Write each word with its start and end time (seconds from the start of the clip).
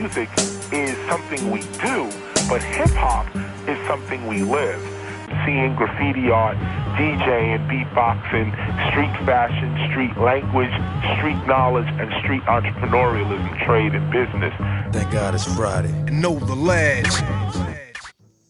music 0.00 0.30
is 0.72 0.96
something 1.10 1.50
we 1.50 1.60
do, 1.88 1.98
but 2.48 2.62
hip 2.62 2.94
hop 3.04 3.26
is 3.68 3.78
something 3.86 4.26
we 4.26 4.42
live. 4.42 4.80
Seeing 5.44 5.74
graffiti 5.76 6.30
art, 6.30 6.56
DJing, 6.96 7.60
beatboxing, 7.70 8.48
street 8.88 9.14
fashion, 9.28 9.70
street 9.90 10.16
language, 10.16 10.74
street 11.16 11.40
knowledge, 11.46 11.90
and 12.00 12.08
street 12.22 12.42
entrepreneurialism, 12.56 13.50
trade, 13.66 13.92
and 13.94 14.06
business. 14.10 14.54
Thank 14.92 15.10
God 15.12 15.34
it's 15.34 15.48
Friday. 15.58 15.92
Know 16.22 16.36
the 16.52 16.58
lads. 16.70 17.22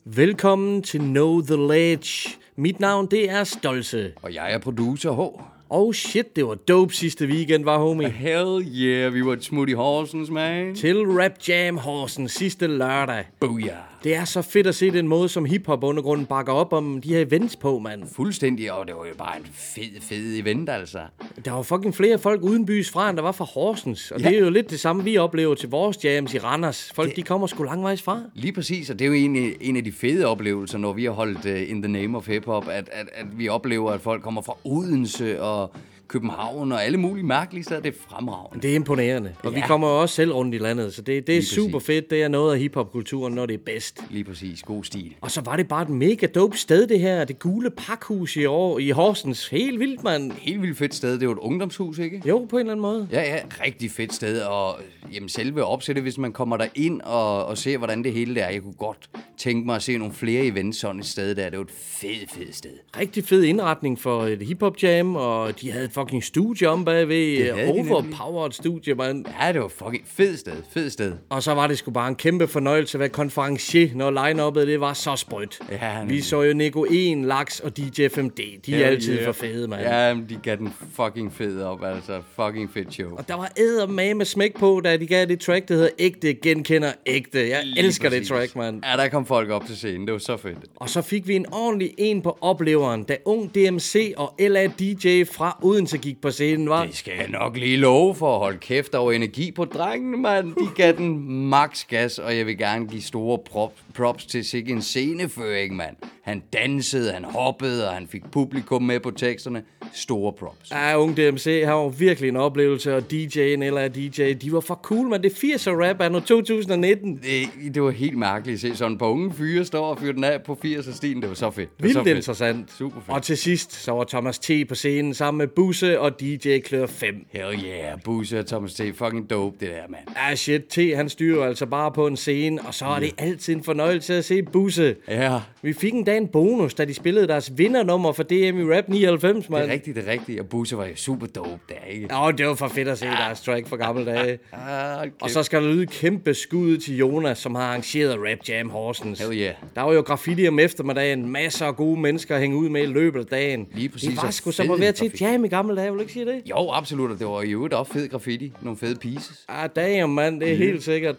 Velkommen 0.04 0.82
til 0.82 1.00
Know 1.00 1.40
The 1.40 1.56
Ledge. 1.56 2.38
Mit 2.56 2.80
navn, 2.80 3.06
det 3.06 3.30
er 3.30 3.44
Stolse. 3.44 4.12
Og 4.22 4.34
jeg 4.34 4.52
er 4.52 4.58
producer 4.58 5.12
H. 5.12 5.42
Oh 5.72 5.92
shit, 5.92 6.36
det 6.36 6.46
var 6.46 6.54
dope 6.54 6.94
sidste 6.94 7.26
weekend, 7.26 7.64
var 7.64 7.78
homie? 7.78 8.08
Hell 8.08 8.66
yeah, 8.66 9.14
vi 9.14 9.24
var 9.24 9.32
et 9.32 9.44
smut 9.44 9.68
i 9.68 9.72
Horsens, 9.72 10.30
man. 10.30 10.74
Til 10.74 11.06
Rap 11.06 11.32
Jam 11.48 11.76
Horsen 11.76 12.28
sidste 12.28 12.66
lørdag. 12.66 13.24
Booyah. 13.40 13.89
Det 14.04 14.14
er 14.14 14.24
så 14.24 14.42
fedt 14.42 14.66
at 14.66 14.74
se 14.74 14.90
den 14.90 15.08
måde, 15.08 15.28
som 15.28 15.44
hiphop 15.44 15.84
undergrunden 15.84 16.26
bakker 16.26 16.52
op 16.52 16.72
om 16.72 17.00
de 17.00 17.08
her 17.08 17.20
events 17.20 17.56
på, 17.56 17.78
mand. 17.78 18.02
Fuldstændig, 18.12 18.72
og 18.72 18.86
det 18.86 18.94
var 18.94 19.06
jo 19.06 19.14
bare 19.18 19.36
en 19.36 19.46
fed, 19.52 20.00
fed 20.00 20.38
event, 20.38 20.68
altså. 20.70 20.98
Der 21.44 21.50
var 21.52 21.62
fucking 21.62 21.94
flere 21.94 22.18
folk 22.18 22.42
uden 22.42 22.66
bys 22.66 22.90
fra, 22.90 23.08
end 23.08 23.16
der 23.16 23.22
var 23.22 23.32
fra 23.32 23.44
Horsens. 23.44 24.10
Og 24.10 24.20
Ja. 24.20 24.28
det 24.28 24.36
er 24.36 24.40
jo 24.40 24.50
lidt 24.50 24.70
det 24.70 24.80
samme, 24.80 25.04
vi 25.04 25.16
oplever 25.16 25.54
til 25.54 25.68
vores 25.68 26.04
jams 26.04 26.34
i 26.34 26.38
Randers. 26.38 26.92
Folk, 26.94 27.16
de 27.16 27.22
kommer 27.22 27.46
sgu 27.46 27.62
langvejs 27.62 28.02
fra. 28.02 28.22
Lige 28.34 28.52
præcis, 28.52 28.90
og 28.90 28.98
det 28.98 29.04
er 29.04 29.08
jo 29.08 29.14
en, 29.14 29.36
en 29.60 29.76
af 29.76 29.84
de 29.84 29.92
fede 29.92 30.26
oplevelser, 30.26 30.78
når 30.78 30.92
vi 30.92 31.04
har 31.04 31.10
holdt 31.12 31.44
uh, 31.46 31.70
In 31.70 31.82
the 31.82 31.92
Name 31.92 32.16
of 32.18 32.26
Hip 32.26 32.44
Hop, 32.44 32.68
at, 32.68 32.88
at, 32.92 33.08
at 33.14 33.26
vi 33.38 33.48
oplever, 33.48 33.90
at 33.92 34.00
folk 34.00 34.22
kommer 34.22 34.42
fra 34.42 34.56
Odense 34.64 35.42
og 35.42 35.72
København 36.10 36.72
og 36.72 36.84
alle 36.84 36.98
mulige 36.98 37.26
mærkelige 37.26 37.64
steder. 37.64 37.80
Det 37.80 37.94
er 37.94 37.98
fremragende. 38.08 38.62
Det 38.62 38.70
er 38.70 38.74
imponerende. 38.74 39.34
Og 39.42 39.52
ja. 39.52 39.60
vi 39.60 39.64
kommer 39.66 39.88
også 39.88 40.14
selv 40.14 40.32
rundt 40.32 40.54
i 40.54 40.58
landet, 40.58 40.94
så 40.94 41.02
det, 41.02 41.26
det 41.26 41.36
er 41.36 41.42
super 41.42 41.78
fedt. 41.78 42.10
Det 42.10 42.22
er 42.22 42.28
noget 42.28 42.52
af 42.52 42.58
hiphop-kulturen, 42.58 43.34
når 43.34 43.46
det 43.46 43.54
er 43.54 43.58
bedst. 43.66 44.00
Lige 44.10 44.24
præcis, 44.24 44.62
god 44.62 44.84
stil. 44.84 45.14
Og 45.20 45.30
så 45.30 45.40
var 45.40 45.56
det 45.56 45.68
bare 45.68 45.82
et 45.82 45.88
mega 45.88 46.26
dope 46.26 46.58
sted, 46.58 46.86
det 46.86 47.00
her. 47.00 47.24
Det 47.24 47.38
gule 47.38 47.70
pakhus 47.70 48.36
i, 48.36 48.44
år, 48.44 48.78
i 48.78 48.90
Horsens. 48.90 49.48
Helt 49.48 49.80
vildt, 49.80 50.04
mand. 50.04 50.32
Helt 50.32 50.62
vildt 50.62 50.78
fedt 50.78 50.94
sted. 50.94 51.12
Det 51.12 51.22
er 51.22 51.26
jo 51.26 51.32
et 51.32 51.38
ungdomshus, 51.38 51.98
ikke? 51.98 52.22
Jo, 52.26 52.46
på 52.50 52.56
en 52.56 52.60
eller 52.60 52.72
anden 52.72 52.82
måde. 52.82 53.08
Ja, 53.12 53.22
ja, 53.22 53.38
rigtig 53.64 53.90
fedt 53.90 54.14
sted, 54.14 54.40
og 54.42 54.78
jamen, 55.12 55.28
selve 55.28 55.64
opsættet, 55.64 56.04
hvis 56.04 56.18
man 56.18 56.32
kommer 56.32 56.56
der 56.56 56.66
ind 56.74 57.00
og, 57.00 57.46
og 57.46 57.58
ser, 57.58 57.78
hvordan 57.78 58.04
det 58.04 58.12
hele 58.12 58.34
det 58.34 58.42
er. 58.42 58.48
Jeg 58.48 58.62
kunne 58.62 58.72
godt 58.72 59.10
tænke 59.38 59.66
mig 59.66 59.76
at 59.76 59.82
se 59.82 59.98
nogle 59.98 60.14
flere 60.14 60.44
events 60.44 60.78
sådan 60.78 61.00
et 61.00 61.06
sted 61.06 61.34
der. 61.34 61.44
Det 61.44 61.52
er 61.52 61.58
jo 61.58 61.62
et 61.62 61.70
fedt, 61.70 62.30
fedt 62.30 62.56
sted. 62.56 62.70
Rigtig 62.98 63.24
fed 63.24 63.42
indretning 63.42 63.98
for 63.98 64.24
et 64.24 64.42
hiphop 64.42 64.82
jam, 64.82 65.16
og 65.16 65.60
de 65.60 65.72
havde 65.72 65.88
fucking 66.00 66.24
studie 66.24 66.68
om 66.68 66.84
bagved. 66.84 67.52
Overpowered 67.68 68.52
studie, 68.52 68.94
mand. 68.94 69.26
Ja, 69.40 69.52
det 69.52 69.60
var 69.60 69.68
fucking 69.68 70.04
fedt 70.06 70.38
sted, 70.38 70.52
fedt 70.74 70.92
sted. 70.92 71.12
Og 71.28 71.42
så 71.42 71.54
var 71.54 71.66
det 71.66 71.78
sgu 71.78 71.90
bare 71.90 72.08
en 72.08 72.14
kæmpe 72.14 72.46
fornøjelse 72.48 72.96
at 72.98 73.00
være 73.00 73.08
konferencier, 73.08 73.88
når 73.94 74.10
line-uppet 74.10 74.66
det 74.66 74.80
var 74.80 74.92
så 74.92 75.16
sprødt. 75.16 75.58
Ja, 75.70 76.04
Vi 76.04 76.20
så 76.20 76.42
jo 76.42 76.54
Nico 76.54 76.84
1, 76.90 77.18
Laks 77.18 77.60
og 77.60 77.76
DJ 77.76 78.06
5D. 78.06 78.60
De 78.66 78.74
er 78.74 78.86
altid 78.86 79.24
for 79.24 79.32
fede, 79.32 79.68
mand. 79.68 79.82
Ja, 79.82 80.14
de 80.28 80.38
gav 80.42 80.56
den 80.56 80.72
fucking 80.96 81.32
fed 81.32 81.62
op, 81.62 81.84
altså. 81.84 82.20
Fucking 82.36 82.70
fedt 82.72 82.94
show. 82.94 83.10
Og 83.16 83.28
der 83.28 83.34
var 83.34 83.52
æder 83.56 83.86
med 83.86 84.24
smæk 84.24 84.58
på, 84.58 84.80
da 84.84 84.96
de 84.96 85.06
gav 85.06 85.26
det 85.26 85.40
track, 85.40 85.68
der 85.68 85.74
hedder 85.74 85.90
Ægte 85.98 86.34
Genkender 86.34 86.92
Ægte. 87.06 87.48
Jeg 87.48 87.60
Lige 87.64 87.78
elsker 87.78 88.08
præcis. 88.08 88.28
det 88.28 88.36
track, 88.36 88.56
mand. 88.56 88.82
Ja, 88.84 88.96
der 89.02 89.08
kom 89.08 89.26
folk 89.26 89.50
op 89.50 89.66
til 89.66 89.76
scenen. 89.76 90.06
Det 90.06 90.12
var 90.12 90.18
så 90.18 90.36
fedt. 90.36 90.58
Og 90.76 90.90
så 90.90 91.02
fik 91.02 91.28
vi 91.28 91.36
en 91.36 91.46
ordentlig 91.52 91.94
en 91.98 92.22
på 92.22 92.38
opleveren, 92.40 93.02
da 93.04 93.16
Ung 93.24 93.54
DMC 93.54 94.14
og 94.16 94.34
LA 94.40 94.66
DJ 94.66 95.24
fra 95.24 95.58
Odense 95.62 95.89
gik 95.98 96.20
på 96.20 96.30
scenen, 96.30 96.68
var. 96.68 96.84
Det 96.86 96.96
skal 96.96 97.12
jeg 97.18 97.28
nok 97.28 97.56
lige 97.56 97.76
love 97.76 98.14
for 98.14 98.34
at 98.34 98.38
holde 98.38 98.58
kæft 98.58 98.94
over 98.94 99.12
energi 99.12 99.50
på 99.50 99.64
drengene, 99.64 100.16
mand. 100.16 100.54
De 100.54 100.68
gav 100.76 100.92
den 100.92 101.30
max 101.48 101.86
gas, 101.86 102.18
og 102.18 102.36
jeg 102.36 102.46
vil 102.46 102.58
gerne 102.58 102.86
give 102.86 103.02
store 103.02 103.38
prop, 103.50 103.72
props 103.94 104.26
til 104.26 104.44
sikke 104.44 104.72
en 104.72 104.82
sceneføring, 104.82 105.76
mand. 105.76 105.96
Han 106.22 106.42
dansede, 106.52 107.12
han 107.12 107.24
hoppede, 107.24 107.88
og 107.88 107.94
han 107.94 108.06
fik 108.06 108.22
publikum 108.32 108.82
med 108.82 109.00
på 109.00 109.10
teksterne. 109.10 109.62
Store 109.92 110.32
props. 110.32 110.70
Ja, 110.70 110.98
Ung 110.98 111.16
DMC 111.16 111.62
har 111.64 111.74
jo 111.74 111.86
virkelig 111.86 112.28
en 112.28 112.36
oplevelse, 112.36 112.96
og 112.96 113.02
DJ'en 113.12 113.38
eller 113.38 113.88
DJ, 113.88 114.32
de 114.32 114.52
var 114.52 114.60
for 114.60 114.74
cool, 114.74 115.08
man. 115.08 115.22
Det 115.22 115.32
er 115.32 115.56
80'er 115.56 115.86
rap 115.86 116.00
er 116.00 116.08
nu 116.08 116.20
2019. 116.20 117.16
Det, 117.16 117.74
det 117.74 117.82
var 117.82 117.90
helt 117.90 118.18
mærkeligt 118.18 118.54
at 118.54 118.60
se 118.60 118.76
sådan 118.76 118.98
på 118.98 119.10
unge 119.10 119.32
fyre 119.32 119.64
stå 119.64 119.82
og 119.82 119.98
fyre 119.98 120.12
den 120.12 120.24
af 120.24 120.42
på 120.42 120.58
80'er-stilen. 120.64 121.22
Det 121.22 121.28
var 121.28 121.34
så 121.34 121.50
fedt. 121.50 121.78
Det 121.82 121.94
var 121.94 122.02
Vildt 122.02 122.16
interessant. 122.16 122.72
Super 122.78 123.00
fedt. 123.00 123.16
Og 123.16 123.22
til 123.22 123.36
sidst, 123.36 123.72
så 123.72 123.92
var 123.92 124.04
Thomas 124.04 124.38
T. 124.38 124.50
på 124.68 124.74
scenen 124.74 125.14
sammen 125.14 125.38
med 125.38 125.48
Busse 125.70 126.00
og 126.00 126.20
DJ 126.20 126.58
Klør 126.58 126.86
5. 126.86 127.14
Hell 127.30 127.64
yeah, 127.64 127.98
Buse 128.04 128.38
og 128.38 128.46
Thomas 128.46 128.74
T. 128.74 128.80
Fucking 128.94 129.30
dope, 129.30 129.56
det 129.60 129.68
der, 129.68 129.82
mand. 129.88 130.02
Ja, 130.30 130.34
shit, 130.34 130.62
T. 130.68 130.78
han 130.96 131.08
styrer 131.08 131.44
altså 131.44 131.66
bare 131.66 131.92
på 131.92 132.06
en 132.06 132.16
scene, 132.16 132.60
og 132.66 132.74
så 132.74 132.84
er 132.86 133.00
det 133.00 133.10
altid 133.18 133.54
en 133.56 133.64
fornøjelse 133.64 134.14
at 134.14 134.24
se 134.24 134.42
Busse. 134.42 134.96
Ja, 135.08 135.40
Vi 135.62 135.72
fik 135.72 135.92
en 135.92 136.04
dag 136.04 136.16
en 136.16 136.28
bonus, 136.28 136.74
da 136.74 136.84
de 136.84 136.94
spillede 136.94 137.28
deres 137.28 137.52
vindernummer 137.56 138.12
for 138.12 138.22
DM 138.22 138.34
i 138.34 138.64
Rap 138.74 138.88
99, 138.88 139.42
det 139.44 139.50
mand. 139.50 139.64
er 139.68 139.72
rigtigt, 139.72 139.96
det 139.96 140.08
er 140.08 140.12
rigtigt. 140.12 140.40
Og 140.40 140.46
Buse 140.48 140.76
var 140.76 140.86
jo 140.86 140.96
super 140.96 141.26
dope 141.26 141.50
der, 141.68 141.74
ikke? 141.90 142.06
Nå, 142.06 142.30
det 142.30 142.46
var 142.46 142.54
for 142.54 142.68
fedt 142.68 142.88
at 142.88 142.98
se 142.98 143.06
deres 143.06 143.40
track 143.40 143.68
fra 143.68 143.76
gamle 143.76 144.04
dage. 144.06 144.38
Ah, 144.52 145.06
Og 145.20 145.30
så 145.30 145.42
skal 145.42 145.62
der 145.62 145.68
lyde 145.72 145.86
kæmpe 145.86 146.34
skud 146.34 146.76
til 146.78 146.96
Jonas, 146.96 147.38
som 147.38 147.54
har 147.54 147.62
arrangeret 147.62 148.16
Rap 148.18 148.48
Jam 148.48 148.70
Horsens. 148.70 149.18
Hell 149.20 149.40
yeah. 149.40 149.54
Der 149.74 149.82
var 149.82 149.92
jo 149.92 150.00
graffiti 150.00 150.48
om 150.48 150.58
eftermiddagen, 150.58 151.28
masser 151.32 151.66
af 151.66 151.76
gode 151.76 152.00
mennesker 152.00 152.34
at 152.34 152.40
hænge 152.40 152.56
ud 152.56 152.68
med 152.68 152.82
i 152.82 152.86
løbet 152.86 153.20
af 153.20 153.26
dagen. 153.26 153.66
Lige 153.74 153.88
præcis, 153.88 154.08
Det 154.08 154.22
var 154.22 154.30
sgu 154.30 154.50
som 154.50 154.70
at 154.70 154.76
fed 154.76 154.80
være 154.84 154.92
til 154.92 155.06
et 155.06 155.20
jam 155.20 155.44
i 155.44 155.48
gamle 155.60 155.76
dage, 155.76 155.90
vil 155.90 155.96
du 155.98 156.00
ikke 156.00 156.12
sige 156.12 156.26
det? 156.26 156.42
Jo, 156.46 156.70
absolut, 156.72 157.10
og 157.10 157.18
det 157.18 157.26
var 157.26 157.42
jo 157.42 157.66
et 157.66 157.72
også 157.72 157.92
fed 157.92 158.08
graffiti. 158.08 158.52
Nogle 158.62 158.76
fede 158.76 158.96
pieces. 158.96 159.44
Ah, 159.48 159.70
damn, 159.76 160.12
mand, 160.14 160.40
det 160.40 160.52
er 160.52 160.56
helt 160.56 160.82
sikkert. 160.82 161.16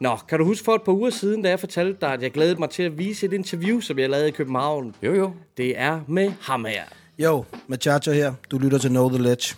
Nå, 0.00 0.16
kan 0.28 0.38
du 0.38 0.44
huske 0.44 0.64
for 0.64 0.74
et 0.74 0.82
par 0.82 0.92
uger 0.92 1.10
siden, 1.10 1.42
da 1.42 1.48
jeg 1.48 1.60
fortalte 1.60 2.00
dig, 2.00 2.12
at 2.12 2.22
jeg 2.22 2.30
glædede 2.32 2.58
mig 2.58 2.70
til 2.70 2.82
at 2.82 2.98
vise 2.98 3.26
et 3.26 3.32
interview, 3.32 3.80
som 3.80 3.98
jeg 3.98 4.10
lavede 4.10 4.28
i 4.28 4.30
København? 4.30 4.94
Jo, 5.02 5.14
jo. 5.14 5.32
Det 5.56 5.78
er 5.78 6.00
med 6.08 6.32
ham 6.40 6.64
her. 6.64 6.82
Yo, 7.20 7.44
Machacha 7.66 8.12
her. 8.12 8.34
Du 8.50 8.58
lytter 8.58 8.78
til 8.78 8.90
Know 8.90 9.08
The 9.08 9.22
Ledge. 9.22 9.56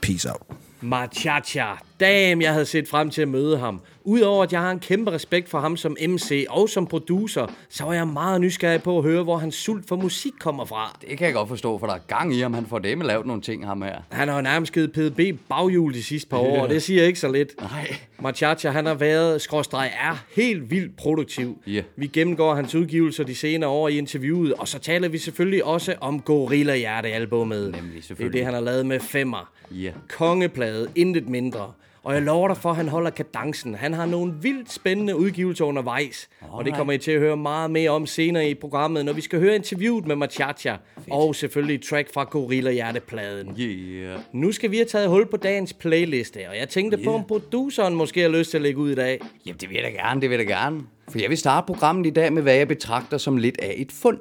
Peace 0.00 0.30
out. 0.30 0.42
Machacha. 0.80 1.89
Damn, 2.00 2.42
jeg 2.42 2.52
havde 2.52 2.66
set 2.66 2.88
frem 2.88 3.10
til 3.10 3.22
at 3.22 3.28
møde 3.28 3.58
ham. 3.58 3.80
Udover 4.04 4.42
at 4.42 4.52
jeg 4.52 4.60
har 4.60 4.70
en 4.70 4.78
kæmpe 4.80 5.10
respekt 5.10 5.48
for 5.48 5.60
ham 5.60 5.76
som 5.76 5.96
MC 6.08 6.46
og 6.48 6.68
som 6.68 6.86
producer, 6.86 7.46
så 7.68 7.84
var 7.84 7.92
jeg 7.92 8.08
meget 8.08 8.40
nysgerrig 8.40 8.82
på 8.82 8.98
at 8.98 9.04
høre, 9.04 9.22
hvor 9.22 9.36
hans 9.38 9.54
sult 9.54 9.88
for 9.88 9.96
musik 9.96 10.32
kommer 10.40 10.64
fra. 10.64 10.98
Det 11.08 11.18
kan 11.18 11.26
jeg 11.26 11.34
godt 11.34 11.48
forstå, 11.48 11.78
for 11.78 11.86
der 11.86 11.94
er 11.94 11.98
gang 11.98 12.34
i 12.34 12.40
ham. 12.40 12.54
Han 12.54 12.66
får 12.66 12.78
dem 12.78 13.00
lavet 13.00 13.26
nogle 13.26 13.42
ting, 13.42 13.66
ham 13.66 13.82
her. 13.82 13.96
Han 14.10 14.28
har 14.28 14.36
jo 14.36 14.42
nærmest 14.42 14.72
givet 14.72 14.92
PDB 14.92 15.20
baghjul 15.48 15.94
de 15.94 16.02
sidste 16.02 16.28
par 16.28 16.38
år, 16.38 16.62
og 16.62 16.68
det 16.68 16.82
siger 16.82 17.04
ikke 17.04 17.18
så 17.20 17.32
lidt. 17.32 17.60
Nej. 17.60 17.96
Machacha, 18.20 18.70
han 18.70 18.86
har 18.86 18.94
været, 18.94 19.40
skråstreg 19.42 19.90
er, 20.00 20.24
helt 20.36 20.70
vildt 20.70 20.96
produktiv. 20.96 21.58
Ja. 21.66 21.82
Vi 21.96 22.06
gennemgår 22.06 22.54
hans 22.54 22.74
udgivelser 22.74 23.24
de 23.24 23.34
senere 23.34 23.70
år 23.70 23.88
i 23.88 23.98
interviewet, 23.98 24.54
og 24.54 24.68
så 24.68 24.78
taler 24.78 25.08
vi 25.08 25.18
selvfølgelig 25.18 25.64
også 25.64 25.94
om 26.00 26.20
Gorilla 26.20 26.76
Hjerte-albummet. 26.76 27.62
Nemlig, 27.64 27.92
Det 27.92 27.98
er 27.98 28.02
selvfølgelig. 28.02 28.38
det, 28.38 28.44
han 28.44 28.54
har 28.54 28.60
lavet 28.60 28.86
med 28.86 29.00
femmer. 29.00 29.52
Ja. 29.70 29.90
Kongeplade, 30.08 30.88
intet 30.94 31.28
mindre. 31.28 31.72
Og 32.02 32.14
jeg 32.14 32.22
lover 32.22 32.48
dig 32.48 32.56
for, 32.56 32.70
at 32.70 32.76
han 32.76 32.88
holder 32.88 33.10
kadencen. 33.10 33.74
Han 33.74 33.92
har 33.92 34.06
nogle 34.06 34.34
vildt 34.42 34.72
spændende 34.72 35.16
udgivelser 35.16 35.64
undervejs. 35.64 36.28
Og 36.40 36.64
det 36.64 36.74
kommer 36.74 36.92
I 36.92 36.98
til 36.98 37.10
at 37.10 37.20
høre 37.20 37.36
meget 37.36 37.70
mere 37.70 37.90
om 37.90 38.06
senere 38.06 38.50
i 38.50 38.54
programmet, 38.54 39.04
når 39.04 39.12
vi 39.12 39.20
skal 39.20 39.40
høre 39.40 39.54
interviewet 39.54 40.06
med 40.06 40.16
Machacha. 40.16 40.76
Og 41.10 41.34
selvfølgelig 41.34 41.74
et 41.74 41.82
track 41.82 42.12
fra 42.14 42.24
Gorilla 42.24 42.70
Hjerte-pladen. 42.70 43.56
Yeah. 43.60 44.18
Nu 44.32 44.52
skal 44.52 44.70
vi 44.70 44.76
have 44.76 44.86
taget 44.86 45.08
hul 45.08 45.26
på 45.26 45.36
dagens 45.36 45.72
playliste, 45.72 46.38
og 46.48 46.58
jeg 46.58 46.68
tænkte 46.68 46.98
på, 47.04 47.14
om 47.14 47.24
produceren 47.24 47.94
måske 47.94 48.20
har 48.20 48.28
lyst 48.28 48.50
til 48.50 48.58
at 48.58 48.62
lægge 48.62 48.80
ud 48.80 48.90
i 48.90 48.94
dag. 48.94 49.20
Jamen, 49.46 49.60
det 49.60 49.68
vil 49.68 49.74
jeg 49.74 49.84
da 49.84 49.90
gerne, 49.90 50.20
det 50.20 50.30
vil 50.30 50.38
jeg 50.38 50.48
da 50.48 50.52
gerne. 50.52 50.80
For 51.08 51.18
jeg 51.18 51.30
vil 51.30 51.38
starte 51.38 51.66
programmet 51.66 52.06
i 52.06 52.10
dag 52.10 52.32
med, 52.32 52.42
hvad 52.42 52.54
jeg 52.54 52.68
betragter 52.68 53.18
som 53.18 53.36
lidt 53.36 53.60
af 53.60 53.74
et 53.76 53.92
fund. 53.92 54.18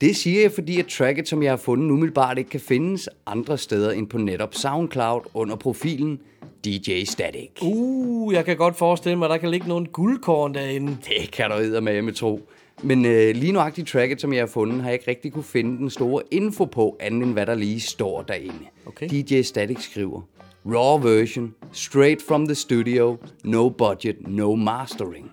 Det 0.00 0.16
siger 0.16 0.40
jeg, 0.40 0.52
fordi 0.52 0.80
at 0.80 0.86
tracket, 0.86 1.28
som 1.28 1.42
jeg 1.42 1.52
har 1.52 1.56
fundet, 1.56 1.90
umiddelbart 1.90 2.38
ikke 2.38 2.50
kan 2.50 2.60
findes 2.60 3.08
andre 3.26 3.58
steder 3.58 3.92
end 3.92 4.06
på 4.06 4.18
netop 4.18 4.54
SoundCloud 4.54 5.20
under 5.34 5.56
profilen 5.56 6.20
DJ 6.64 7.04
Static. 7.04 7.50
Uh, 7.62 8.34
jeg 8.34 8.44
kan 8.44 8.56
godt 8.56 8.76
forestille 8.76 9.18
mig, 9.18 9.26
at 9.26 9.30
der 9.30 9.36
kan 9.36 9.50
ligge 9.50 9.68
nogle 9.68 9.86
guldkorn 9.86 10.54
derinde. 10.54 10.96
Det 11.08 11.30
kan 11.32 11.50
du 11.50 11.80
med 11.80 12.02
med 12.02 12.12
tro. 12.12 12.48
Men 12.82 13.04
øh, 13.04 13.36
lige 13.36 13.52
nuagtigt 13.52 13.88
tracket, 13.88 14.20
som 14.20 14.32
jeg 14.32 14.42
har 14.42 14.46
fundet, 14.46 14.80
har 14.80 14.88
jeg 14.88 14.94
ikke 14.94 15.10
rigtig 15.10 15.32
kunne 15.32 15.44
finde 15.44 15.78
den 15.78 15.90
store 15.90 16.22
info 16.30 16.64
på, 16.64 16.96
andet 17.00 17.22
end 17.22 17.32
hvad 17.32 17.46
der 17.46 17.54
lige 17.54 17.80
står 17.80 18.22
derinde. 18.22 18.58
Okay. 18.86 19.08
DJ 19.08 19.42
Static 19.42 19.82
skriver, 19.82 20.20
Raw 20.66 20.98
version, 20.98 21.54
straight 21.72 22.22
from 22.22 22.46
the 22.46 22.54
studio, 22.54 23.16
no 23.44 23.68
budget, 23.68 24.16
no 24.28 24.54
mastering. 24.54 25.30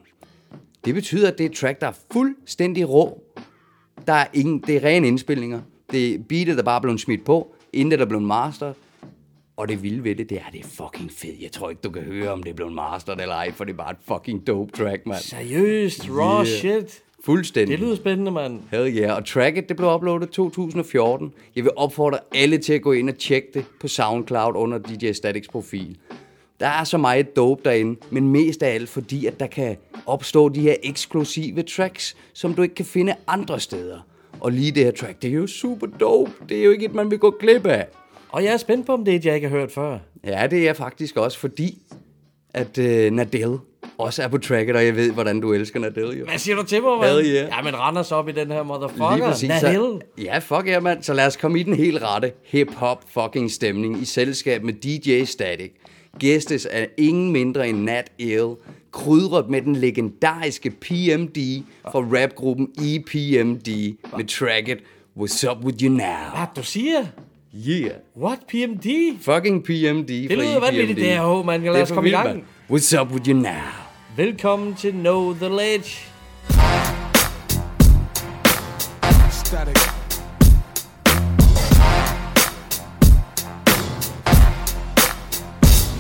Det 0.86 0.94
betyder, 0.94 1.28
at 1.28 1.38
det 1.38 1.46
er 1.46 1.50
et 1.50 1.56
track, 1.56 1.82
der 1.82 1.88
er 1.88 1.98
fuldstændig 2.14 2.90
rå. 2.90 3.24
Der 4.08 4.14
er 4.14 4.26
ingen, 4.34 4.60
det 4.60 4.76
er 4.76 4.84
rene 4.84 5.08
indspilninger. 5.08 5.62
Det 5.92 6.14
er 6.14 6.18
beatet, 6.30 6.58
der 6.58 6.64
bare 6.64 6.76
er 6.76 6.82
blevet 6.82 7.00
smidt 7.00 7.26
på, 7.26 7.56
inden 7.74 7.92
det 7.92 8.02
er 8.02 8.06
blevet 8.06 8.26
master. 8.26 8.74
Og 9.62 9.68
det 9.70 9.84
vilde 9.84 10.04
ved 10.04 10.16
det, 10.16 10.30
det 10.30 10.38
er, 10.38 10.52
det 10.52 10.60
er 10.60 10.68
fucking 10.68 11.12
fedt. 11.12 11.42
Jeg 11.42 11.52
tror 11.52 11.70
ikke, 11.70 11.80
du 11.84 11.90
kan 11.90 12.02
høre, 12.02 12.30
om 12.30 12.44
det 12.44 12.50
er 12.50 12.54
blevet 12.54 12.74
mastered 12.74 13.20
eller 13.22 13.36
ej, 13.36 13.52
for 13.52 13.64
det 13.64 13.74
er 13.74 13.78
bare 13.78 13.92
et 13.92 13.98
fucking 14.08 14.48
dope 14.48 14.72
track, 14.72 15.06
mand. 15.06 15.20
Seriøst, 15.20 16.10
raw 16.10 16.36
Yeah. 16.36 16.46
shit. 16.46 17.04
Fuldstændig. 17.26 17.78
Det 17.78 17.86
lyder 17.86 17.96
spændende, 17.96 18.32
mand. 18.32 18.60
Hell 18.72 18.98
yeah. 18.98 19.18
Og 19.18 19.26
tracket, 19.26 19.70
det 19.70 19.78
blev 19.78 19.90
uploadet 19.90 20.30
2014. 20.30 21.34
Jeg 21.56 21.64
vil 21.64 21.72
opfordre 21.76 22.18
alle 22.36 22.58
til 22.58 22.74
at 22.74 22.82
gå 22.82 22.92
ind 22.92 23.10
og 23.10 23.18
tjekke 23.18 23.48
det 23.54 23.66
på 23.82 23.88
SoundCloud 23.88 24.56
under 24.56 24.78
DJ 24.78 25.12
Statics 25.12 25.48
profil. 25.48 25.98
Der 26.60 26.68
er 26.68 26.84
så 26.84 26.98
meget 26.98 27.36
dope 27.36 27.62
derinde, 27.66 28.00
men 28.10 28.30
mest 28.30 28.64
af 28.64 28.74
alt 28.74 28.90
fordi, 28.90 29.26
at 29.26 29.40
der 29.40 29.48
kan 29.48 29.78
opstå 30.06 30.50
de 30.50 30.62
her 30.62 30.76
eksklusive 30.84 31.64
tracks, 31.64 32.16
som 32.34 32.54
du 32.54 32.62
ikke 32.62 32.76
kan 32.76 32.86
finde 32.86 33.16
andre 33.28 33.60
steder. 33.60 34.00
Og 34.40 34.52
lige 34.52 34.72
det 34.72 34.84
her 34.84 34.92
track, 34.92 35.22
det 35.22 35.30
er 35.30 35.34
jo 35.34 35.48
super 35.48 35.88
dope. 35.88 36.32
Det 36.50 36.58
er 36.60 36.64
jo 36.64 36.72
ikke 36.72 36.86
et, 36.86 36.94
man 36.94 37.12
vil 37.12 37.20
gå 37.20 37.36
glip 37.40 37.66
af. 37.66 37.88
Og 38.32 38.44
jeg 38.44 38.54
er 38.54 38.58
spændt 38.58 38.86
på, 38.86 38.94
om 38.94 39.06
det 39.06 39.12
er 39.12 39.16
et, 39.16 39.26
jeg 39.26 39.36
ikke 39.36 39.50
har 39.50 39.58
hørt 39.58 39.72
før. 39.72 39.98
Ja, 40.24 40.48
det 40.48 40.60
er 40.60 40.64
jeg 40.64 40.76
faktisk 40.76 41.18
også, 41.18 41.40
fordi 41.40 41.78
at 42.54 42.78
øh, 42.78 43.12
Nadel 43.12 43.58
også 43.98 44.24
er 44.24 44.28
på 44.28 44.38
tracket, 44.38 44.76
og 44.76 44.86
jeg 44.86 44.96
ved, 44.96 45.12
hvordan 45.12 45.42
du 45.42 45.54
elsker 45.54 45.80
Nadel, 45.80 46.18
jo. 46.20 46.26
Hvad 46.26 46.38
siger 46.38 46.56
du 46.56 46.64
til 46.64 46.82
mig, 46.82 47.00
mand? 47.00 47.16
Hell 47.16 47.36
yeah. 47.36 47.50
Ja, 47.58 47.62
men 47.62 47.76
Randers 47.80 48.12
op 48.12 48.30
i 48.30 48.32
den 48.32 48.52
her 48.52 48.64
motherfucker. 48.64 49.16
Lige 49.16 49.26
præcis. 49.26 49.50
Nadel. 49.50 49.76
Så, 49.76 50.24
ja, 50.24 50.38
fuck 50.38 50.68
ja, 50.68 50.80
mand. 50.80 51.04
Så 51.04 51.14
lad 51.14 51.28
os 51.28 51.38
komme 51.38 51.60
i 51.60 51.64
den 51.64 51.74
helt 51.74 52.04
rette 52.04 52.32
hip-hop 52.46 53.04
fucking 53.08 53.52
stemning 53.52 54.02
i 54.02 54.06
selskab 54.06 54.64
med 54.64 54.74
DJ 54.74 55.24
Static. 55.24 55.72
Gæstes 56.20 56.66
af 56.66 56.88
ingen 56.98 57.32
mindre 57.32 57.70
end 57.70 57.82
Nat 57.84 58.12
Ill, 58.18 58.50
krydret 58.92 59.50
med 59.50 59.62
den 59.62 59.76
legendariske 59.76 60.70
PMD 60.70 61.64
fra 61.92 62.00
rapgruppen 62.00 62.68
EPMD 62.82 63.68
med 64.18 64.28
tracket 64.28 64.78
What's 65.20 65.52
Up 65.52 65.66
With 65.66 65.84
You 65.84 65.90
Now. 65.90 65.98
Hvad 66.36 66.48
du 66.56 66.64
siger? 66.64 67.06
Yeah. 67.54 67.98
What, 68.16 68.48
PMD? 68.48 69.18
Fucking 69.22 69.64
PMD 69.64 70.08
Det 70.08 70.28
fra 70.30 70.36
lyder 70.36 70.60
vanvittigt, 70.60 70.98
det 70.98 71.06
her, 71.06 71.22
ho, 71.22 71.44
man. 71.44 71.62
Lad 71.64 71.74
Det 71.74 71.80
er 71.80 71.84
os 71.84 71.92
komme 71.92 72.10
i 72.10 72.12
gang. 72.12 72.28
mand. 72.28 72.44
What's 72.70 73.02
Up 73.02 73.12
With 73.12 73.30
You 73.30 73.38
Now. 73.38 73.52
Velkommen 74.18 74.76
til 74.76 74.92
Know 74.92 75.34
The 75.34 75.50
Ledge. 75.50 76.08
Static. 79.32 79.78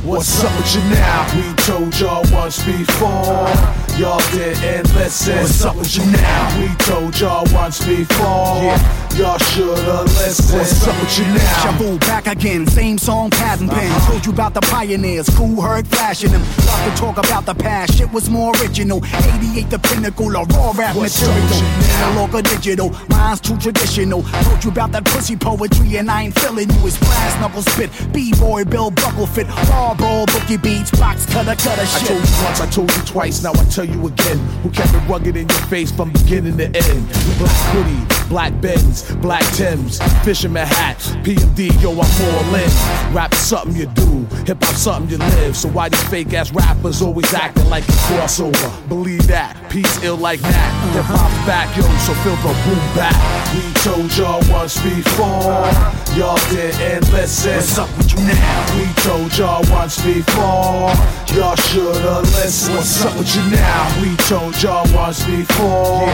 What's 0.03 0.43
up 0.43 0.51
with 0.57 0.75
you 0.75 0.81
now? 0.89 1.27
We 1.35 1.53
told 1.63 1.97
y'all 1.99 2.23
once 2.33 2.57
before. 2.65 3.90
Y'all 3.97 4.19
didn't 4.31 4.93
listen. 4.95 5.35
What's 5.37 5.65
up 5.65 5.75
with 5.75 5.95
you 5.95 6.05
now? 6.11 6.61
We 6.61 6.73
told 6.75 7.19
y'all 7.19 7.45
once 7.53 7.85
before. 7.85 8.77
Y'all 9.17 9.37
should've 9.37 10.05
listened. 10.15 10.57
What's 10.57 10.87
up 10.87 10.97
with 11.01 11.19
you 11.19 11.25
now? 11.25 11.63
Shabu 11.63 11.99
back 11.99 12.27
again, 12.27 12.65
same 12.65 12.97
song, 12.97 13.29
patent 13.29 13.69
uh-huh. 13.69 13.79
pen. 13.81 14.09
Told 14.09 14.25
you 14.25 14.31
about 14.31 14.53
the 14.53 14.61
pioneers, 14.61 15.27
cool 15.35 15.61
herd 15.61 15.85
flashing 15.85 16.31
them. 16.31 16.41
Love 16.41 16.95
to 16.95 17.01
talk 17.01 17.17
about 17.17 17.45
the 17.45 17.53
past, 17.53 17.97
shit 17.97 18.11
was 18.13 18.29
more 18.29 18.53
original. 18.61 19.03
88 19.05 19.69
the 19.69 19.79
pinnacle 19.79 20.37
of 20.37 20.47
raw 20.51 20.71
rap 20.71 20.95
What's 20.95 21.19
material. 21.21 21.43
with 21.43 21.55
you 21.55 21.67
now? 21.67 22.09
Analog 22.11 22.35
or 22.35 22.41
digital, 22.41 22.95
mine's 23.09 23.41
too 23.41 23.57
traditional. 23.57 24.23
Told 24.23 24.63
you 24.63 24.71
about 24.71 24.93
that 24.93 25.03
pussy 25.03 25.35
poetry 25.35 25.97
and 25.97 26.09
I 26.09 26.23
ain't 26.23 26.39
feeling 26.39 26.69
you. 26.69 26.87
It's 26.87 26.97
brass 26.97 27.39
knuckle 27.41 27.63
spit, 27.63 27.91
b-boy, 28.13 28.63
Bill 28.63 28.91
Buckle 28.91 29.27
fit, 29.27 29.47
raw 29.69 29.93
brawl, 29.93 30.25
bookie 30.27 30.57
beats, 30.57 30.91
box 30.91 31.25
cutter, 31.25 31.55
cutter 31.55 31.85
shit. 31.85 31.95
I 31.95 31.99
shit. 31.99 32.07
told 32.07 32.29
you 32.29 32.45
once, 32.45 32.61
I 32.61 32.65
told 32.67 32.95
you 32.95 33.03
twice, 33.03 33.43
now 33.43 33.51
I 33.51 33.63
tell 33.65 33.85
you 33.85 33.90
again. 33.99 34.37
Who 34.63 34.69
kept 34.69 34.93
it 34.93 35.07
rugged 35.07 35.35
in 35.35 35.47
your 35.47 35.61
face 35.67 35.91
from 35.91 36.11
beginning 36.11 36.57
to 36.57 36.65
end? 36.65 37.07
Black 37.37 37.57
hoodie, 37.73 38.20
black 38.31 38.53
Benz, 38.61 39.13
black 39.15 39.43
Tims, 39.55 39.99
fisherman 40.23 40.65
hat, 40.65 40.95
PMD, 41.21 41.67
yo, 41.81 41.91
I'm 41.91 41.99
all 41.99 42.55
in. 42.55 43.13
Rap 43.13 43.33
something 43.35 43.75
you 43.75 43.87
do, 43.87 44.25
hip 44.45 44.63
hop 44.63 44.73
something 44.75 45.11
you 45.11 45.17
live. 45.17 45.57
So 45.57 45.67
why 45.67 45.89
these 45.89 46.01
fake 46.05 46.33
ass 46.33 46.49
rappers 46.53 47.01
always 47.01 47.33
acting 47.33 47.69
like 47.69 47.83
a 47.83 47.91
crossover? 48.07 48.87
Believe 48.87 49.27
that, 49.27 49.57
peace 49.69 50.01
ill 50.01 50.15
like 50.15 50.39
that. 50.39 50.93
Hip 50.95 51.03
hop's 51.03 51.45
back, 51.45 51.75
yo, 51.75 51.83
so 52.07 52.13
feel 52.23 52.37
the 52.37 52.55
boom 52.63 52.95
back. 52.95 53.19
We 53.51 53.67
told 53.83 54.15
y'all 54.15 54.39
once 54.49 54.79
before, 54.81 55.67
y'all 56.15 56.39
didn't 56.55 57.11
listen. 57.11 57.55
What's 57.55 57.77
up 57.77 57.89
with 57.97 58.13
you 58.13 58.21
now? 58.23 58.79
We 58.79 58.87
told 59.03 59.37
y'all 59.37 59.61
once 59.69 60.01
before, 60.05 60.87
y'all 61.35 61.57
should've 61.67 62.23
listened. 62.39 62.77
What's 62.77 63.03
up 63.03 63.17
with 63.17 63.35
you 63.35 63.43
now? 63.51 64.01
We 64.01 64.15
told 64.23 64.55
y'all 64.63 64.87
once 64.95 65.25
before, 65.25 66.07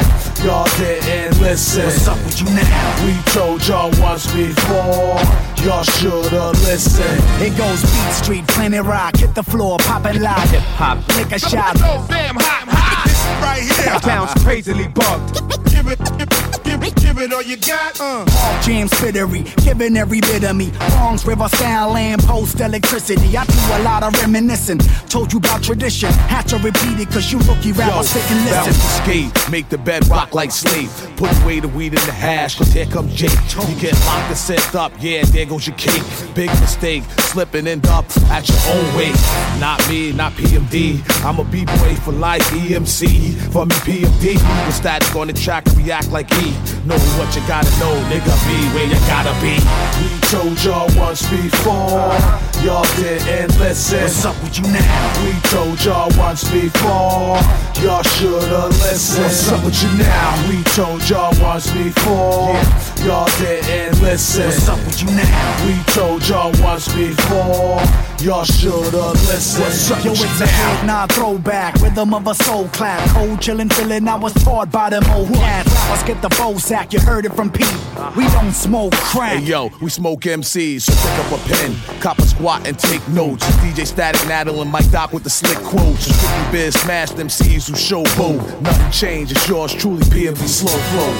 y'all 0.43 0.65
didn't 0.81 1.39
listen. 1.39 2.06
What's 2.07 2.19
up 2.19 2.25
with 2.25 2.39
you 2.39 2.55
now? 2.55 3.05
We 3.05 3.21
told 3.33 3.67
y'all 3.67 3.91
once 4.01 4.31
before, 4.31 5.19
y'all 5.65 5.83
should've 5.83 6.61
listened. 6.61 7.21
It 7.43 7.57
goes 7.57 7.81
Beat 7.81 8.13
Street, 8.13 8.47
Planet 8.47 8.85
Rock, 8.85 9.17
hit 9.17 9.35
the 9.35 9.43
floor, 9.43 9.77
poppin' 9.79 10.21
loud. 10.21 10.47
Hip 10.47 10.61
hop, 10.61 11.05
take 11.07 11.33
a 11.33 11.39
shot. 11.39 11.75
Oh, 11.79 12.05
damn 12.07 12.37
hot, 12.37 12.69
hot. 12.69 13.03
This 13.03 13.25
right 13.43 13.61
here. 13.61 13.99
Sounds 13.99 14.41
crazily 14.41 14.87
bugged. 14.87 15.41
Give 15.69 15.87
it, 15.87 15.99
give 16.17 16.31
it, 16.31 16.36
give 16.67 16.83
it, 16.83 16.95
give 16.95 17.17
it 17.17 17.33
all 17.33 17.41
you 17.41 17.57
got. 17.57 17.99
Uh. 17.99 18.25
Off 18.27 18.65
jam 18.65 18.87
spittery, 18.87 19.43
giving 19.63 19.95
every 19.97 20.21
bit 20.21 20.43
of 20.43 20.55
me. 20.55 20.71
Bronx 20.91 21.25
River 21.25 21.47
style 21.49 21.91
lamp 21.93 22.21
post 22.23 22.59
electricity. 22.59 23.37
I 23.37 23.45
do 23.45 23.59
a 23.73 23.79
lot 23.83 24.03
of 24.03 24.13
reminiscing. 24.21 24.79
Told 25.09 25.31
you 25.31 25.39
about 25.39 25.63
tradition, 25.63 26.11
had 26.27 26.47
to 26.49 26.57
repeat 26.57 26.99
it 26.99 27.09
cause 27.09 27.31
you 27.31 27.39
rookie 27.39 27.71
rappers 27.71 28.09
sit 28.09 28.23
and 28.31 28.49
bounce 28.49 28.67
listen. 28.67 28.73
the 28.73 29.03
skate, 29.03 29.51
make 29.51 29.69
the 29.69 29.77
bed 29.77 30.07
rock 30.07 30.33
like 30.33 30.51
slave. 30.51 30.91
Put 31.15 31.31
away 31.41 31.59
the 31.59 31.67
weed 31.69 31.93
in 31.93 32.05
the 32.05 32.11
hash, 32.11 32.57
cause 32.57 32.71
here 32.73 32.85
comes 32.85 33.13
Jake. 33.13 33.31
You 33.31 33.75
get 33.79 33.93
locked 34.05 34.29
and 34.29 34.37
set 34.37 34.75
up, 34.75 34.91
yeah, 34.99 35.23
there 35.25 35.45
goes 35.45 35.67
your 35.67 35.75
cake. 35.77 36.03
Big 36.35 36.49
mistake, 36.59 37.03
slip 37.31 37.53
and 37.53 37.67
end 37.67 37.87
up 37.87 38.05
at 38.29 38.47
your 38.47 38.59
own 38.75 38.95
weight. 38.95 39.15
Not 39.59 39.87
me, 39.89 40.11
not 40.11 40.33
PMD. 40.33 41.01
I'm 41.23 41.39
a 41.39 41.43
B-boy 41.43 41.95
for 42.03 42.11
life, 42.11 42.43
EMC. 42.51 43.51
For 43.51 43.65
me, 43.65 43.75
PMD. 43.75 44.33
The 44.65 44.71
static 44.71 45.15
on 45.15 45.27
the 45.27 45.33
track, 45.33 45.65
react 45.75 46.11
like 46.11 46.31
E. 46.33 46.56
Know 46.87 46.97
what 47.19 47.35
you 47.35 47.41
gotta 47.47 47.69
know, 47.79 47.91
nigga, 48.07 48.31
be 48.47 48.57
where 48.73 48.87
you 48.87 48.99
gotta 49.11 49.35
be. 49.41 49.59
We 49.99 50.07
told 50.31 50.55
y'all 50.63 50.87
once 50.95 51.27
before, 51.29 52.15
y'all 52.63 52.87
didn't 52.95 53.59
listen. 53.59 54.01
What's 54.01 54.23
up 54.23 54.35
with 54.41 54.57
you 54.57 54.67
now? 54.71 55.25
We 55.25 55.33
told 55.51 55.83
y'all 55.83 56.09
once 56.17 56.49
before, 56.49 57.35
y'all 57.83 58.03
should've 58.03 58.71
listened. 58.79 59.23
What's 59.23 59.51
up 59.51 59.65
with 59.65 59.83
you 59.83 59.91
now? 59.99 60.47
We 60.47 60.63
told 60.63 61.09
y'all 61.09 61.33
once 61.41 61.69
before, 61.71 62.55
y'all 63.03 63.27
didn't 63.39 64.01
listen. 64.01 64.45
What's 64.45 64.69
up 64.69 64.79
with 64.85 65.01
you 65.03 65.11
now? 65.11 65.65
We 65.67 65.75
told 65.91 66.27
y'all 66.27 66.53
once 66.63 66.87
before, 66.95 67.81
y'all 68.21 68.43
should've 68.43 68.93
listened. 68.93 69.63
What's 69.63 69.91
up 69.91 70.03
Yo, 70.03 70.11
it's 70.11 70.41
a 70.41 70.45
now? 70.45 70.51
head 70.51 70.87
nod 70.87 71.11
throwback, 71.11 71.75
rhythm 71.75 72.13
of 72.13 72.27
a 72.27 72.33
soul 72.35 72.67
clap. 72.69 73.07
Cold 73.09 73.39
chillin' 73.39 73.71
feeling 73.71 74.07
I 74.07 74.15
was 74.15 74.33
taught 74.33 74.71
by 74.71 74.89
them 74.89 75.03
old 75.11 75.29
cats. 75.33 75.71
Rappers 75.73 76.03
get 76.03 76.21
the 76.21 76.57
sack, 76.57 76.93
you 76.93 76.99
heard 76.99 77.25
it 77.25 77.33
from 77.33 77.51
Pete. 77.51 77.67
We 78.15 78.27
don't 78.29 78.51
smoke 78.51 78.93
crack. 78.93 79.39
Hey 79.39 79.45
yo, 79.45 79.69
we 79.81 79.89
smoke 79.89 80.21
MCs, 80.21 80.81
so 80.81 80.93
pick 80.93 81.31
up 81.31 81.39
a 81.39 81.49
pen, 81.49 81.75
cop 81.99 82.19
a 82.19 82.23
squat 82.23 82.67
and 82.67 82.77
take 82.77 83.07
notes. 83.09 83.45
DJ 83.57 83.85
Static, 83.85 84.25
Natal, 84.27 84.61
and 84.61 84.71
Mike 84.71 84.89
Doc 84.91 85.13
with 85.13 85.23
the 85.23 85.29
slick 85.29 85.57
quotes. 85.59 86.05
Strictly 86.05 86.51
biz, 86.51 86.73
smash 86.81 87.09
MCs 87.09 87.69
who 87.69 87.75
show 87.75 88.03
bold. 88.15 88.39
Nothing 88.61 88.91
changed, 88.91 89.31
it's 89.31 89.47
yours 89.47 89.73
truly, 89.73 90.01
PMV 90.03 90.47
Slow 90.47 90.71
Flow. 90.71 91.13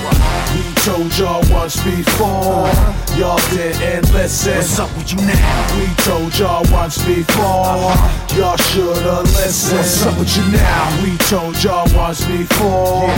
We 0.55 0.73
told 0.81 1.17
y'all 1.17 1.43
once 1.53 1.75
before, 1.83 2.69
y'all 3.17 3.39
didn't 3.49 4.11
listen. 4.13 4.55
What's 4.55 4.79
up 4.79 4.95
with 4.97 5.11
you 5.13 5.21
now? 5.21 5.79
We 5.79 5.87
told 6.03 6.37
y'all 6.37 6.65
once 6.71 6.86
before, 6.95 7.91
y'all 8.37 8.55
should've 8.55 9.23
listened. 9.35 9.77
What's 9.77 10.05
up 10.05 10.17
with 10.17 10.37
you 10.37 10.51
now? 10.53 11.03
We 11.03 11.17
told 11.17 11.61
y'all 11.61 11.85
once 11.93 12.25
before, 12.25 13.09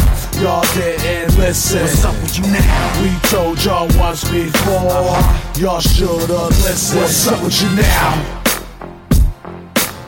y'all 0.42 0.66
didn't 0.74 1.38
listen. 1.38 1.82
What's 1.82 2.04
up 2.04 2.16
with 2.16 2.40
you 2.40 2.48
now? 2.48 3.02
We 3.04 3.30
told 3.30 3.64
y'all 3.64 3.88
once 4.00 4.24
before, 4.32 5.62
y'all 5.62 5.80
should've 5.82 6.30
listened. 6.66 7.02
What's 7.02 7.28
up 7.28 7.44
with 7.44 7.62
you 7.62 7.70
now? 7.76 8.42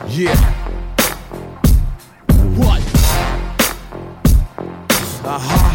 Yeah. 0.07 0.35
What? 2.57 2.81
Uh 5.23 5.39
huh. 5.39 5.73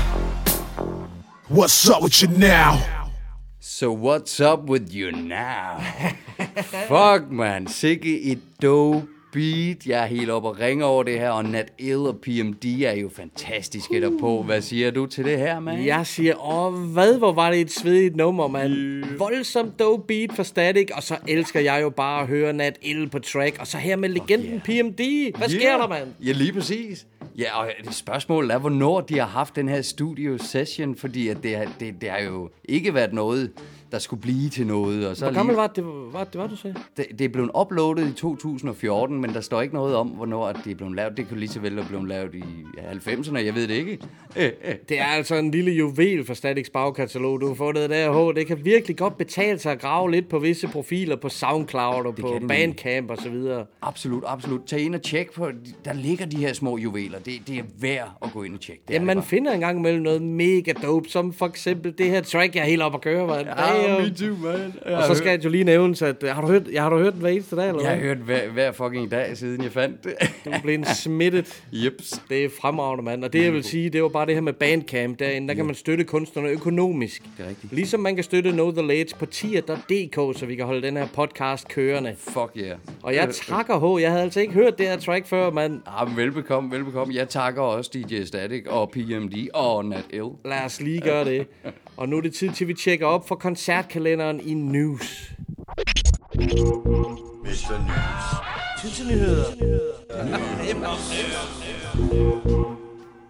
What's 1.46 1.88
up 1.88 2.02
with 2.02 2.20
you 2.20 2.28
now? 2.28 3.12
So 3.60 3.92
what's 3.92 4.40
up 4.40 4.64
with 4.64 4.92
you 4.92 5.12
now? 5.12 6.14
Fuck, 6.62 7.30
man. 7.30 7.66
Sikke 7.66 8.22
et 8.22 8.38
dope 8.62 9.06
beat. 9.32 9.86
Jeg 9.86 10.02
er 10.02 10.06
helt 10.06 10.30
oppe 10.30 10.48
og 10.48 10.60
ringer 10.60 10.84
over 10.84 11.02
det 11.02 11.18
her, 11.18 11.30
og 11.30 11.44
Nat 11.44 11.72
Ill 11.78 11.96
og 11.96 12.18
PMD 12.22 12.64
er 12.64 12.92
jo 12.92 13.10
fantastiske 13.16 14.00
derpå. 14.00 14.42
Hvad 14.42 14.60
siger 14.60 14.90
du 14.90 15.06
til 15.06 15.24
det 15.24 15.38
her, 15.38 15.60
man? 15.60 15.86
Jeg 15.86 16.06
siger, 16.06 16.48
åh, 16.48 16.74
hvad, 16.74 17.18
hvor 17.18 17.32
var 17.32 17.50
det 17.50 17.60
et 17.60 17.72
svedigt 17.72 18.16
nummer, 18.16 18.48
mand. 18.48 19.04
Voldsomt 19.18 19.78
dope 19.78 20.02
beat 20.06 20.32
for 20.32 20.42
Static, 20.42 20.88
og 20.94 21.02
så 21.02 21.16
elsker 21.28 21.60
jeg 21.60 21.78
jo 21.82 21.90
bare 21.90 22.22
at 22.22 22.26
høre 22.28 22.52
Nat 22.52 22.78
Ill 22.82 23.08
på 23.08 23.18
track, 23.18 23.56
og 23.60 23.66
så 23.66 23.78
her 23.78 23.96
med 23.96 24.08
legenden 24.08 24.60
PMD. 24.60 25.32
Hvad 25.38 25.48
sker 25.48 25.78
der, 25.78 25.88
mand? 25.88 26.08
Ja, 26.24 26.32
lige 26.32 26.52
præcis. 26.52 27.06
Ja, 27.38 27.58
og 27.60 27.68
det 27.84 27.94
spørgsmål 27.94 28.50
er, 28.50 28.58
hvornår 28.58 29.00
de 29.00 29.18
har 29.18 29.26
haft 29.26 29.56
den 29.56 29.68
her 29.68 29.82
studio 29.82 30.38
session, 30.38 30.96
fordi 30.96 31.28
at 31.28 31.36
det, 31.42 31.68
det, 31.80 31.94
det 32.00 32.10
har 32.10 32.22
jo 32.22 32.50
ikke 32.64 32.94
været 32.94 33.12
noget, 33.12 33.50
der 33.92 33.98
skulle 33.98 34.20
blive 34.22 34.48
til 34.50 34.66
noget. 34.66 35.08
Og 35.08 35.16
så 35.16 35.24
Hvor 35.24 35.30
lige- 35.30 35.38
gammel 35.38 35.56
var 35.56 35.66
det, 35.66 35.84
var, 36.12 36.24
det 36.24 36.40
var 36.40 36.46
du 36.46 36.56
sagde? 36.56 36.76
det, 36.96 37.06
det 37.18 37.24
er 37.24 37.28
blevet 37.28 37.50
uploadet 37.60 38.08
i 38.08 38.12
2014, 38.12 39.20
men 39.20 39.34
der 39.34 39.40
står 39.40 39.62
ikke 39.62 39.74
noget 39.74 39.96
om, 39.96 40.08
hvornår 40.08 40.52
det 40.52 40.70
er 40.72 40.74
blevet 40.74 40.94
lavet. 40.96 41.16
Det 41.16 41.28
kunne 41.28 41.40
lige 41.40 41.48
så 41.50 41.60
vel 41.60 41.72
have 41.74 41.86
blevet 41.88 42.08
lavet 42.08 42.34
i 42.34 42.44
90'erne, 42.78 43.38
jeg 43.38 43.54
ved 43.54 43.68
det 43.68 43.74
ikke. 43.74 43.98
Det 44.88 45.00
er 45.00 45.04
altså 45.04 45.34
en 45.36 45.50
lille 45.50 45.72
juvel 45.72 46.24
for 46.26 46.34
Statics 46.34 46.70
bagkatalog. 46.70 47.40
Du 47.40 47.46
har 47.48 47.54
fundet 47.54 47.90
der, 47.90 48.32
H. 48.32 48.36
Det 48.36 48.46
kan 48.46 48.64
virkelig 48.64 48.96
godt 48.96 49.18
betale 49.18 49.58
sig 49.58 49.72
at 49.72 49.80
grave 49.80 50.10
lidt 50.10 50.28
på 50.28 50.38
visse 50.38 50.68
profiler 50.68 51.16
på 51.16 51.28
SoundCloud 51.28 52.06
og 52.06 52.14
på 52.14 52.26
det 52.28 52.40
nemlig. 52.42 52.48
Bandcamp 52.48 53.10
og 53.10 53.16
så 53.22 53.28
videre. 53.30 53.64
Absolut, 53.82 54.22
absolut. 54.26 54.60
Tag 54.66 54.80
ind 54.80 54.94
og 54.94 55.02
tjek 55.02 55.32
på, 55.34 55.48
der 55.84 55.92
ligger 55.92 56.26
de 56.26 56.36
her 56.36 56.52
små 56.52 56.76
juveler. 56.78 57.18
Det, 57.18 57.34
det 57.46 57.58
er 57.58 57.62
værd 57.80 58.10
at 58.22 58.32
gå 58.32 58.42
ind 58.42 58.54
og 58.54 58.60
tjekke. 58.60 58.82
Jamen, 58.90 59.06
man 59.06 59.16
bare. 59.16 59.26
finder 59.26 59.52
engang 59.52 59.78
imellem 59.78 60.02
noget 60.02 60.22
mega 60.22 60.72
dope, 60.82 61.08
som 61.08 61.32
for 61.32 61.46
eksempel 61.46 61.94
det 61.98 62.06
her 62.10 62.20
track, 62.20 62.54
jeg 62.54 62.60
er 62.62 62.66
helt 62.66 62.82
op 62.82 62.94
at 62.94 63.00
køre, 63.00 63.26
man. 63.26 63.46
Damn. 63.82 64.14
too, 64.14 64.36
man. 64.36 64.74
Og 64.96 65.02
så 65.02 65.14
skal 65.14 65.30
jeg 65.30 65.44
jo 65.44 65.48
lige 65.48 65.64
nævne, 65.64 65.96
at 66.06 66.24
har 66.28 66.40
du 66.40 66.46
hørt, 66.48 66.62
jeg 66.72 66.82
har 66.82 66.90
du 66.90 66.98
hørt 66.98 67.12
den 67.12 67.20
hver 67.20 67.30
eneste 67.30 67.56
dag, 67.56 67.68
eller 67.68 67.82
Jeg 67.82 67.90
har 67.90 67.96
hørt 67.96 68.16
hver, 68.16 68.48
hver 68.48 68.72
fucking 68.72 69.10
dag, 69.10 69.36
siden 69.36 69.62
jeg 69.62 69.72
fandt 69.72 70.04
det. 70.04 70.14
Du 70.44 70.50
er 70.50 70.60
blevet 70.62 70.86
smittet. 70.88 71.62
Jeps. 71.84 72.22
Det 72.28 72.44
er 72.44 72.48
fremragende, 72.60 73.04
mand. 73.04 73.24
Og 73.24 73.32
det, 73.32 73.44
jeg 73.44 73.52
vil 73.52 73.64
sige, 73.64 73.90
det 73.90 74.02
var 74.02 74.08
bare 74.08 74.26
det 74.26 74.34
her 74.34 74.40
med 74.40 74.52
Bandcamp. 74.52 75.18
Derinde, 75.18 75.48
der 75.48 75.54
kan 75.54 75.66
man 75.66 75.74
støtte 75.74 76.04
kunstnerne 76.04 76.48
økonomisk. 76.48 77.22
Det 77.22 77.44
er 77.44 77.48
rigtigt. 77.48 77.72
Ligesom 77.72 78.00
man 78.00 78.14
kan 78.14 78.24
støtte 78.24 78.50
Know 78.52 78.72
The 78.72 78.86
Ledge 78.86 79.16
på 79.18 79.26
tier.dk, 79.26 80.38
så 80.38 80.46
vi 80.46 80.54
kan 80.56 80.66
holde 80.66 80.82
den 80.82 80.96
her 80.96 81.06
podcast 81.14 81.68
kørende. 81.68 82.14
Fuck 82.18 82.50
yeah. 82.56 82.78
Og 83.02 83.14
jeg 83.14 83.28
takker 83.32 83.96
H. 83.96 84.02
Jeg 84.02 84.10
havde 84.10 84.22
altså 84.22 84.40
ikke 84.40 84.52
hørt 84.52 84.78
det 84.78 84.86
her 84.86 84.96
track 84.96 85.26
før, 85.26 85.50
mand. 85.50 85.80
Ah, 85.86 86.16
velbekomme, 86.16 86.70
velbekomme. 86.70 87.14
Jeg 87.14 87.28
takker 87.28 87.62
også 87.62 87.90
DJ 87.94 88.24
Static 88.24 88.66
og 88.66 88.90
PMD 88.90 89.48
og 89.54 89.84
Nat 89.84 90.04
L. 90.12 90.48
Lad 90.48 90.64
os 90.64 90.80
lige 90.80 91.00
gøre 91.00 91.24
det. 91.24 91.46
Og 91.96 92.08
nu 92.08 92.16
er 92.16 92.20
det 92.20 92.34
tid 92.34 92.50
til, 92.50 92.64
at 92.64 92.68
vi 92.68 92.74
tjekker 92.74 93.06
op 93.06 93.28
for 93.28 93.34
koncertkalenderen 93.66 94.40
i 94.40 94.54
News. 94.54 95.32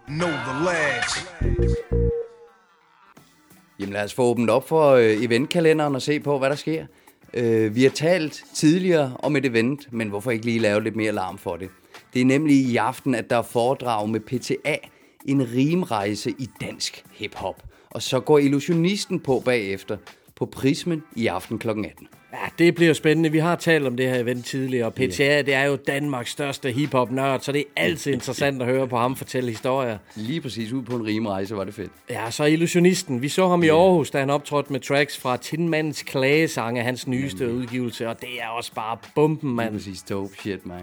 Know 0.07 0.29
the 0.29 0.53
ledge. 0.63 1.13
Jamen 3.79 3.93
lad 3.93 4.03
os 4.03 4.13
få 4.13 4.23
åbent 4.23 4.49
op 4.49 4.67
for 4.67 4.91
øh, 4.91 5.23
eventkalenderen 5.23 5.95
og 5.95 6.01
se 6.01 6.19
på, 6.19 6.37
hvad 6.37 6.49
der 6.49 6.55
sker. 6.55 6.85
Øh, 7.33 7.75
vi 7.75 7.83
har 7.83 7.89
talt 7.89 8.43
tidligere 8.53 9.17
om 9.19 9.35
et 9.35 9.45
event, 9.45 9.93
men 9.93 10.09
hvorfor 10.09 10.31
ikke 10.31 10.45
lige 10.45 10.59
lave 10.59 10.83
lidt 10.83 10.95
mere 10.95 11.11
larm 11.11 11.37
for 11.37 11.55
det? 11.55 11.69
Det 12.13 12.21
er 12.21 12.25
nemlig 12.25 12.55
i 12.55 12.75
aften, 12.75 13.15
at 13.15 13.29
der 13.29 13.37
er 13.37 13.41
foredrag 13.41 14.09
med 14.09 14.19
PTA, 14.19 14.77
en 15.25 15.51
rimrejse 15.53 16.31
i 16.31 16.49
dansk 16.61 17.05
hiphop. 17.11 17.63
Og 17.89 18.01
så 18.01 18.19
går 18.19 18.39
illusionisten 18.39 19.19
på 19.19 19.41
bagefter 19.45 19.97
på 20.37 20.45
Prismen 20.45 21.03
i 21.15 21.27
aften 21.27 21.59
kl. 21.59 21.69
18. 21.69 22.07
Ja, 22.33 22.37
det 22.59 22.75
bliver 22.75 22.93
spændende. 22.93 23.31
Vi 23.31 23.37
har 23.39 23.55
talt 23.55 23.87
om 23.87 23.97
det 23.97 24.09
her 24.09 24.19
event 24.19 24.45
tidligere, 24.45 24.85
og 24.85 24.93
PTA, 24.93 25.41
det 25.41 25.53
er 25.53 25.63
jo 25.63 25.75
Danmarks 25.75 26.31
største 26.31 26.71
hiphop-nørd, 26.71 27.39
så 27.39 27.51
det 27.51 27.59
er 27.59 27.81
altid 27.83 28.13
interessant 28.13 28.61
at 28.61 28.67
høre 28.67 28.87
på 28.87 28.97
ham 28.97 29.15
fortælle 29.15 29.49
historier. 29.49 29.97
Lige 30.15 30.41
præcis 30.41 30.71
ud 30.71 30.81
på 30.83 30.95
en 30.95 31.05
rimrejse 31.05 31.55
var 31.55 31.63
det 31.63 31.73
fedt. 31.73 31.91
Ja, 32.09 32.31
så 32.31 32.43
illusionisten. 32.45 33.21
Vi 33.21 33.29
så 33.29 33.47
ham 33.47 33.63
i 33.63 33.67
Aarhus, 33.67 34.11
da 34.11 34.19
han 34.19 34.29
optrådte 34.29 34.71
med 34.73 34.79
tracks 34.79 35.17
fra 35.17 35.37
Tinmandens 35.37 36.03
Klagesang 36.03 36.77
af 36.77 36.83
hans 36.85 37.07
nyeste 37.07 37.53
udgivelse, 37.53 38.09
og 38.09 38.21
det 38.21 38.29
er 38.41 38.47
også 38.47 38.73
bare 38.73 38.97
bomben, 39.15 39.49
Lige 39.49 39.55
mand. 39.55 39.73
præcis 39.73 40.01
dope 40.03 40.35
shit, 40.39 40.65
man. 40.65 40.81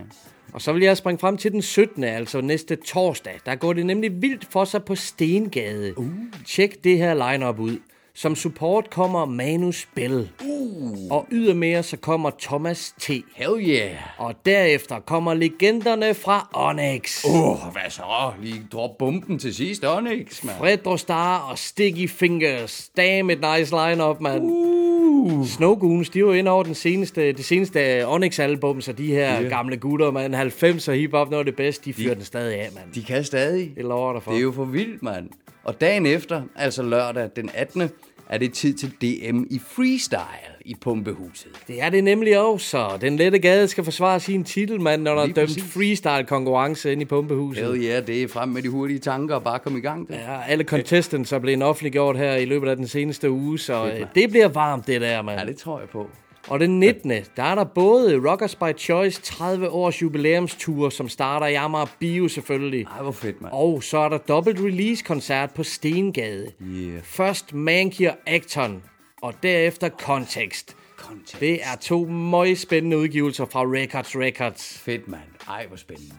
Og 0.52 0.62
så 0.62 0.72
vil 0.72 0.82
jeg 0.82 0.96
springe 0.96 1.18
frem 1.18 1.36
til 1.36 1.52
den 1.52 1.62
17. 1.62 2.04
altså 2.04 2.40
næste 2.40 2.76
torsdag. 2.76 3.40
Der 3.46 3.54
går 3.54 3.72
det 3.72 3.86
nemlig 3.86 4.22
vildt 4.22 4.46
for 4.50 4.64
sig 4.64 4.84
på 4.84 4.94
Stengade. 4.94 5.98
Uh. 5.98 6.06
Tjek 6.46 6.84
det 6.84 6.98
her 6.98 7.32
lineup 7.32 7.58
ud. 7.58 7.78
Som 8.16 8.34
support 8.34 8.90
kommer 8.90 9.24
Manus 9.24 9.88
Bell. 9.94 10.30
Uh. 10.44 11.10
Og 11.10 11.26
ydermere 11.32 11.82
så 11.82 11.96
kommer 11.96 12.30
Thomas 12.40 12.94
T. 13.00 13.10
Hell 13.34 13.68
yeah. 13.68 13.90
Og 14.18 14.34
derefter 14.46 15.00
kommer 15.00 15.34
legenderne 15.34 16.14
fra 16.14 16.48
Onyx. 16.52 17.24
Åh, 17.24 17.66
oh, 17.66 17.72
hvad 17.72 17.90
så? 17.90 18.32
Lige 18.42 18.66
drop 18.72 18.98
bomben 18.98 19.38
til 19.38 19.54
sidst, 19.54 19.84
Onyx, 19.84 20.44
man. 20.44 20.54
Retro 20.62 20.96
Star 20.96 21.38
og 21.38 21.58
Sticky 21.58 22.08
Fingers. 22.08 22.90
Damn 22.96 23.30
et 23.30 23.38
nice 23.40 23.76
lineup, 23.76 24.20
mand. 24.20 24.42
Uh. 24.42 25.46
Snow 25.46 25.74
Goons, 25.74 26.08
de 26.08 26.24
var 26.24 26.34
inde 26.34 26.50
over 26.50 26.62
den 26.62 26.74
seneste, 26.74 27.32
det 27.32 27.44
seneste 27.44 28.06
Onyx-album, 28.06 28.80
så 28.80 28.92
de 28.92 29.06
her 29.06 29.40
yeah. 29.40 29.50
gamle 29.50 29.76
gutter, 29.76 30.10
man. 30.10 30.34
90'er 30.34 30.92
hiphop, 30.92 31.30
noget 31.30 31.40
af 31.40 31.46
det 31.46 31.56
bedste, 31.56 31.84
de 31.84 31.92
fyrer 31.92 32.14
den 32.14 32.24
stadig 32.24 32.60
af, 32.60 32.68
mand. 32.74 32.92
De 32.94 33.02
kan 33.02 33.24
stadig. 33.24 33.72
Det 33.76 33.84
lover 33.84 34.12
dig 34.12 34.22
for. 34.22 34.30
Det 34.30 34.38
er 34.38 34.42
jo 34.42 34.52
for 34.52 34.64
vildt, 34.64 35.02
mand. 35.02 35.28
Og 35.64 35.80
dagen 35.80 36.06
efter, 36.06 36.42
altså 36.56 36.82
lørdag 36.82 37.30
den 37.36 37.50
18., 37.54 37.90
er 38.28 38.38
det 38.38 38.52
tid 38.52 38.74
til 38.74 38.90
DM 38.90 39.42
i 39.50 39.60
freestyle 39.68 40.54
i 40.64 40.74
Pumpehuset. 40.80 41.50
Det 41.68 41.82
er 41.82 41.90
det 41.90 42.04
nemlig 42.04 42.38
også. 42.38 42.98
Den 43.00 43.16
lette 43.16 43.38
gade 43.38 43.68
skal 43.68 43.84
forsvare 43.84 44.20
sin 44.20 44.44
titel, 44.44 44.80
mand, 44.80 45.02
når 45.02 45.14
der 45.14 45.22
er 45.22 45.26
dømt 45.26 45.62
freestyle-konkurrence 45.62 46.92
inde 46.92 47.02
i 47.02 47.04
pumpehuset. 47.04 47.64
Hell 47.64 47.84
yeah, 47.84 48.06
det 48.06 48.22
er 48.22 48.28
frem 48.28 48.48
med 48.48 48.62
de 48.62 48.68
hurtige 48.68 48.98
tanker 48.98 49.34
og 49.34 49.42
bare 49.42 49.58
komme 49.58 49.78
i 49.78 49.82
gang. 49.82 50.08
Det. 50.08 50.14
Ja, 50.14 50.42
alle 50.48 50.64
contestants 50.64 51.32
er 51.32 51.38
blevet 51.38 51.62
offentliggjort 51.62 52.16
her 52.16 52.34
i 52.34 52.44
løbet 52.44 52.68
af 52.68 52.76
den 52.76 52.86
seneste 52.86 53.30
uge, 53.30 53.58
så 53.58 53.86
øh, 53.86 54.06
det 54.14 54.30
bliver 54.30 54.48
varmt, 54.48 54.86
det 54.86 55.00
der, 55.00 55.22
mand. 55.22 55.40
Ja, 55.40 55.46
det 55.46 55.56
tror 55.56 55.78
jeg 55.78 55.88
på. 55.88 56.10
Og 56.48 56.60
den 56.60 56.80
19. 56.80 57.10
der 57.36 57.42
er 57.42 57.54
der 57.54 57.64
både 57.64 58.30
Rockers 58.30 58.54
by 58.54 58.78
Choice 58.78 59.22
30 59.22 59.70
års 59.70 60.02
jubilæumstur, 60.02 60.88
som 60.88 61.08
starter 61.08 61.46
i 61.46 61.54
Amager 61.54 61.86
Bio 61.98 62.28
selvfølgelig. 62.28 62.86
Ej, 62.96 63.02
hvor 63.02 63.12
fedt, 63.12 63.40
mand. 63.40 63.52
Og 63.52 63.82
så 63.82 63.98
er 63.98 64.08
der 64.08 64.18
dobbelt 64.18 64.60
release-koncert 64.60 65.50
på 65.54 65.62
Stengade. 65.62 66.52
Yeah. 66.62 67.02
Først 67.02 67.54
Mankey 67.54 68.08
og 68.08 68.16
Acton, 68.26 68.82
og 69.22 69.34
derefter 69.42 69.88
Context. 69.88 70.76
Context. 70.96 71.40
Det 71.40 71.54
er 71.54 71.76
to 71.80 72.04
møg 72.04 72.58
spændende 72.58 72.98
udgivelser 72.98 73.44
fra 73.44 73.60
Records 73.60 74.16
Records. 74.16 74.78
Fedt, 74.78 75.08
mand. 75.08 75.22
Ej, 75.48 75.66
hvor 75.66 75.76
spændende. 75.76 76.14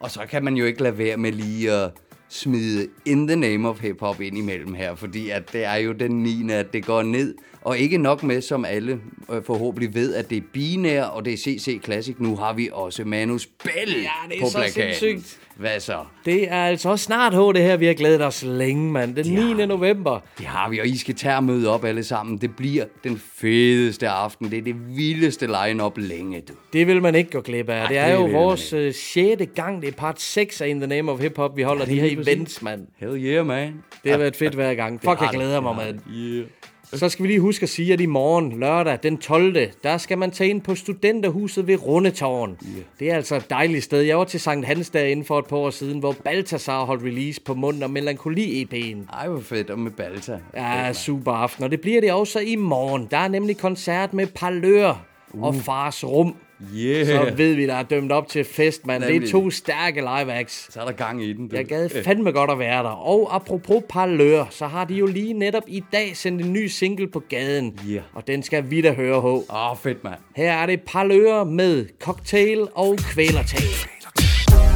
Og 0.00 0.10
så 0.10 0.26
kan 0.30 0.44
man 0.44 0.54
jo 0.54 0.64
ikke 0.64 0.82
lade 0.82 0.98
være 0.98 1.16
med 1.16 1.32
lige 1.32 1.72
at 1.72 1.90
smide 2.34 2.88
In 3.04 3.26
the 3.26 3.36
Name 3.36 3.68
of 3.68 3.80
Hip 3.80 4.00
Hop 4.00 4.20
ind 4.20 4.38
imellem 4.38 4.74
her, 4.74 4.94
fordi 4.94 5.30
at 5.30 5.52
det 5.52 5.64
er 5.64 5.74
jo 5.74 5.92
den 5.92 6.22
9. 6.22 6.52
at 6.52 6.72
det 6.72 6.84
går 6.86 7.02
ned. 7.02 7.34
Og 7.62 7.78
ikke 7.78 7.98
nok 7.98 8.22
med, 8.22 8.42
som 8.42 8.64
alle 8.64 9.00
øh, 9.32 9.42
forhåbentlig 9.44 9.94
ved, 9.94 10.14
at 10.14 10.30
det 10.30 10.38
er 10.38 10.42
binær, 10.52 11.04
og 11.04 11.24
det 11.24 11.32
er 11.32 11.36
CC 11.36 11.80
Classic. 11.84 12.16
Nu 12.18 12.36
har 12.36 12.52
vi 12.52 12.68
også 12.72 13.04
Manus 13.04 13.46
Bell 13.46 13.94
det 13.94 14.06
er 14.06 14.42
på 14.42 14.48
så 14.50 14.58
plakaten. 14.58 14.94
sindssygt. 14.94 15.40
Hvad 15.56 15.80
så? 15.80 15.98
Det 16.24 16.50
er 16.50 16.64
altså 16.64 16.88
også 16.88 17.04
snart 17.04 17.34
H, 17.34 17.38
det 17.38 17.62
her. 17.62 17.76
Vi 17.76 17.86
har 17.86 17.94
glædet 17.94 18.22
os 18.22 18.42
længe, 18.42 18.92
mand. 18.92 19.16
Den 19.16 19.56
9. 19.56 19.66
november. 19.66 20.20
Det 20.38 20.46
har 20.46 20.68
vi, 20.68 20.78
og 20.78 20.86
I 20.86 20.96
skal 20.96 21.14
tage 21.14 21.36
og 21.36 21.44
møde 21.44 21.68
op 21.74 21.84
alle 21.84 22.04
sammen. 22.04 22.38
Det 22.38 22.56
bliver 22.56 22.84
den 23.04 23.22
fedeste 23.34 24.08
aften. 24.08 24.50
Det 24.50 24.58
er 24.58 24.62
det 24.62 24.96
vildeste 24.96 25.46
line-up 25.46 25.98
længe, 25.98 26.40
du. 26.40 26.52
Det 26.72 26.86
vil 26.86 27.02
man 27.02 27.14
ikke 27.14 27.30
gå 27.30 27.40
glip 27.40 27.68
af. 27.68 27.88
det 27.88 27.98
er 27.98 28.06
det 28.06 28.14
jo 28.14 28.38
vores 28.38 28.72
øh, 28.72 28.92
sjette 28.92 29.46
gang. 29.46 29.82
Det 29.82 29.88
er 29.88 29.92
part 29.92 30.20
6 30.20 30.60
af 30.60 30.68
In 30.68 30.80
the 30.80 30.86
Name 30.86 31.12
of 31.12 31.20
Hip 31.20 31.36
Hop. 31.36 31.56
Vi 31.56 31.62
holder 31.62 31.84
de 31.84 32.00
her 32.00 32.22
events, 32.22 32.62
mand. 32.62 32.86
Hell 32.96 33.24
yeah, 33.24 33.46
man. 33.46 33.74
Det 34.04 34.10
har 34.10 34.18
været 34.18 34.36
fedt 34.36 34.54
hver 34.54 34.74
gang. 34.74 35.00
Fuck, 35.04 35.20
jeg 35.20 35.28
glæder 35.32 35.60
mig, 35.60 35.76
Det 35.76 35.86
mand. 35.86 36.00
Yeah. 36.16 36.46
Så 36.92 37.08
skal 37.08 37.22
vi 37.22 37.28
lige 37.28 37.40
huske 37.40 37.62
at 37.62 37.68
sige, 37.68 37.92
at 37.92 38.00
i 38.00 38.06
morgen, 38.06 38.60
lørdag 38.60 38.98
den 39.02 39.18
12., 39.18 39.56
der 39.84 39.98
skal 39.98 40.18
man 40.18 40.30
tage 40.30 40.50
ind 40.50 40.60
på 40.60 40.74
Studenterhuset 40.74 41.66
ved 41.66 41.86
Rundetårn. 41.86 42.50
Yeah. 42.50 42.84
Det 42.98 43.10
er 43.10 43.14
altså 43.14 43.36
et 43.36 43.50
dejligt 43.50 43.84
sted. 43.84 44.00
Jeg 44.00 44.18
var 44.18 44.24
til 44.24 44.40
Sankt 44.40 44.66
Hans 44.66 44.90
inden 44.94 45.24
for 45.24 45.38
et 45.38 45.46
par 45.46 45.56
år 45.56 45.70
siden, 45.70 45.98
hvor 45.98 46.16
Balthasar 46.24 46.84
holdt 46.84 47.04
release 47.04 47.40
på 47.40 47.54
munden 47.54 47.82
og 47.82 47.90
Melankoli-EP'en. 47.90 49.16
Ej, 49.16 49.28
hvor 49.28 49.40
fedt, 49.40 49.70
og 49.70 49.78
med 49.78 49.90
Balta. 49.90 50.38
Ja, 50.54 50.92
super 50.92 51.32
aften. 51.32 51.64
Og 51.64 51.70
det 51.70 51.80
bliver 51.80 52.00
det 52.00 52.12
også 52.12 52.40
i 52.40 52.56
morgen. 52.56 53.08
Der 53.10 53.18
er 53.18 53.28
nemlig 53.28 53.58
koncert 53.58 54.14
med 54.14 54.26
Palør 54.26 55.04
og 55.40 55.54
Fars 55.54 56.04
Rum. 56.04 56.34
Yeah. 56.76 57.06
Så 57.06 57.32
ved 57.36 57.54
vi, 57.54 57.66
der 57.66 57.74
er 57.74 57.82
dømt 57.82 58.12
op 58.12 58.28
til 58.28 58.44
fest, 58.44 58.86
mand. 58.86 59.02
Det 59.02 59.16
er 59.16 59.30
to 59.30 59.50
stærke 59.50 60.00
live 60.00 60.32
acts. 60.32 60.72
Så 60.72 60.80
er 60.80 60.84
der 60.84 60.92
gang 60.92 61.24
i 61.24 61.32
den. 61.32 61.48
Du. 61.48 61.56
Jeg 61.56 61.64
gad 61.64 61.88
fandme 62.04 62.32
godt 62.32 62.50
at 62.50 62.58
være 62.58 62.82
der. 62.82 62.88
Og 62.88 63.34
apropos 63.36 63.82
Parlør, 63.88 64.44
så 64.50 64.66
har 64.66 64.84
de 64.84 64.94
jo 64.94 65.06
lige 65.06 65.32
netop 65.32 65.62
i 65.66 65.84
dag 65.92 66.16
sendt 66.16 66.44
en 66.44 66.52
ny 66.52 66.66
single 66.66 67.08
på 67.08 67.22
gaden. 67.28 67.78
Ja. 67.88 68.00
Og 68.12 68.26
den 68.26 68.42
skal 68.42 68.70
vi 68.70 68.80
da 68.80 68.92
høre, 68.92 69.20
H. 69.20 69.24
Åh, 69.24 69.70
oh, 69.70 69.76
fedt, 69.76 70.04
mand. 70.04 70.18
Her 70.36 70.52
er 70.52 70.66
det 70.66 70.80
Parlør 70.80 71.44
med 71.44 71.86
cocktail 72.00 72.68
og 72.74 72.96
kvælertag. 72.96 73.94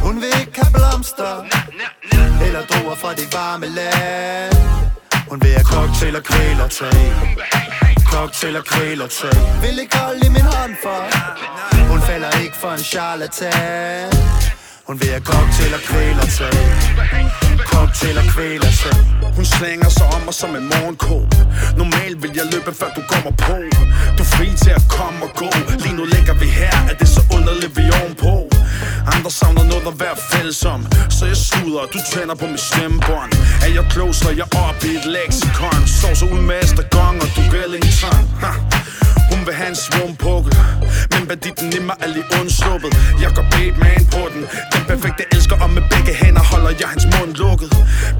Hun 0.02 0.16
vil 0.16 0.32
ikke 0.40 0.60
have 0.60 0.72
blomster 0.74 1.32
Eller 2.46 2.62
druer 2.70 2.94
fra 2.94 3.14
det 3.14 3.28
varme 3.34 3.66
land 3.66 4.54
Hun 5.30 5.40
vil 5.42 5.50
have 5.50 5.64
cocktail 5.64 6.16
og 6.16 6.22
kvælertag 6.22 7.87
Cocktail 8.12 8.56
og 8.56 8.64
kvælertag 8.64 9.36
Vil 9.62 9.78
ikke 9.78 9.96
holde 9.98 10.26
i 10.26 10.28
min 10.28 10.48
hånd 10.54 10.74
for 10.82 11.00
Hun 11.90 12.00
falder 12.00 12.30
ikke 12.44 12.56
for 12.56 12.70
en 12.78 12.84
charlatan. 12.92 14.12
Hun 14.86 15.00
vil 15.00 15.08
have 15.08 15.24
cocktail 15.32 15.74
og 15.74 15.82
kvælertag 15.88 16.58
Cocktail 17.72 18.18
og 18.18 18.24
kvælertag 18.34 18.98
Hun 19.36 19.44
slænger 19.44 19.88
sig 19.88 20.06
om 20.14 20.20
mig 20.20 20.34
som 20.34 20.56
en 20.56 20.64
morgenkåb. 20.72 21.30
Normalt 21.76 22.22
vil 22.22 22.32
jeg 22.34 22.46
løbe 22.52 22.72
før 22.80 22.90
du 22.96 23.02
kommer 23.12 23.30
på. 23.30 23.56
Du 24.18 24.22
er 24.22 24.30
fri 24.36 24.48
til 24.64 24.70
at 24.70 24.84
komme 24.88 25.18
og 25.26 25.30
gå. 25.34 25.50
Lige 25.84 25.96
nu 25.96 26.04
ligger 26.04 26.34
vi 26.34 26.46
her, 26.46 26.76
er 26.90 26.94
det 27.00 27.08
så 27.08 27.22
underligt 27.36 27.76
vi 27.76 27.82
er 27.82 28.00
ovenpå 28.02 28.47
andre 29.14 29.30
savner 29.30 29.64
noget 29.64 29.86
at 29.92 30.00
være 30.00 30.16
fælles 30.32 30.64
om. 30.64 30.86
Så 31.10 31.26
jeg 31.26 31.36
sluder, 31.36 31.82
du 31.94 31.98
tænder 32.12 32.34
på 32.34 32.46
mit 32.46 32.60
stemmebånd. 32.60 33.32
Er 33.64 33.70
jeg 33.76 33.84
klog, 33.90 34.14
så 34.14 34.30
jeg 34.30 34.48
op 34.66 34.84
i 34.84 34.90
et 34.98 35.06
leksikon. 35.16 35.80
Står 35.98 36.14
så 36.14 36.24
ud 36.24 36.42
med 36.48 36.56
Estergong 36.62 37.16
og 37.24 37.28
du 37.36 37.42
Wellington 37.52 38.22
ha. 38.42 38.52
Hun 39.30 39.40
vil 39.46 39.54
have 39.54 39.68
en 39.68 39.76
svompukkel 39.86 40.54
Men 41.12 41.26
banditten 41.28 41.72
i 41.78 41.80
mig 41.88 41.96
er 42.04 42.08
lige 42.14 42.28
undsluppet. 42.40 42.92
Jeg 43.22 43.30
går 43.36 43.46
Batman 43.52 44.02
på 44.14 44.22
den. 44.32 44.42
Den 44.72 44.82
perfekte 44.90 45.24
elsker 45.32 45.56
og 45.64 45.70
med 45.76 45.82
begge 45.92 46.12
hænder 46.20 46.44
holder 46.52 46.72
jeg 46.80 46.88
hans 46.94 47.06
mund 47.14 47.32
lukket. 47.42 47.70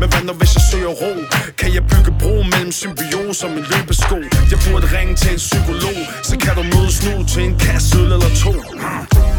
Men 0.01 0.07
hvad 0.11 0.23
når 0.29 0.37
hvis 0.41 0.53
jeg 0.57 0.65
søger 0.71 0.93
ro? 1.03 1.13
Kan 1.61 1.71
jeg 1.77 1.85
bygge 1.93 2.13
bro 2.21 2.35
mellem 2.53 2.73
symbiose 2.81 3.41
og 3.47 3.51
min 3.57 3.65
løbesko? 3.73 4.19
Jeg 4.53 4.59
burde 4.67 4.87
ringe 4.97 5.15
til 5.23 5.31
en 5.37 5.43
psykolog. 5.49 5.99
Så 6.29 6.35
kan 6.43 6.53
du 6.59 6.63
mødes 6.75 6.99
nu 7.07 7.15
til 7.33 7.43
en 7.49 7.55
kasse 7.65 7.99
øl 8.01 8.11
eller 8.17 8.33
to. 8.45 8.53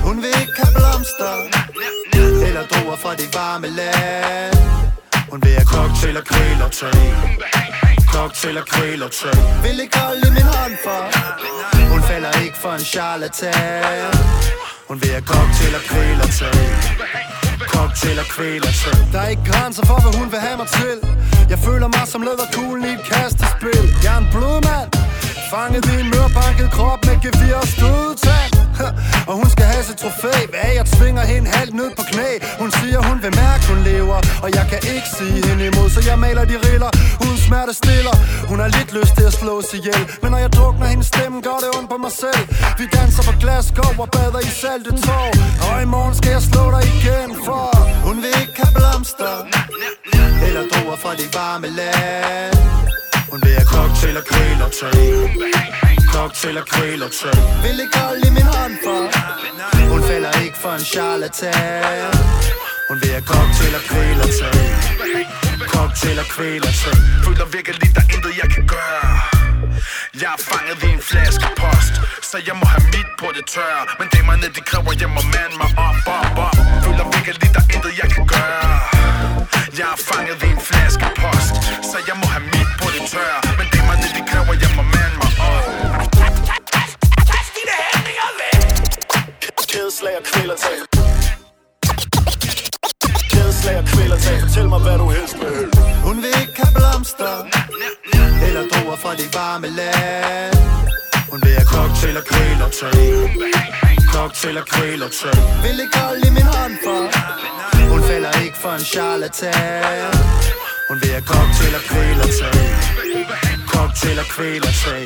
Hun 0.07 0.15
vil 0.23 0.33
ikke 0.41 0.55
have 0.61 0.73
blomster. 0.77 1.33
Eller 2.47 2.63
druer 2.71 2.97
fra 3.03 3.11
det 3.19 3.29
varme 3.37 3.67
land. 3.79 4.57
Hun 5.31 5.39
vil 5.43 5.51
have 5.57 5.67
cocktail 5.73 6.17
og 6.17 6.25
grill 6.29 6.61
og 6.65 6.71
tag 6.71 7.88
Cocktail 8.19 8.57
og 8.57 8.65
grill 8.65 9.03
og 9.03 9.11
tag 9.11 9.37
Vil 9.63 9.79
ikke 9.79 9.97
holde 9.99 10.21
i 10.29 10.31
min 10.37 10.47
hånd 10.55 10.75
for 10.85 11.01
Hun 11.91 12.01
falder 12.09 12.31
ikke 12.45 12.57
for 12.63 12.71
en 12.79 12.85
charlatan. 12.93 14.13
Hun 14.87 15.01
vil 15.01 15.09
have 15.09 15.25
cocktail 15.33 15.73
og 15.79 15.83
grill 15.89 16.19
og 16.25 16.31
tag 16.39 16.69
Cocktail 17.73 18.19
og 18.23 18.27
grill 18.35 18.63
og 18.69 18.73
tag 18.81 18.99
Der 19.13 19.19
er 19.25 19.29
ikke 19.35 19.45
grænser 19.51 19.85
for 19.89 19.97
hvad 20.03 20.13
hun 20.19 20.27
vil 20.33 20.39
have 20.47 20.57
mig 20.61 20.67
til. 20.79 20.97
Jeg 21.51 21.59
føler 21.67 21.87
mig 21.95 22.05
som 22.13 22.21
læderkuglen 22.27 22.85
i 22.89 22.93
et 22.97 23.03
kastespil. 23.11 23.85
Jeg 24.03 24.13
er 24.15 24.19
en 24.23 24.27
blodmand. 24.33 24.87
Fanget 25.53 25.85
i 25.93 25.95
en 26.03 26.09
mørbanket 26.15 26.69
krop 26.77 26.99
med 27.07 27.17
gevir 27.23 27.55
og 27.63 27.67
stødtand 27.75 28.53
Og 29.29 29.33
hun 29.39 29.49
skal 29.53 29.65
have 29.73 29.83
sit 29.89 29.97
trofæ. 30.03 30.33
Hvad 30.53 30.71
jeg 30.79 30.85
tvinger 30.95 31.23
hende 31.33 31.47
halvt 31.57 31.75
ned 31.81 31.89
på 31.97 32.03
knæ. 32.11 32.29
Hun 32.61 32.69
siger 32.79 32.99
hun 33.09 33.17
vil 33.23 33.33
mærke 33.43 33.63
hun 33.71 33.79
lever. 33.89 34.19
Og 34.43 34.49
jeg 34.57 34.65
kan 34.71 34.81
ikke 34.95 35.09
sige 35.17 35.39
hende 35.47 35.63
imod 35.69 35.89
Så 35.95 36.01
jeg 36.09 36.17
maler 36.19 36.45
de 36.51 36.57
riller. 36.67 36.91
Hun 37.23 37.33
smerte 37.47 37.73
stiller. 37.81 38.15
Hun 38.49 38.57
har 38.63 38.69
lidt 38.77 38.91
lyst 38.97 39.13
til 39.17 39.25
at 39.31 39.35
slås 39.41 39.67
ihjel. 39.77 40.03
Men 40.21 40.29
når 40.33 40.39
jeg 40.45 40.51
drukner 40.57 40.87
hendes 40.93 41.07
stemme 41.13 41.37
Gør 41.47 41.57
det 41.63 41.69
ondt 41.77 41.89
på 41.93 41.97
mig 42.05 42.13
selv. 42.23 42.43
Vi 42.79 42.85
danser 42.97 43.23
på 43.29 43.33
Glasgow 43.41 43.91
Og 44.03 44.09
bader 44.15 44.41
i 44.49 44.51
saltet 44.61 44.95
tår 45.07 45.29
Og 45.67 45.75
i 45.85 45.87
morgen 45.95 46.15
skal 46.19 46.31
jeg 46.37 46.43
slå 46.49 46.63
dig 46.75 46.83
igen 46.95 47.29
For 47.45 47.65
hun 48.07 48.15
vil 48.23 48.33
ikke 48.41 48.55
have 48.63 48.73
blomster. 48.77 49.33
Eller 50.47 50.63
druer 50.71 50.97
fra 51.03 51.11
det 51.19 51.29
varme 51.37 51.67
land 51.79 52.69
hun 53.31 53.39
vil 53.43 53.53
have 53.59 53.69
cocktail 53.75 54.17
og 54.21 54.25
grill 54.31 54.61
og 54.67 54.71
tag 54.79 54.93
Cocktail 56.13 56.57
og 56.61 56.65
grill 56.73 57.03
og 57.07 57.11
tag 57.19 57.39
Vil 57.63 57.79
ikke 57.85 57.97
holde 58.05 58.23
i 58.29 58.31
min 58.37 58.47
hånd 58.55 58.75
for 58.85 59.01
Hun 59.91 60.01
falder 60.09 60.31
ikke 60.45 60.57
for 60.63 60.73
en 60.79 60.85
charlatan. 60.93 62.15
Hun 62.89 62.97
vil 63.01 63.11
have 63.17 63.27
cocktail 63.33 63.73
og 63.79 63.83
grill 63.89 64.19
og 64.25 64.31
tag 64.39 64.69
Cocktail 65.73 66.17
og 66.23 66.27
grill 66.35 66.63
og 66.69 66.73
tag 66.81 66.97
Føler 67.25 67.45
virkelig, 67.57 67.89
der 67.95 68.01
er 68.05 68.09
intet 68.15 68.33
jeg 68.41 68.49
kan 68.55 68.65
gøre. 68.75 69.11
Jeg 70.21 70.31
er 70.37 70.41
fanget 70.49 70.77
i 70.87 70.89
en 70.97 71.03
flaske 71.09 71.47
post 71.61 71.93
Så 72.29 72.37
jeg 72.47 72.55
må 72.59 72.65
have 72.73 72.85
mit 72.93 73.09
på 73.21 73.27
det 73.37 73.45
tørre 73.53 73.83
Men 73.99 74.07
damerne 74.13 74.47
de 74.55 74.61
kræver, 74.69 74.93
jeg 75.03 75.09
må 75.15 75.21
mande 75.35 75.55
mig 75.61 75.71
op, 75.87 75.99
op, 76.17 76.37
op. 76.45 76.55
Føler 76.83 77.05
virkelig, 77.15 77.49
der 77.55 77.61
er 77.65 77.69
intet 77.75 77.93
jeg 78.01 78.09
kan 78.15 78.25
gøre. 78.35 78.69
Jeg 79.79 79.87
er 79.95 79.99
fanget 80.09 80.37
i 80.47 80.49
en 80.55 80.61
flaske 80.69 81.07
post 81.21 81.38
tørre 83.11 83.39
Men 83.59 83.67
damerne 83.73 84.07
de 84.15 84.21
kræver, 84.29 84.53
jeg 84.63 84.71
må 84.77 84.83
mande 84.93 85.15
mig. 85.21 85.31
Op 89.59 89.65
Kædeslag 89.71 90.15
og 90.19 90.23
kvælertag 90.29 90.77
Kædeslag 93.31 93.77
og 93.81 93.85
kvælertag 93.91 94.37
Fortæl 94.41 94.67
mig 94.73 94.79
hvad 94.85 94.97
du 95.01 95.07
helst 95.15 95.35
vil 95.41 95.65
Hun 96.07 96.17
vil 96.23 96.33
ikke 96.41 96.55
have 96.63 96.73
blomster. 96.77 97.33
Eller 98.47 98.63
druer 98.71 98.97
fra 99.03 99.11
det 99.19 99.29
varme 99.37 99.67
land. 99.79 100.57
Hun 101.31 101.39
vil 101.43 101.53
have 101.59 101.67
cocktail 101.75 102.17
og 102.21 102.25
og 102.65 102.71
tag. 102.79 103.09
Cocktail 104.13 104.57
og 104.57 104.67
og 105.05 105.11
tag. 105.19 105.39
Vil 105.63 105.79
ikke 105.83 105.97
holde 106.03 106.27
i 106.29 106.31
min 106.37 106.47
hånd 106.55 106.75
for 106.85 107.01
Hun 107.91 108.01
falder 108.09 108.31
ikke 108.45 108.57
for 108.57 108.71
en 108.79 108.85
charlatan 108.93 110.29
Hun 110.89 110.97
vil 111.01 111.09
have 111.09 111.21
cocktail 111.21 111.73
og 111.79 111.83
grill 111.91 112.19
og 112.25 112.31
tag 112.39 112.67
Cocktail 113.73 114.19
og 114.19 114.25
grill 114.35 114.63
og 114.69 114.75
tag 114.85 115.05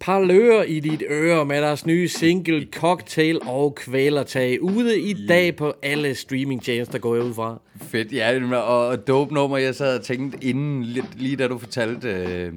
Parlør 0.00 0.62
i 0.62 0.80
dit 0.80 1.02
øre 1.10 1.44
med 1.44 1.62
deres 1.62 1.86
nye 1.86 2.08
single 2.08 2.68
Cocktail 2.72 3.38
og 3.42 3.74
Kvælertag. 3.74 4.62
Ude 4.62 5.00
i 5.00 5.26
dag 5.26 5.56
på 5.56 5.74
alle 5.82 6.14
streamingtjenester, 6.14 6.98
går 6.98 7.14
jeg 7.14 7.24
ud 7.24 7.34
fra. 7.34 7.60
Fedt, 7.82 8.12
ja, 8.12 8.56
og, 8.56 8.86
og 8.86 9.06
dope 9.06 9.34
nummer, 9.34 9.58
jeg 9.58 9.74
sad 9.74 9.98
og 9.98 10.04
tænkte 10.04 10.44
inden, 10.44 10.82
lige, 10.82 11.04
lige 11.16 11.36
da 11.36 11.48
du 11.48 11.58
fortalte, 11.58 12.08
øh, 12.08 12.52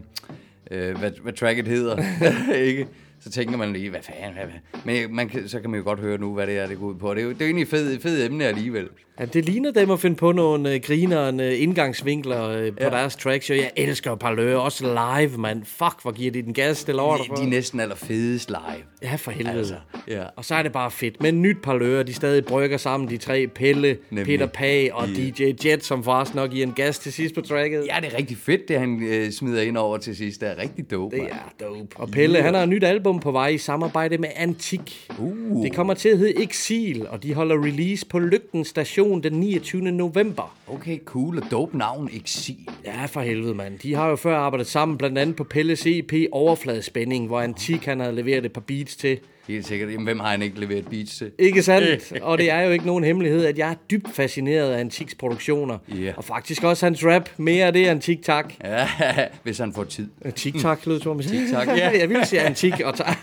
øh, 0.72 0.98
hvad, 0.98 1.12
hvad 1.24 1.34
tracket 1.34 1.68
hedder, 1.68 2.04
ikke? 2.70 2.88
Så 3.26 3.32
tænker 3.32 3.58
man 3.58 3.74
lige, 3.74 3.90
hvad 3.90 4.00
fanden, 4.04 4.34
hvad, 4.34 4.44
hvad? 4.46 4.84
Men 5.06 5.16
man 5.16 5.30
kan, 5.30 5.48
så 5.50 5.60
kan 5.60 5.70
man 5.70 5.78
jo 5.80 5.84
godt 5.84 6.00
høre 6.00 6.18
nu, 6.18 6.34
hvad 6.34 6.48
det 6.48 6.58
er, 6.58 6.68
det 6.68 6.78
går 6.80 6.86
ud 6.86 6.96
på. 6.96 7.14
Det 7.14 7.20
er 7.20 7.24
jo, 7.24 7.30
det 7.30 7.42
er 7.42 7.46
jo 7.46 7.50
egentlig 7.50 7.68
fed, 7.68 8.00
fed 8.00 8.26
emne 8.26 8.46
alligevel. 8.46 8.88
Ja, 9.20 9.26
det 9.26 9.46
ligner 9.46 9.72
dem 9.72 9.92
at 9.92 10.00
finde 10.00 10.16
på 10.16 10.32
nogle 10.32 10.70
uh, 10.76 10.82
grinerende 10.82 11.58
indgangsvinkler 11.58 12.48
uh, 12.68 12.74
på 12.76 12.84
Ja. 12.84 12.90
deres 12.90 13.16
tracks. 13.16 13.50
Jeg 13.50 13.72
elsker 13.76 14.16
Parlør, 14.16 14.56
også 14.58 14.84
live, 15.20 15.38
mand. 15.38 15.66
Fuck, 15.66 16.02
hvor 16.02 16.12
giver 16.12 16.32
de 16.32 16.42
den 16.42 16.54
gas, 16.54 16.84
det 16.84 16.96
lover 16.96 17.18
dig 17.18 17.26
for. 17.28 17.36
De, 17.36 17.44
er 17.44 17.48
næsten 17.48 17.80
allerfedest 17.80 18.50
live. 18.50 18.84
Ja, 19.04 19.16
for 19.16 19.32
helvede. 19.32 19.58
Altså, 19.58 19.76
ja. 20.08 20.24
Og 20.36 20.46
så 20.46 20.56
er 20.56 20.64
det 20.64 20.72
bare 20.72 20.92
fedt. 20.92 21.22
Men 21.22 21.42
nyt 21.42 21.58
Parlør, 21.64 22.04
de 22.04 22.14
stadig 22.14 22.46
brygger 22.46 22.78
sammen, 22.78 23.10
de 23.10 23.18
tre. 23.18 23.48
Pelle, 23.48 23.98
Nemlig. 24.10 24.26
Peter 24.26 24.46
Pag 24.46 24.94
og 24.94 25.08
Ja. 25.10 25.14
DJ 25.30 25.52
Jet, 25.66 25.84
som 25.84 26.04
forresten 26.04 26.36
nok 26.38 26.50
giver 26.52 26.66
en 26.68 26.74
gas 26.74 27.00
til 27.00 27.14
sidst 27.14 27.36
på 27.36 27.42
tracket. 27.42 27.86
Ja, 27.90 27.98
det 28.02 28.14
er 28.14 28.18
rigtig 28.18 28.38
fedt, 28.38 28.68
det 28.68 28.80
han 28.80 29.04
øh, 29.04 29.32
smider 29.32 29.62
ind 29.62 29.78
over 29.78 29.98
til 29.98 30.16
sidst. 30.16 30.42
Det 30.42 30.50
er 30.50 30.58
rigtig 30.58 30.92
dope, 30.92 31.16
Det 31.16 31.24
mand. 31.24 31.34
er 31.34 31.66
dope. 31.66 31.88
Og 31.96 32.10
Pelle, 32.10 32.42
han 32.42 32.54
har 32.54 32.64
et 32.64 32.70
nyt 32.70 32.84
album 32.84 33.15
på 33.20 33.32
vej 33.32 33.48
i 33.48 33.58
samarbejde 33.58 34.18
med 34.18 34.30
Antik. 34.36 35.08
Uh. 35.20 35.64
Det 35.64 35.76
kommer 35.76 35.94
til 35.94 36.10
at 36.10 36.18
hedde 36.18 36.44
Exil, 36.44 37.08
og 37.08 37.24
de 37.24 37.34
holder 37.34 37.64
release 37.64 38.06
på 38.06 38.20
Lygten 38.20 38.66
Station 38.66 39.24
den 39.24 39.34
29. 39.34 39.82
november. 39.82 40.58
Okay, 40.68 41.00
cool 41.06 41.38
og 41.38 41.44
dope 41.52 41.78
navn, 41.78 42.10
Exil. 42.14 42.70
Ja, 42.86 43.06
for 43.06 43.22
helvede, 43.22 43.56
mand. 43.56 43.80
De 43.80 43.94
har 43.94 44.10
jo 44.10 44.16
før 44.16 44.38
arbejdet 44.38 44.68
sammen, 44.68 44.98
blandt 44.98 45.18
andet 45.18 45.36
på 45.36 45.44
Pelles 45.44 45.86
EP 45.86 46.14
Overfladespænding, 46.32 47.28
hvor 47.28 47.42
Antik 47.42 47.86
han 47.86 48.00
havde 48.00 48.16
leveret 48.16 48.46
et 48.46 48.54
par 48.54 48.62
beats 48.62 48.96
til. 48.96 49.20
Helt 49.48 49.68
sikkert. 49.68 49.92
Jamen, 49.92 50.04
hvem 50.04 50.20
har 50.20 50.30
han 50.30 50.42
ikke 50.42 50.60
leveret 50.60 50.88
beats 50.88 51.18
til? 51.18 51.32
Ikke 51.40 51.64
sandt? 51.64 52.14
Og 52.22 52.38
det 52.38 52.52
er 52.52 52.62
jo 52.62 52.72
ikke 52.72 52.86
nogen 52.86 53.04
hemmelighed, 53.04 53.46
at 53.46 53.58
jeg 53.58 53.70
er 53.70 53.76
dybt 53.92 54.10
fascineret 54.14 54.72
af 54.72 54.80
Antiks 54.80 55.16
produktioner. 55.16 55.78
Ja. 56.02 56.14
Og 56.18 56.24
faktisk 56.24 56.64
også 56.64 56.86
hans 56.86 57.06
rap. 57.06 57.30
Mere 57.38 57.66
af 57.66 57.74
det 57.74 57.86
Antik, 57.88 58.24
tak. 58.24 58.54
Ja, 58.64 58.88
hvis 59.44 59.58
han 59.58 59.74
får 59.74 59.84
tid. 59.84 60.08
Antik, 60.26 60.56
tak, 60.60 60.86
lød 60.86 61.00
Thomas. 61.00 61.32
ja. 61.34 61.74
ja. 61.76 62.00
jeg 62.00 62.10
vil 62.10 62.26
sige 62.26 62.42
antik 62.42 62.82
og 62.86 62.96
tak. 62.96 63.18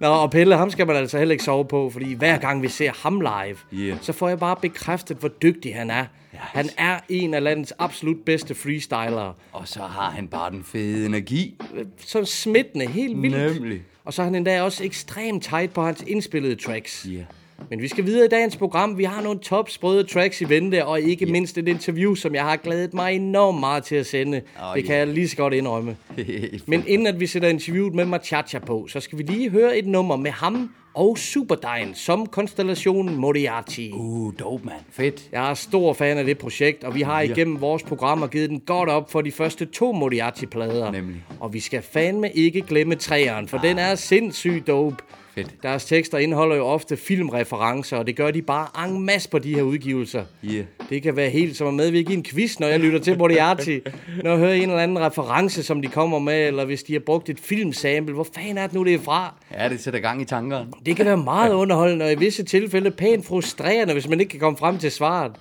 Nå, 0.00 0.06
og 0.06 0.30
Pelle, 0.30 0.56
ham 0.56 0.70
skal 0.70 0.86
man 0.86 0.96
altså 0.96 1.18
heller 1.18 1.32
ikke 1.32 1.44
sove 1.44 1.64
på, 1.64 1.90
fordi 1.90 2.14
hver 2.14 2.38
gang 2.38 2.62
vi 2.62 2.68
ser 2.68 2.90
ham 3.02 3.20
live, 3.20 3.56
Yeah. 3.72 3.96
så 4.00 4.12
får 4.12 4.28
jeg 4.28 4.38
bare 4.38 4.56
bekræftet, 4.62 5.16
hvor 5.16 5.28
dygtig 5.28 5.74
han 5.74 5.90
er. 5.90 6.04
Han 6.42 6.68
er 6.78 7.00
en 7.08 7.34
af 7.34 7.42
landets 7.42 7.72
absolut 7.78 8.24
bedste 8.26 8.54
freestylere. 8.54 9.34
Og 9.52 9.68
så 9.68 9.80
har 9.80 10.10
han 10.10 10.28
bare 10.28 10.50
den 10.50 10.64
fede 10.64 11.06
energi. 11.06 11.58
Så 11.98 12.24
smittende, 12.24 12.86
helt 12.86 13.22
vildt. 13.22 13.54
Nemlig. 13.54 13.82
Og 14.04 14.12
så 14.12 14.22
er 14.22 14.24
han 14.24 14.34
endda 14.34 14.62
også 14.62 14.84
ekstremt 14.84 15.44
tight 15.44 15.72
på 15.72 15.82
hans 15.82 16.04
indspillede 16.06 16.54
tracks. 16.54 17.06
Ja. 17.10 17.24
Men 17.70 17.82
vi 17.82 17.88
skal 17.88 18.06
videre 18.06 18.24
i 18.24 18.28
dagens 18.28 18.56
program. 18.56 18.98
Vi 18.98 19.04
har 19.04 19.22
nogle 19.22 19.38
top 19.38 19.70
sprøde 19.70 20.04
tracks 20.04 20.40
i 20.40 20.48
vente, 20.48 20.86
og 20.86 21.00
ikke 21.00 21.24
yeah. 21.24 21.32
mindst 21.32 21.58
et 21.58 21.68
interview, 21.68 22.14
som 22.14 22.34
jeg 22.34 22.44
har 22.44 22.56
glædet 22.56 22.94
mig 22.94 23.14
enormt 23.14 23.60
meget 23.60 23.84
til 23.84 23.96
at 23.96 24.06
sende. 24.06 24.42
Oh, 24.62 24.76
det 24.76 24.84
kan 24.84 24.92
yeah. 24.92 25.06
jeg 25.06 25.14
lige 25.14 25.28
så 25.28 25.36
godt 25.36 25.54
indrømme. 25.54 25.96
Men 26.66 26.84
inden 26.86 27.06
at 27.06 27.20
vi 27.20 27.26
sætter 27.26 27.48
interviewet 27.48 27.94
med 27.94 28.04
Machacha 28.04 28.58
på, 28.58 28.86
så 28.88 29.00
skal 29.00 29.18
vi 29.18 29.22
lige 29.22 29.50
høre 29.50 29.78
et 29.78 29.86
nummer 29.86 30.16
med 30.16 30.30
ham 30.30 30.70
og 30.94 31.18
Superdejen 31.18 31.94
som 31.94 32.26
konstellation 32.26 33.16
Moriarty. 33.16 33.88
Uh, 33.92 34.32
dope, 34.38 34.64
mand. 34.66 34.80
Fedt. 34.90 35.28
Jeg 35.32 35.50
er 35.50 35.54
stor 35.54 35.92
fan 35.92 36.18
af 36.18 36.24
det 36.24 36.38
projekt, 36.38 36.84
og 36.84 36.94
vi 36.94 37.02
har 37.02 37.20
igennem 37.20 37.60
vores 37.60 37.82
programmer 37.82 38.26
givet 38.26 38.50
den 38.50 38.60
godt 38.60 38.88
op 38.88 39.10
for 39.10 39.20
de 39.20 39.32
første 39.32 39.64
to 39.64 39.92
Moriarty-plader. 39.92 40.90
Nemlig. 40.90 41.24
Og 41.40 41.52
vi 41.52 41.60
skal 41.60 41.82
fandme 41.82 42.30
ikke 42.30 42.60
glemme 42.60 42.94
træeren, 42.94 43.48
for 43.48 43.58
den 43.58 43.78
er 43.78 43.94
sindssygt 43.94 44.66
dope. 44.66 44.96
Fedt. 45.34 45.54
Deres 45.62 45.84
tekster 45.84 46.18
indeholder 46.18 46.56
jo 46.56 46.66
ofte 46.66 46.96
filmreferencer, 46.96 47.96
og 47.96 48.06
det 48.06 48.16
gør 48.16 48.30
de 48.30 48.42
bare 48.42 48.88
en 48.88 49.06
masse 49.06 49.28
på 49.30 49.38
de 49.38 49.54
her 49.54 49.62
udgivelser. 49.62 50.24
Yeah. 50.44 50.64
Det 50.90 51.02
kan 51.02 51.16
være 51.16 51.30
helt 51.30 51.56
som 51.56 51.66
at 51.66 51.74
medvirke 51.74 52.10
i 52.12 52.14
en 52.14 52.22
quiz, 52.22 52.58
når 52.58 52.66
jeg 52.66 52.80
lytter 52.80 52.98
til 52.98 53.18
Moriarty. 53.18 53.78
Når 54.22 54.30
jeg 54.30 54.38
hører 54.38 54.54
en 54.54 54.62
eller 54.62 54.78
anden 54.78 54.98
reference, 55.00 55.62
som 55.62 55.82
de 55.82 55.88
kommer 55.88 56.18
med, 56.18 56.46
eller 56.46 56.64
hvis 56.64 56.82
de 56.82 56.92
har 56.92 57.00
brugt 57.00 57.28
et 57.28 57.40
filmsample. 57.40 58.14
Hvor 58.14 58.26
fanden 58.34 58.58
er 58.58 58.66
det 58.66 58.74
nu, 58.74 58.84
det 58.84 58.94
er 58.94 58.98
fra? 58.98 59.34
Ja, 59.58 59.68
det 59.68 59.80
sætter 59.80 60.00
gang 60.00 60.22
i 60.22 60.24
tankerne. 60.24 60.66
Det 60.86 60.96
kan 60.96 61.06
være 61.06 61.16
meget 61.16 61.52
underholdende, 61.52 62.04
og 62.04 62.12
i 62.12 62.14
visse 62.14 62.42
tilfælde 62.42 62.90
pænt 62.90 63.26
frustrerende, 63.26 63.92
hvis 63.92 64.08
man 64.08 64.20
ikke 64.20 64.30
kan 64.30 64.40
komme 64.40 64.58
frem 64.58 64.78
til 64.78 64.90
svaret. 64.90 65.32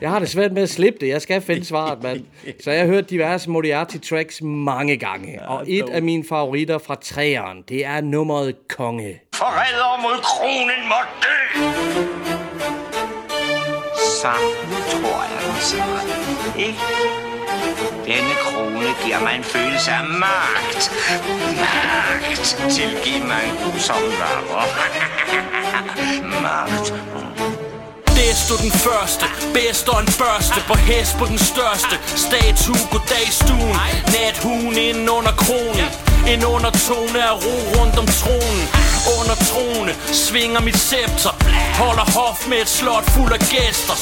Jeg 0.00 0.10
har 0.10 0.18
det 0.18 0.28
svært 0.28 0.52
med 0.52 0.62
at 0.62 0.68
slippe 0.70 0.98
det. 1.00 1.08
Jeg 1.08 1.22
skal 1.22 1.40
finde 1.40 1.64
svaret, 1.74 2.02
mand. 2.02 2.20
Så 2.60 2.70
jeg 2.70 2.80
har 2.80 2.86
hørt 2.86 3.10
diverse 3.10 3.50
Moriarty-tracks 3.50 4.44
mange 4.44 4.96
gange. 4.96 5.48
Og 5.48 5.64
et 5.66 5.88
af 5.88 6.02
mine 6.02 6.24
favoritter 6.24 6.78
fra 6.78 6.94
træeren, 6.94 7.64
det 7.68 7.84
er 7.84 8.00
nummeret 8.00 8.68
Konge. 8.68 9.20
Forræder 9.38 10.02
mod 10.02 10.18
kronen 10.22 10.88
må 10.88 11.00
dø! 11.22 11.38
Så, 14.20 14.32
nu 14.70 14.76
tror 14.92 15.22
jeg 15.22 15.40
den 15.46 15.60
siger. 15.60 15.84
Ikke? 16.58 16.78
Denne 18.04 18.34
krone 18.34 18.94
giver 19.04 19.20
mig 19.20 19.34
en 19.34 19.44
følelse 19.44 19.90
af 19.90 20.04
magt. 20.04 20.92
Magt. 21.56 22.46
Tilgiv 22.76 23.24
mig 23.24 23.42
en 23.48 23.56
grusom 23.62 24.02
varmer. 24.20 24.66
magt. 26.42 26.94
Desto 28.06 28.56
den 28.56 28.70
første, 28.70 29.24
bedst 29.54 29.88
og 29.88 30.00
en 30.00 30.06
første 30.06 30.60
På 30.66 30.74
hest 30.74 31.16
på 31.18 31.26
den 31.26 31.38
største 31.38 31.94
Statue, 32.26 32.76
goddag 32.90 33.26
stuen 33.40 33.76
Nathuen 34.14 34.76
ind 34.78 35.10
under 35.10 35.32
kronen 35.32 35.88
En 36.32 36.44
undertone 36.44 37.18
af 37.30 37.34
ro 37.44 37.54
rundt 37.76 37.98
om 37.98 38.06
tronen 38.06 38.95
under 39.18 39.36
trone 39.48 39.92
svinger 40.12 40.60
mit 40.60 40.78
scepter. 40.86 41.32
Holder 41.82 42.06
hof 42.16 42.38
med 42.48 42.58
et 42.64 42.68
slot 42.68 43.06
fuld 43.14 43.32
af 43.32 43.38
gæster. 43.38 43.96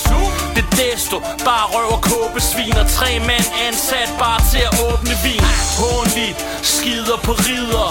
Det 0.57 0.65
desto, 0.81 1.17
bare 1.49 1.67
røv 1.75 1.89
og 1.97 2.01
kåbe 2.11 2.41
sviner. 2.41 2.85
Tre 2.97 3.11
mænd 3.29 3.47
ansat 3.69 4.11
bare 4.19 4.41
til 4.53 4.63
at 4.69 4.75
åbne 4.89 5.15
vin. 5.25 5.45
Håndligt, 5.83 6.39
skider 6.63 7.19
på 7.27 7.33
ridder. 7.33 7.91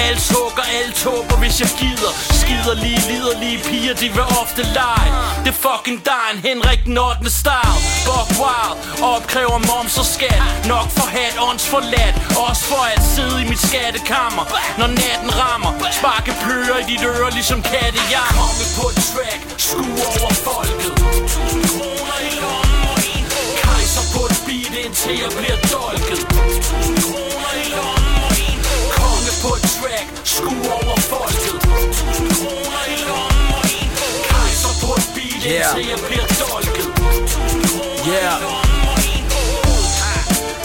Hals 0.00 0.28
hugger 0.34 0.66
alle 0.78 0.92
tåber, 1.02 1.36
hvis 1.42 1.56
jeg 1.62 1.70
gider. 1.82 2.12
Skider 2.40 2.74
lige, 2.84 3.00
liderlige 3.12 3.58
piger, 3.68 3.94
de 4.02 4.08
vil 4.16 4.26
ofte 4.42 4.62
lege. 4.78 5.10
Det 5.44 5.54
fucking 5.64 5.98
dejen, 6.12 6.38
Henrik 6.48 6.80
den 6.84 6.98
8. 6.98 7.30
star 7.40 7.68
Buck 8.06 8.30
Wild, 8.42 8.74
opkræver 9.14 9.58
moms 9.70 9.98
og 10.02 10.06
skat. 10.14 10.42
Nok 10.72 10.88
for 10.96 11.08
hat, 11.16 11.34
ånds 11.48 11.66
forladt. 11.72 12.14
Også 12.46 12.64
for 12.70 12.82
at 12.94 13.02
sidde 13.14 13.36
i 13.42 13.44
mit 13.50 13.62
skattekammer. 13.68 14.44
Når 14.80 14.86
natten 15.00 15.30
rammer 15.42 15.72
Sparke 15.98 16.32
plører 16.52 16.78
i 16.82 16.84
dit 16.90 17.02
øre, 17.10 17.30
ligesom 17.38 17.60
kattejammer 17.70 18.46
Komme 18.46 18.66
på 18.78 18.84
et 18.92 18.98
track, 19.10 19.40
skue 19.68 20.02
over 20.14 20.32
folket. 20.46 20.92
Tusind 21.32 21.64
kroner 21.70 22.18
i 22.28 22.30
lommen 22.42 22.82
og 22.92 22.98
en 23.14 23.24
Kejser 23.62 24.04
på 24.14 24.22
et 24.30 24.38
beat, 24.46 24.74
indtil 24.84 25.14
jeg 25.24 25.30
bliver 25.38 25.58
dolket. 25.74 26.20
Tusind 26.68 26.98
kroner 27.04 27.52
i 27.62 27.64
lommen 27.74 28.16
og 28.26 28.32
en 28.48 28.58
Konge 28.96 29.32
på 29.44 29.50
et 29.58 29.66
track, 29.76 30.06
skue 30.34 30.66
over 30.80 30.96
folket. 31.12 31.56
Tusind 31.98 32.30
kroner 32.38 32.82
i 32.94 32.96
lommen 33.08 33.46
og 33.58 33.64
en 33.78 33.90
Kejser 34.30 34.74
på 34.82 34.90
et 35.00 35.06
beat, 35.14 35.40
Yeah. 35.42 35.58
indtil 35.58 35.84
jeg 35.92 36.00
bliver 36.08 36.26
dolket. 36.42 36.86
Tusind 37.32 37.62
kroner 37.70 38.10
Yeah. 38.12 38.36
i 38.38 38.44
lommen 38.46 38.82
og 38.90 38.96
en 39.10 39.24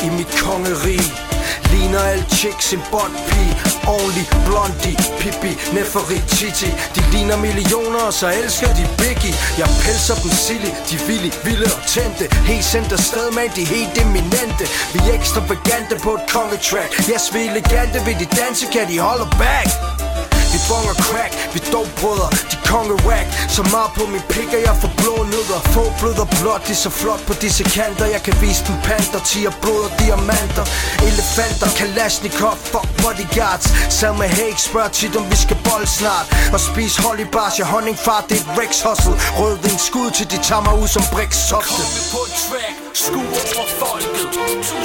I 0.06 0.08
mit 0.18 0.32
kongerige 0.46 1.27
Ligner 1.88 2.04
alt 2.04 2.34
chicks 2.34 2.74
en 2.74 2.82
bondpige 2.92 3.56
Only 3.88 4.26
blondie, 4.46 4.98
Pippi, 5.20 5.52
Neferi, 5.74 6.20
Titi. 6.28 6.72
De 6.96 7.02
ligner 7.12 7.38
millioner, 7.38 8.00
og 8.00 8.14
så 8.14 8.28
elsker 8.28 8.68
de 8.68 8.88
Biggie. 8.98 9.34
Jeg 9.58 9.70
pelser 9.84 10.16
dem 10.16 10.32
silly, 10.32 10.72
de 10.90 10.96
vilde, 11.08 11.32
vilde 11.44 11.66
og 11.66 11.88
tændte. 11.88 12.36
Helt 12.52 12.66
sendt 12.66 12.92
afsted, 12.92 13.32
man, 13.32 13.50
de 13.56 13.64
helt 13.66 14.02
eminente. 14.02 14.64
Vi 14.94 15.00
er 15.10 15.14
ekstravagante 15.20 15.96
på 16.04 16.12
et 16.14 16.26
kongetrack. 16.36 16.92
Yes, 17.12 17.34
vi 17.34 17.40
er 17.46 17.52
elegante, 17.52 17.98
ved 18.06 18.16
de 18.22 18.28
danse, 18.40 18.66
kan 18.74 18.88
de 18.92 19.00
holde 19.00 19.28
back 19.40 19.97
vi 20.58 20.62
bonger 20.70 20.96
crack, 21.08 21.32
vi 21.54 21.60
dog 21.74 21.88
brødre, 22.00 22.28
de 22.52 22.58
konge 22.70 22.96
rack 23.10 23.28
Så 23.56 23.62
meget 23.74 23.92
på 23.98 24.04
min 24.14 24.24
pik, 24.34 24.50
at 24.58 24.62
jeg 24.68 24.76
får 24.82 24.92
blå 25.02 25.16
nødder. 25.34 25.60
Få 25.76 25.84
blød 26.00 26.18
og 26.26 26.30
blåt, 26.38 26.62
de 26.68 26.76
så 26.76 26.90
flot 26.90 27.22
på 27.28 27.34
disse 27.44 27.64
kanter. 27.64 28.06
Jeg 28.16 28.22
kan 28.28 28.36
vise 28.42 28.62
dem 28.68 28.78
panter, 28.88 29.20
tiger 29.30 29.54
blod 29.62 29.82
og 29.88 29.92
diamanter. 30.00 30.66
Elefanter, 31.10 31.70
Kalashnikov, 31.80 32.58
fuck 32.72 32.88
bodyguards. 33.02 33.68
Salma 33.98 34.28
Hayek 34.38 34.60
spørger 34.70 34.92
tit, 35.00 35.16
om 35.20 35.26
vi 35.32 35.38
skal 35.46 35.58
bold 35.68 35.88
snart. 36.00 36.28
Og 36.54 36.60
spise 36.70 37.02
hollybars, 37.06 37.56
jeg 37.60 37.68
honningfar, 37.74 38.22
det 38.30 38.36
er 38.38 38.42
et 38.46 38.50
Rex 38.60 38.72
hustle. 38.86 39.16
Rødvin 39.40 39.80
skud 39.88 40.10
til 40.18 40.26
de 40.32 40.38
tager 40.48 40.64
mig 40.68 40.74
ud 40.82 40.88
som 40.96 41.04
Brix 41.14 41.32
Softe 41.50 41.84
på 42.14 42.22
track, 42.44 42.76
skue 43.04 43.38
over 43.58 43.70
folket. 43.80 44.77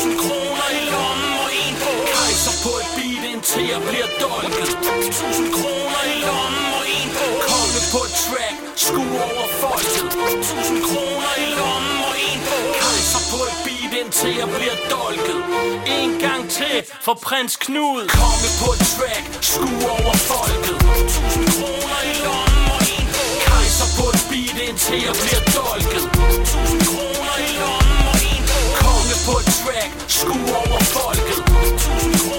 Beat, 3.56 3.70
jeg 3.70 3.80
bliver 3.88 4.08
dolket. 4.20 4.70
Tusind 5.18 5.50
kroner 5.56 6.02
i 6.12 6.16
lommen 6.26 6.66
og 6.78 6.84
en 6.96 7.08
Komme 7.48 7.80
på 7.92 8.00
et 8.08 8.14
track, 8.24 8.56
skue 8.84 9.18
over 9.28 9.46
folket. 9.62 10.08
Tusind 10.48 10.80
kroner 10.88 11.32
i 11.44 11.46
lommen 11.58 11.98
og 12.08 12.14
en 12.28 12.40
Kejser 12.80 13.22
på 13.30 13.38
et 13.48 13.56
beat, 13.64 13.92
indtil 14.00 14.32
jeg 14.40 14.48
bliver 14.56 14.78
dolket. 14.94 15.40
En 15.98 16.10
gang 16.24 16.42
til 16.56 16.76
for 17.06 17.14
prins 17.26 17.56
Knud. 17.64 18.02
Komme 18.20 18.48
på 18.60 18.68
et 18.76 18.82
track, 18.94 19.24
skue 19.52 19.84
over 19.96 20.16
folket. 20.30 20.76
Tusind 21.14 21.46
kroner 21.52 22.00
i 22.10 22.14
lommen 22.24 22.64
og 22.74 22.82
en 22.96 23.06
Kejser 23.46 23.88
på 23.98 24.04
et 24.14 24.22
beat, 24.30 24.56
indtil 24.68 24.98
jeg 25.08 25.14
bliver 25.22 25.42
dolket. 25.58 26.04
Tusind 26.50 26.82
kroner 26.90 27.36
i 27.46 27.50
lommen 27.62 28.00
og 28.12 28.18
en 28.32 28.42
Konge 28.80 29.16
på 29.26 29.34
et 29.42 29.48
track, 29.60 29.90
skue 30.18 30.50
over 30.62 30.80
folket. 30.94 31.38
Tusind 31.84 32.14
kroner 32.20 32.31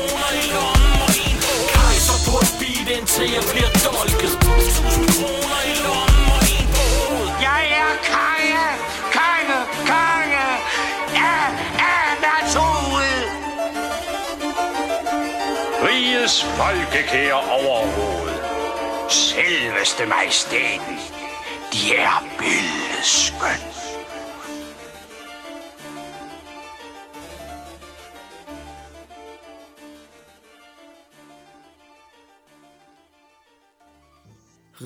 indtil 3.14 3.34
jeg 3.34 3.44
bliver 3.52 3.72
dolket 3.86 4.34
Tusind 4.42 5.08
kroner 5.14 5.60
i 5.72 5.74
lommen 5.86 6.26
og 6.36 6.42
en 6.58 6.68
Jeg 7.48 7.64
er 7.82 7.92
konge, 8.14 8.68
konge, 9.18 9.60
konge 9.92 10.46
af, 11.32 11.46
af 11.92 12.08
naturen. 12.28 13.24
Rigets 15.88 16.44
folkekære 16.44 17.34
overhoved. 17.34 18.34
Selveste 19.10 20.06
majestæten. 20.06 21.00
De 21.74 21.96
er 21.96 22.24
billedskøn. 22.40 23.73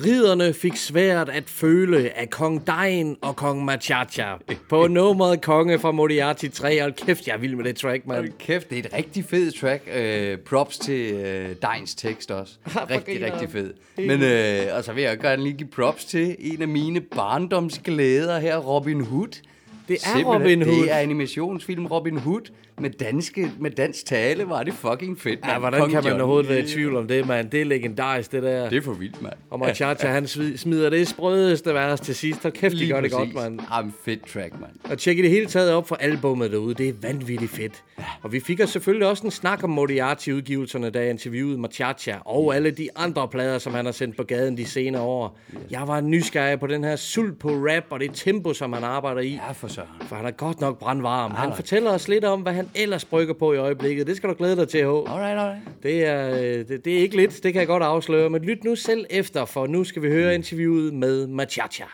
Ridderne 0.04 0.54
fik 0.54 0.76
svært 0.76 1.28
at 1.28 1.50
føle 1.50 2.18
af 2.18 2.30
kong 2.30 2.66
Dain 2.66 3.16
og 3.20 3.36
kong 3.36 3.64
Machacha. 3.64 4.34
På 4.68 4.86
nummeret 4.86 5.40
Konge 5.40 5.78
fra 5.78 5.90
Moriarty 5.90 6.46
3. 6.48 6.80
Hold 6.80 6.92
kæft, 6.92 7.26
jeg 7.26 7.34
er 7.34 7.38
vild 7.38 7.54
med 7.54 7.64
det 7.64 7.76
track, 7.76 8.06
mand. 8.06 8.18
Hold 8.18 8.32
kæft, 8.38 8.70
det 8.70 8.78
er 8.78 8.82
et 8.82 8.92
rigtig 8.92 9.24
fed 9.24 9.52
track. 9.52 9.82
Uh, 9.86 10.44
props 10.44 10.78
til 10.78 11.14
uh, 11.14 11.70
Deins 11.70 11.94
tekst 11.94 12.30
også. 12.30 12.52
rigtig, 12.90 13.24
rigtig 13.24 13.50
fed. 13.50 13.74
Men 13.96 14.22
uh, 14.22 14.76
og 14.76 14.84
så 14.84 14.92
vil 14.92 15.02
jeg 15.02 15.18
gerne 15.18 15.42
lige 15.42 15.54
give 15.54 15.68
props 15.68 16.04
til 16.04 16.36
en 16.38 16.62
af 16.62 16.68
mine 16.68 17.00
barndomsglæder 17.00 18.38
her, 18.38 18.56
Robin 18.56 19.00
Hood. 19.00 19.40
Det 19.88 19.94
er 19.94 20.08
Simpelthen, 20.16 20.34
Robin 20.34 20.62
Hood. 20.62 20.82
Det 20.82 20.92
er 20.92 20.96
animationsfilm 20.96 21.86
Robin 21.86 22.18
Hood 22.18 22.50
med, 22.80 22.90
danske, 22.90 23.50
med 23.60 23.70
dansk 23.70 24.06
tale. 24.06 24.48
Var 24.48 24.62
det 24.62 24.74
fucking 24.74 25.18
fedt, 25.20 25.40
Ja, 25.44 25.48
mand. 25.48 25.60
hvordan 25.60 25.80
Kong 25.80 25.92
kan 25.92 26.02
man 26.02 26.10
John. 26.10 26.20
overhovedet 26.20 26.50
være 26.50 26.60
i 26.60 26.66
tvivl 26.66 26.96
om 26.96 27.08
det, 27.08 27.26
mand? 27.26 27.50
Det 27.50 27.60
er 27.60 27.64
legendarisk, 27.64 28.32
det 28.32 28.42
der. 28.42 28.68
Det 28.68 28.78
er 28.78 28.82
for 28.82 28.92
vildt, 28.92 29.22
mand. 29.22 29.32
Og 29.50 29.58
Machacha, 29.58 30.06
han 30.08 30.24
smi- 30.24 30.56
smider 30.56 30.90
det 30.90 31.08
sprødeste 31.08 31.74
vers 31.74 32.00
til 32.00 32.14
sidst. 32.14 32.42
Hold 32.42 32.52
kæft, 32.52 32.72
de 32.72 32.78
Lige 32.78 32.92
gør 32.92 33.00
det 33.00 33.12
præcis. 33.12 33.34
godt, 33.34 33.44
mand. 33.44 33.60
Jamen, 33.76 33.94
fedt 34.04 34.26
track, 34.32 34.60
mand. 34.60 34.70
Og 34.90 34.98
tjek 34.98 35.16
det 35.18 35.30
hele 35.30 35.46
taget 35.46 35.72
op 35.72 35.88
for 35.88 35.94
albummet 35.96 36.50
derude. 36.52 36.74
Det 36.74 36.88
er 36.88 36.92
vanvittigt 37.02 37.50
fedt. 37.52 37.82
Og 38.22 38.32
vi 38.32 38.40
fik 38.40 38.60
også 38.60 38.72
selvfølgelig 38.72 39.08
også 39.08 39.24
en 39.24 39.30
snak 39.30 39.64
om 39.64 39.70
Moriarty-udgivelserne, 39.70 40.90
da 40.90 40.98
jeg 41.00 41.10
interviewede 41.10 41.58
Machacha 41.58 42.14
og 42.24 42.56
alle 42.56 42.70
de 42.70 42.88
andre 42.96 43.28
plader, 43.28 43.58
som 43.58 43.74
han 43.74 43.84
har 43.84 43.92
sendt 43.92 44.16
på 44.16 44.22
gaden 44.22 44.56
de 44.56 44.66
senere 44.66 45.02
år. 45.02 45.38
Jeg 45.70 45.82
var 45.88 46.00
nysgerrig 46.00 46.60
på 46.60 46.66
den 46.66 46.84
her 46.84 46.96
sult 46.96 47.38
på 47.38 47.48
rap 47.48 47.84
og 47.90 48.00
det 48.00 48.10
tempo, 48.14 48.52
som 48.54 48.72
han 48.72 48.84
arbejder 48.84 49.20
i. 49.20 49.28
Ja, 49.46 49.52
for 49.52 49.68
søren. 49.68 49.88
For 50.02 50.16
han 50.16 50.26
er 50.26 50.30
godt 50.30 50.60
nok 50.60 50.78
brandvarm. 50.78 51.30
Han 51.30 51.50
fortæller 51.56 51.90
os 51.90 52.08
lidt 52.08 52.24
om, 52.24 52.40
hvad 52.40 52.52
han 52.52 52.67
ellers 52.74 53.04
brygger 53.04 53.34
på 53.34 53.52
i 53.52 53.56
øjeblikket. 53.56 54.06
Det 54.06 54.16
skal 54.16 54.28
du 54.28 54.34
glæde 54.38 54.56
dig 54.56 54.68
til, 54.68 54.84
H. 54.84 54.88
Alright, 54.88 55.38
alright. 55.38 55.62
Det 55.82 56.04
er, 56.04 56.30
øh, 56.30 56.68
det, 56.68 56.84
det 56.84 56.94
er 56.94 56.98
ikke 56.98 57.16
lidt, 57.16 57.42
det 57.42 57.52
kan 57.52 57.60
jeg 57.60 57.66
godt 57.66 57.82
afsløre. 57.82 58.30
Men 58.30 58.42
lyt 58.42 58.64
nu 58.64 58.76
selv 58.76 59.06
efter, 59.10 59.44
for 59.44 59.66
nu 59.66 59.84
skal 59.84 60.02
vi 60.02 60.08
høre 60.08 60.34
interviewet 60.34 60.94
med 60.94 61.26
Machacha. 61.26 61.84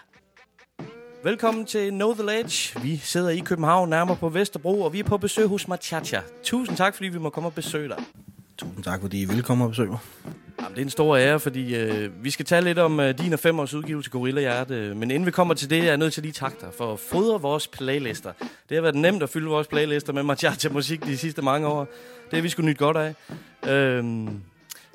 Velkommen 1.24 1.64
til 1.64 1.90
Know 1.90 2.14
The 2.14 2.22
Ledge. 2.22 2.80
Vi 2.80 2.96
sidder 2.96 3.30
i 3.30 3.38
København, 3.38 3.90
nærmere 3.90 4.16
på 4.16 4.28
Vesterbro, 4.28 4.80
og 4.80 4.92
vi 4.92 4.98
er 4.98 5.04
på 5.04 5.16
besøg 5.16 5.46
hos 5.46 5.68
Machacha. 5.68 6.20
Tusind 6.42 6.76
tak, 6.76 6.94
fordi 6.94 7.08
vi 7.08 7.18
må 7.18 7.30
komme 7.30 7.48
og 7.48 7.54
besøge 7.54 7.88
dig. 7.88 7.96
Tusind 8.58 8.84
tak, 8.84 9.00
fordi 9.00 9.22
I 9.22 9.24
vil 9.24 9.42
komme 9.42 9.64
og 9.64 9.70
besøge 9.70 9.88
mig. 9.88 9.98
Jamen, 10.60 10.74
det 10.74 10.78
er 10.78 10.84
en 10.84 10.90
stor 10.90 11.16
ære, 11.16 11.40
fordi 11.40 11.76
øh, 11.76 12.24
vi 12.24 12.30
skal 12.30 12.46
tale 12.46 12.66
lidt 12.66 12.78
om 12.78 13.00
øh, 13.00 13.18
din 13.18 13.32
og 13.32 13.38
fem 13.38 13.60
års 13.60 13.74
udgivelse 13.74 14.10
Gorilla 14.10 14.40
Hjerte. 14.40 14.94
Men 14.94 15.10
inden 15.10 15.26
vi 15.26 15.30
kommer 15.30 15.54
til 15.54 15.70
det, 15.70 15.78
er 15.78 15.84
jeg 15.84 15.96
nødt 15.96 16.12
til 16.12 16.20
at 16.20 16.24
lige 16.24 16.32
takke 16.32 16.56
dig 16.60 16.68
for 16.78 16.92
at 16.92 17.00
fodre 17.00 17.40
vores 17.40 17.68
playlister. 17.68 18.32
Det 18.68 18.74
har 18.74 18.82
været 18.82 18.94
nemt 18.94 19.22
at 19.22 19.28
fylde 19.28 19.46
vores 19.46 19.66
playlister 19.66 20.12
med 20.12 20.22
Machacha 20.22 20.68
musik 20.68 21.06
de 21.06 21.18
sidste 21.18 21.42
mange 21.42 21.66
år. 21.66 21.80
Det 22.30 22.32
har 22.32 22.40
vi 22.40 22.48
sgu 22.48 22.62
nyt 22.62 22.78
godt 22.78 22.96
af. 22.96 23.14
Øhm, 23.72 24.40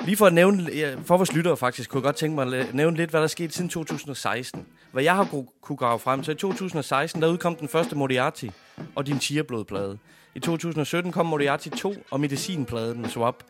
lige 0.05 0.17
for 0.17 0.25
at 0.25 0.33
nævne, 0.33 0.69
for 1.05 1.17
vores 1.17 1.33
lyttere 1.33 1.57
faktisk, 1.57 1.89
kunne 1.89 1.99
jeg 1.99 2.03
godt 2.03 2.15
tænke 2.15 2.35
mig 2.35 2.59
at 2.59 2.73
nævne 2.73 2.97
lidt, 2.97 3.09
hvad 3.09 3.19
der 3.19 3.23
er 3.23 3.27
sket 3.27 3.53
siden 3.53 3.69
2016. 3.69 4.65
Hvad 4.91 5.03
jeg 5.03 5.15
har 5.15 5.27
kunne 5.61 5.77
grave 5.77 5.99
frem 5.99 6.23
til. 6.23 6.31
I 6.31 6.35
2016, 6.35 7.21
der 7.21 7.27
udkom 7.27 7.55
den 7.55 7.67
første 7.67 7.95
Moriarty 7.95 8.45
og 8.95 9.07
din 9.07 9.19
Tierblodplade. 9.19 9.97
I 10.35 10.39
2017 10.39 11.11
kom 11.11 11.25
Moriarty 11.25 11.69
2 11.69 11.95
og 12.11 12.19
Medicinpladen 12.19 13.01
med 13.01 13.09
Swap. 13.09 13.43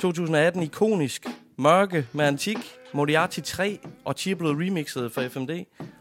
2018 0.00 0.62
ikonisk 0.62 1.26
Mørke 1.56 2.06
med 2.12 2.24
Antik, 2.24 2.58
Moriarty 2.92 3.40
3 3.40 3.78
og 4.04 4.16
Tia 4.16 4.34
blev 4.34 4.50
remixet 4.50 5.12
for 5.12 5.28
FMD. 5.28 5.50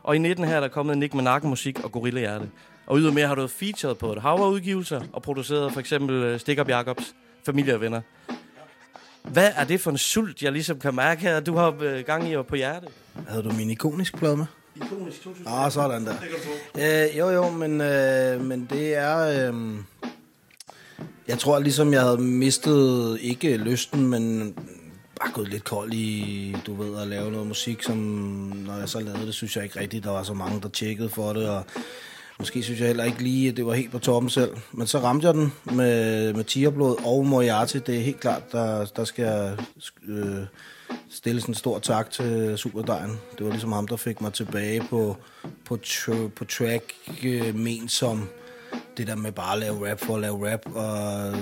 Og 0.03 0.15
i 0.15 0.19
19 0.19 0.45
her 0.45 0.55
er 0.55 0.59
der 0.59 0.67
kommet 0.67 0.97
Nick 0.97 1.13
Manaka 1.13 1.47
musik 1.47 1.83
og 1.83 1.91
Gorilla 1.91 2.19
Hjerte. 2.19 2.49
Og 2.87 2.97
ydermere 2.97 3.27
har 3.27 3.35
du 3.35 3.47
featured 3.47 3.95
på 3.95 4.11
et 4.11 4.21
hav 4.21 4.49
udgivelser 4.49 5.01
og 5.13 5.21
produceret 5.21 5.73
for 5.73 5.79
eksempel 5.79 6.15
øh, 6.15 6.39
Stikker 6.39 6.63
Jacobs, 6.67 7.15
Familie 7.45 7.73
og 7.73 7.81
Venner. 7.81 8.01
Hvad 9.23 9.51
er 9.55 9.63
det 9.63 9.81
for 9.81 9.91
en 9.91 9.97
sult, 9.97 10.41
jeg 10.41 10.51
ligesom 10.51 10.79
kan 10.79 10.95
mærke 10.95 11.21
her, 11.21 11.37
at 11.37 11.45
du 11.45 11.55
har 11.55 11.75
øh, 11.79 11.99
gang 12.05 12.29
i 12.29 12.35
og 12.35 12.47
på 12.47 12.55
hjerte? 12.55 12.87
Havde 13.27 13.43
du 13.43 13.51
min 13.51 13.69
ikonisk 13.69 14.17
plade 14.17 14.37
med? 14.37 14.45
Ikonisk 14.75 15.23
2000. 15.23 15.47
Ah, 15.47 15.71
sådan 15.71 16.05
der. 16.05 16.13
Øh, 16.77 17.17
jo, 17.17 17.29
jo, 17.29 17.49
men, 17.49 17.81
øh, 17.81 18.41
men 18.41 18.67
det 18.71 18.95
er... 18.95 19.49
Øh, 19.49 19.55
jeg 21.29 21.39
tror 21.39 21.59
ligesom, 21.59 21.93
jeg 21.93 22.01
havde 22.01 22.17
mistet 22.17 23.17
ikke 23.21 23.57
lysten, 23.57 24.07
men 24.07 24.53
bare 25.19 25.31
gået 25.33 25.49
lidt 25.49 25.63
kold 25.63 25.93
i, 25.93 26.55
du 26.67 26.73
ved, 26.73 27.01
at 27.01 27.07
lave 27.07 27.31
noget 27.31 27.47
musik, 27.47 27.83
som 27.83 27.97
når 28.65 28.77
jeg 28.77 28.89
så 28.89 28.99
lavede 28.99 29.25
det, 29.25 29.33
synes 29.33 29.55
jeg 29.55 29.63
ikke 29.63 29.79
rigtigt, 29.79 30.03
der 30.03 30.11
var 30.11 30.23
så 30.23 30.33
mange, 30.33 30.61
der 30.61 30.69
tjekkede 30.69 31.09
for 31.09 31.33
det, 31.33 31.49
og 31.49 31.63
måske 32.39 32.63
synes 32.63 32.79
jeg 32.79 32.87
heller 32.87 33.03
ikke 33.03 33.23
lige, 33.23 33.49
at 33.49 33.57
det 33.57 33.65
var 33.65 33.73
helt 33.73 33.91
på 33.91 33.99
toppen 33.99 34.29
selv. 34.29 34.51
Men 34.71 34.87
så 34.87 34.99
ramte 34.99 35.27
jeg 35.27 35.33
den 35.33 35.53
med, 35.63 36.33
med 36.33 36.43
Tigerblod 36.43 36.95
og 37.05 37.25
Moriarty. 37.25 37.77
Det 37.85 37.95
er 37.95 38.01
helt 38.01 38.19
klart, 38.19 38.51
der, 38.51 38.85
der 38.85 39.03
skal 39.03 39.23
jeg 39.23 39.57
øh, 40.07 40.45
stille 41.09 41.41
sådan 41.41 41.51
en 41.51 41.55
stor 41.55 41.79
tak 41.79 42.11
til 42.11 42.57
Superdejen. 42.57 43.19
Det 43.37 43.45
var 43.45 43.51
ligesom 43.51 43.71
ham, 43.71 43.87
der 43.87 43.95
fik 43.95 44.21
mig 44.21 44.33
tilbage 44.33 44.83
på, 44.89 45.17
på, 45.65 45.77
tr- 45.85 46.29
på 46.35 46.45
track, 46.45 46.93
øh, 47.23 47.55
men 47.55 47.89
som 47.89 48.29
det 48.99 49.07
der 49.07 49.15
med 49.15 49.31
bare 49.31 49.53
at 49.53 49.59
lave 49.59 49.91
rap 49.91 49.99
for 49.99 50.15
at 50.15 50.21
lave 50.21 50.51
rap, 50.51 50.75
og 50.75 51.33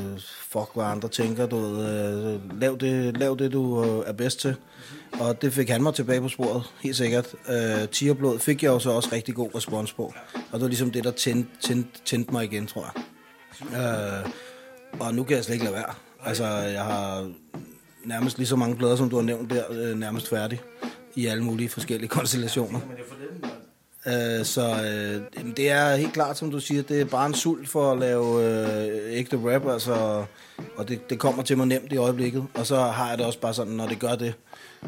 fuck 0.50 0.70
hvad 0.74 0.86
andre 0.86 1.10
tænker, 1.10 1.46
du 1.46 1.58
ved, 1.60 2.34
øh, 2.34 2.62
lav, 2.62 2.78
det, 2.80 3.18
lav 3.18 3.36
det, 3.40 3.54
du 3.54 3.84
øh, 3.84 4.04
er 4.10 4.14
bedst 4.14 4.40
til. 4.40 4.56
Og 5.20 5.42
det 5.42 5.54
fik 5.54 5.70
han 5.70 5.84
mig 5.84 5.94
tilbage 5.94 6.22
på 6.22 6.30
sporet, 6.30 6.64
helt 6.84 6.96
sikkert. 6.96 7.36
Øh, 7.50 7.88
Tierblod 7.88 8.40
fik 8.40 8.64
jeg 8.64 8.70
jo 8.70 8.80
så 8.80 8.92
også 8.92 9.10
rigtig 9.12 9.36
god 9.36 9.50
respons 9.56 9.94
på, 9.94 10.14
og 10.34 10.54
det 10.54 10.62
var 10.62 10.68
ligesom 10.68 10.92
det, 10.92 11.04
der 11.04 11.12
tændte, 11.12 11.50
tænd, 11.62 11.86
tænd 12.06 12.26
mig 12.32 12.44
igen, 12.44 12.68
tror 12.68 12.94
jeg. 12.96 13.04
Øh, 14.26 14.32
og 15.00 15.16
nu 15.16 15.24
kan 15.24 15.36
jeg 15.36 15.44
slet 15.44 15.54
ikke 15.54 15.66
lade 15.66 15.76
være. 15.76 15.94
Altså, 16.26 16.46
jeg 16.48 16.84
har 16.84 17.32
nærmest 18.06 18.38
lige 18.38 18.48
så 18.48 18.56
mange 18.56 18.76
plader, 18.76 18.96
som 18.96 19.10
du 19.10 19.16
har 19.16 19.24
nævnt 19.24 19.50
der, 19.50 19.64
øh, 19.72 20.00
nærmest 20.00 20.30
færdig 20.30 20.62
i 21.16 21.26
alle 21.26 21.44
mulige 21.44 21.70
forskellige 21.70 22.10
konstellationer. 22.10 22.80
Øh, 24.08 24.46
så 24.46 24.62
øh, 24.62 25.22
jamen, 25.38 25.54
det 25.58 25.70
er 25.70 25.96
helt 25.96 26.14
klart, 26.14 26.38
som 26.38 26.52
du 26.52 26.60
siger, 26.60 26.82
det 26.82 27.02
er 27.02 27.06
bare 27.06 27.26
en 27.26 27.34
sult 27.34 27.70
for 27.70 27.92
at 27.92 27.98
lave 27.98 28.44
øh, 28.44 29.18
ægte 29.18 29.38
rap, 29.38 29.68
altså, 29.68 30.26
og 30.76 30.88
det, 30.88 31.10
det 31.10 31.20
kommer 31.20 31.44
til 31.44 31.58
mig 31.58 31.68
nemt 31.68 31.94
i 31.94 31.98
øjeblikket. 31.98 32.48
Og 32.54 32.66
så 32.66 32.80
har 32.80 33.10
jeg 33.10 33.18
det 33.18 33.26
også 33.26 33.40
bare 33.40 33.54
sådan, 33.54 33.74
når 33.74 33.88
det 33.88 34.00
gør 34.00 34.16
det, 34.16 34.34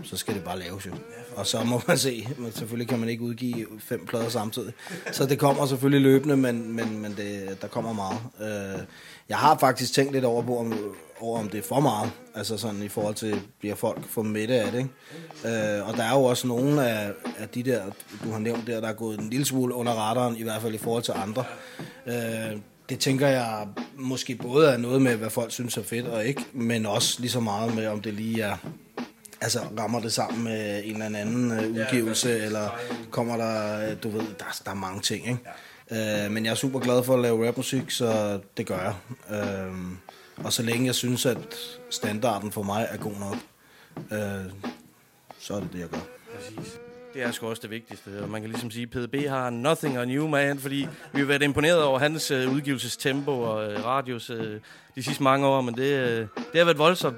så 0.03 0.17
skal 0.17 0.33
det 0.33 0.43
bare 0.43 0.59
laves 0.59 0.85
jo. 0.85 0.91
Og 1.35 1.47
så 1.47 1.63
må 1.63 1.81
man 1.87 1.97
se, 1.97 2.27
men 2.37 2.51
selvfølgelig 2.51 2.87
kan 2.87 2.99
man 2.99 3.09
ikke 3.09 3.23
udgive 3.23 3.65
fem 3.79 4.05
plader 4.05 4.29
samtidig. 4.29 4.73
Så 5.11 5.25
det 5.25 5.39
kommer 5.39 5.65
selvfølgelig 5.65 6.01
løbende, 6.01 6.37
men, 6.37 6.75
men, 6.75 7.01
men 7.01 7.15
det, 7.17 7.57
der 7.61 7.67
kommer 7.67 7.93
meget. 7.93 8.19
Øh, 8.41 8.81
jeg 9.29 9.37
har 9.37 9.57
faktisk 9.57 9.93
tænkt 9.93 10.13
lidt 10.13 10.25
over, 10.25 10.41
på, 10.41 10.59
om, 10.59 10.73
over, 11.19 11.39
om 11.39 11.49
det 11.49 11.57
er 11.57 11.63
for 11.63 11.79
meget. 11.79 12.11
Altså 12.35 12.57
sådan 12.57 12.83
i 12.83 12.87
forhold 12.87 13.15
til, 13.15 13.41
bliver 13.59 13.75
folk 13.75 14.07
for 14.07 14.21
mætte 14.21 14.55
af 14.55 14.71
det. 14.71 14.77
Ikke? 14.77 15.77
Øh, 15.77 15.87
og 15.87 15.97
der 15.97 16.03
er 16.03 16.13
jo 16.13 16.23
også 16.23 16.47
nogle 16.47 16.89
af, 16.89 17.11
af 17.37 17.49
de 17.49 17.63
der, 17.63 17.83
du 18.23 18.31
har 18.31 18.39
nævnt 18.39 18.67
der, 18.67 18.81
der 18.81 18.87
er 18.87 18.93
gået 18.93 19.19
en 19.19 19.29
lille 19.29 19.45
smule 19.45 19.75
under 19.75 19.91
radaren, 19.91 20.37
i 20.37 20.43
hvert 20.43 20.61
fald 20.61 20.73
i 20.73 20.77
forhold 20.77 21.03
til 21.03 21.13
andre. 21.15 21.43
Øh, 22.07 22.57
det 22.89 22.99
tænker 22.99 23.27
jeg 23.27 23.67
måske 23.95 24.35
både 24.35 24.69
er 24.69 24.77
noget 24.77 25.01
med, 25.01 25.15
hvad 25.15 25.29
folk 25.29 25.51
synes 25.51 25.77
er 25.77 25.83
fedt 25.83 26.07
og 26.07 26.25
ikke, 26.25 26.45
men 26.53 26.85
også 26.85 27.21
lige 27.21 27.31
så 27.31 27.39
meget 27.39 27.75
med, 27.75 27.87
om 27.87 28.01
det 28.01 28.13
lige 28.13 28.41
er 28.41 28.57
altså 29.41 29.59
rammer 29.79 29.99
det 29.99 30.13
sammen 30.13 30.43
med 30.43 30.81
en 30.85 31.01
eller 31.01 31.19
anden 31.19 31.51
øh, 31.51 31.71
udgivelse, 31.71 32.39
eller 32.39 32.79
kommer 33.11 33.37
der, 33.37 33.95
du 33.95 34.09
ved, 34.09 34.21
der, 34.21 34.61
der 34.65 34.71
er 34.71 34.75
mange 34.75 35.01
ting, 35.01 35.27
ikke? 35.27 36.25
Øh, 36.25 36.31
men 36.31 36.45
jeg 36.45 36.51
er 36.51 36.55
super 36.55 36.79
glad 36.79 37.03
for 37.03 37.13
at 37.13 37.19
lave 37.19 37.47
rapmusik, 37.47 37.91
så 37.91 38.39
det 38.57 38.65
gør 38.65 38.79
jeg. 38.79 38.93
Øh, 39.37 39.73
og 40.43 40.53
så 40.53 40.63
længe 40.63 40.85
jeg 40.85 40.95
synes, 40.95 41.25
at 41.25 41.55
standarden 41.89 42.51
for 42.51 42.63
mig 42.63 42.87
er 42.89 42.97
god 42.97 43.13
nok, 43.19 43.37
øh, 44.11 44.51
så 45.39 45.53
er 45.53 45.59
det 45.59 45.69
det, 45.73 45.79
jeg 45.79 45.87
gør. 45.87 45.99
Præcis. 46.35 46.79
Det 47.13 47.23
er 47.23 47.31
sgu 47.31 47.47
også 47.47 47.61
det 47.61 47.69
vigtigste. 47.69 48.21
Og 48.21 48.29
man 48.29 48.41
kan 48.41 48.49
ligesom 48.49 48.71
sige, 48.71 48.83
at 48.83 48.89
PDB 48.89 49.27
har 49.27 49.49
nothing 49.49 49.99
on 49.99 50.09
you, 50.09 50.27
man, 50.27 50.59
fordi 50.59 50.87
vi 51.13 51.19
har 51.19 51.25
været 51.25 51.41
imponeret 51.41 51.83
over 51.83 51.99
hans 51.99 52.31
øh, 52.31 52.53
udgivelsestempo 52.53 53.41
og 53.41 53.71
øh, 53.71 53.85
radios 53.85 54.29
øh, 54.29 54.59
de 54.95 55.03
sidste 55.03 55.23
mange 55.23 55.47
år, 55.47 55.61
men 55.61 55.75
det, 55.75 55.93
øh, 55.93 56.19
det 56.35 56.55
har 56.55 56.65
været 56.65 56.77
voldsomt. 56.77 57.17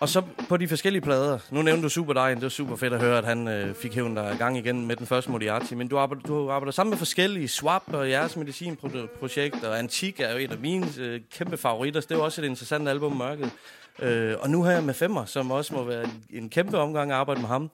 Og 0.00 0.08
så 0.08 0.22
på 0.48 0.56
de 0.56 0.68
forskellige 0.68 1.02
plader. 1.02 1.38
Nu 1.50 1.62
nævnte 1.62 1.82
du 1.82 1.88
Superdejen. 1.88 2.36
Det 2.36 2.42
var 2.42 2.48
super 2.48 2.76
fedt 2.76 2.92
at 2.92 3.00
høre, 3.00 3.18
at 3.18 3.24
han 3.24 3.48
øh, 3.48 3.74
fik 3.74 3.94
hævn 3.94 4.16
der 4.16 4.36
gang 4.36 4.58
igen 4.58 4.86
med 4.86 4.96
den 4.96 5.06
første 5.06 5.30
Moriarty. 5.30 5.74
Men 5.74 5.88
du 5.88 5.98
arbejder, 5.98 6.22
du 6.22 6.50
arbejder 6.50 6.72
sammen 6.72 6.90
med 6.90 6.98
forskellige 6.98 7.48
Swap 7.48 7.82
og 7.86 8.10
jeres 8.10 8.36
medicinprojekt. 8.36 9.64
Og 9.64 9.78
Antik 9.78 10.20
er 10.20 10.32
jo 10.32 10.38
en 10.38 10.50
af 10.50 10.58
mine 10.58 10.86
øh, 10.98 11.20
kæmpe 11.32 11.56
favoritter. 11.56 12.00
Det 12.00 12.10
er 12.10 12.14
jo 12.16 12.24
også 12.24 12.42
et 12.42 12.46
interessant 12.46 12.88
album, 12.88 13.16
Mørket. 13.16 13.50
Øh, 13.98 14.34
og 14.40 14.50
nu 14.50 14.64
her 14.64 14.80
med 14.80 14.94
Femmer, 14.94 15.24
som 15.24 15.50
også 15.50 15.74
må 15.74 15.84
være 15.84 16.06
en 16.30 16.48
kæmpe 16.48 16.78
omgang 16.78 17.10
at 17.10 17.16
arbejde 17.16 17.40
med 17.40 17.48
ham. 17.48 17.70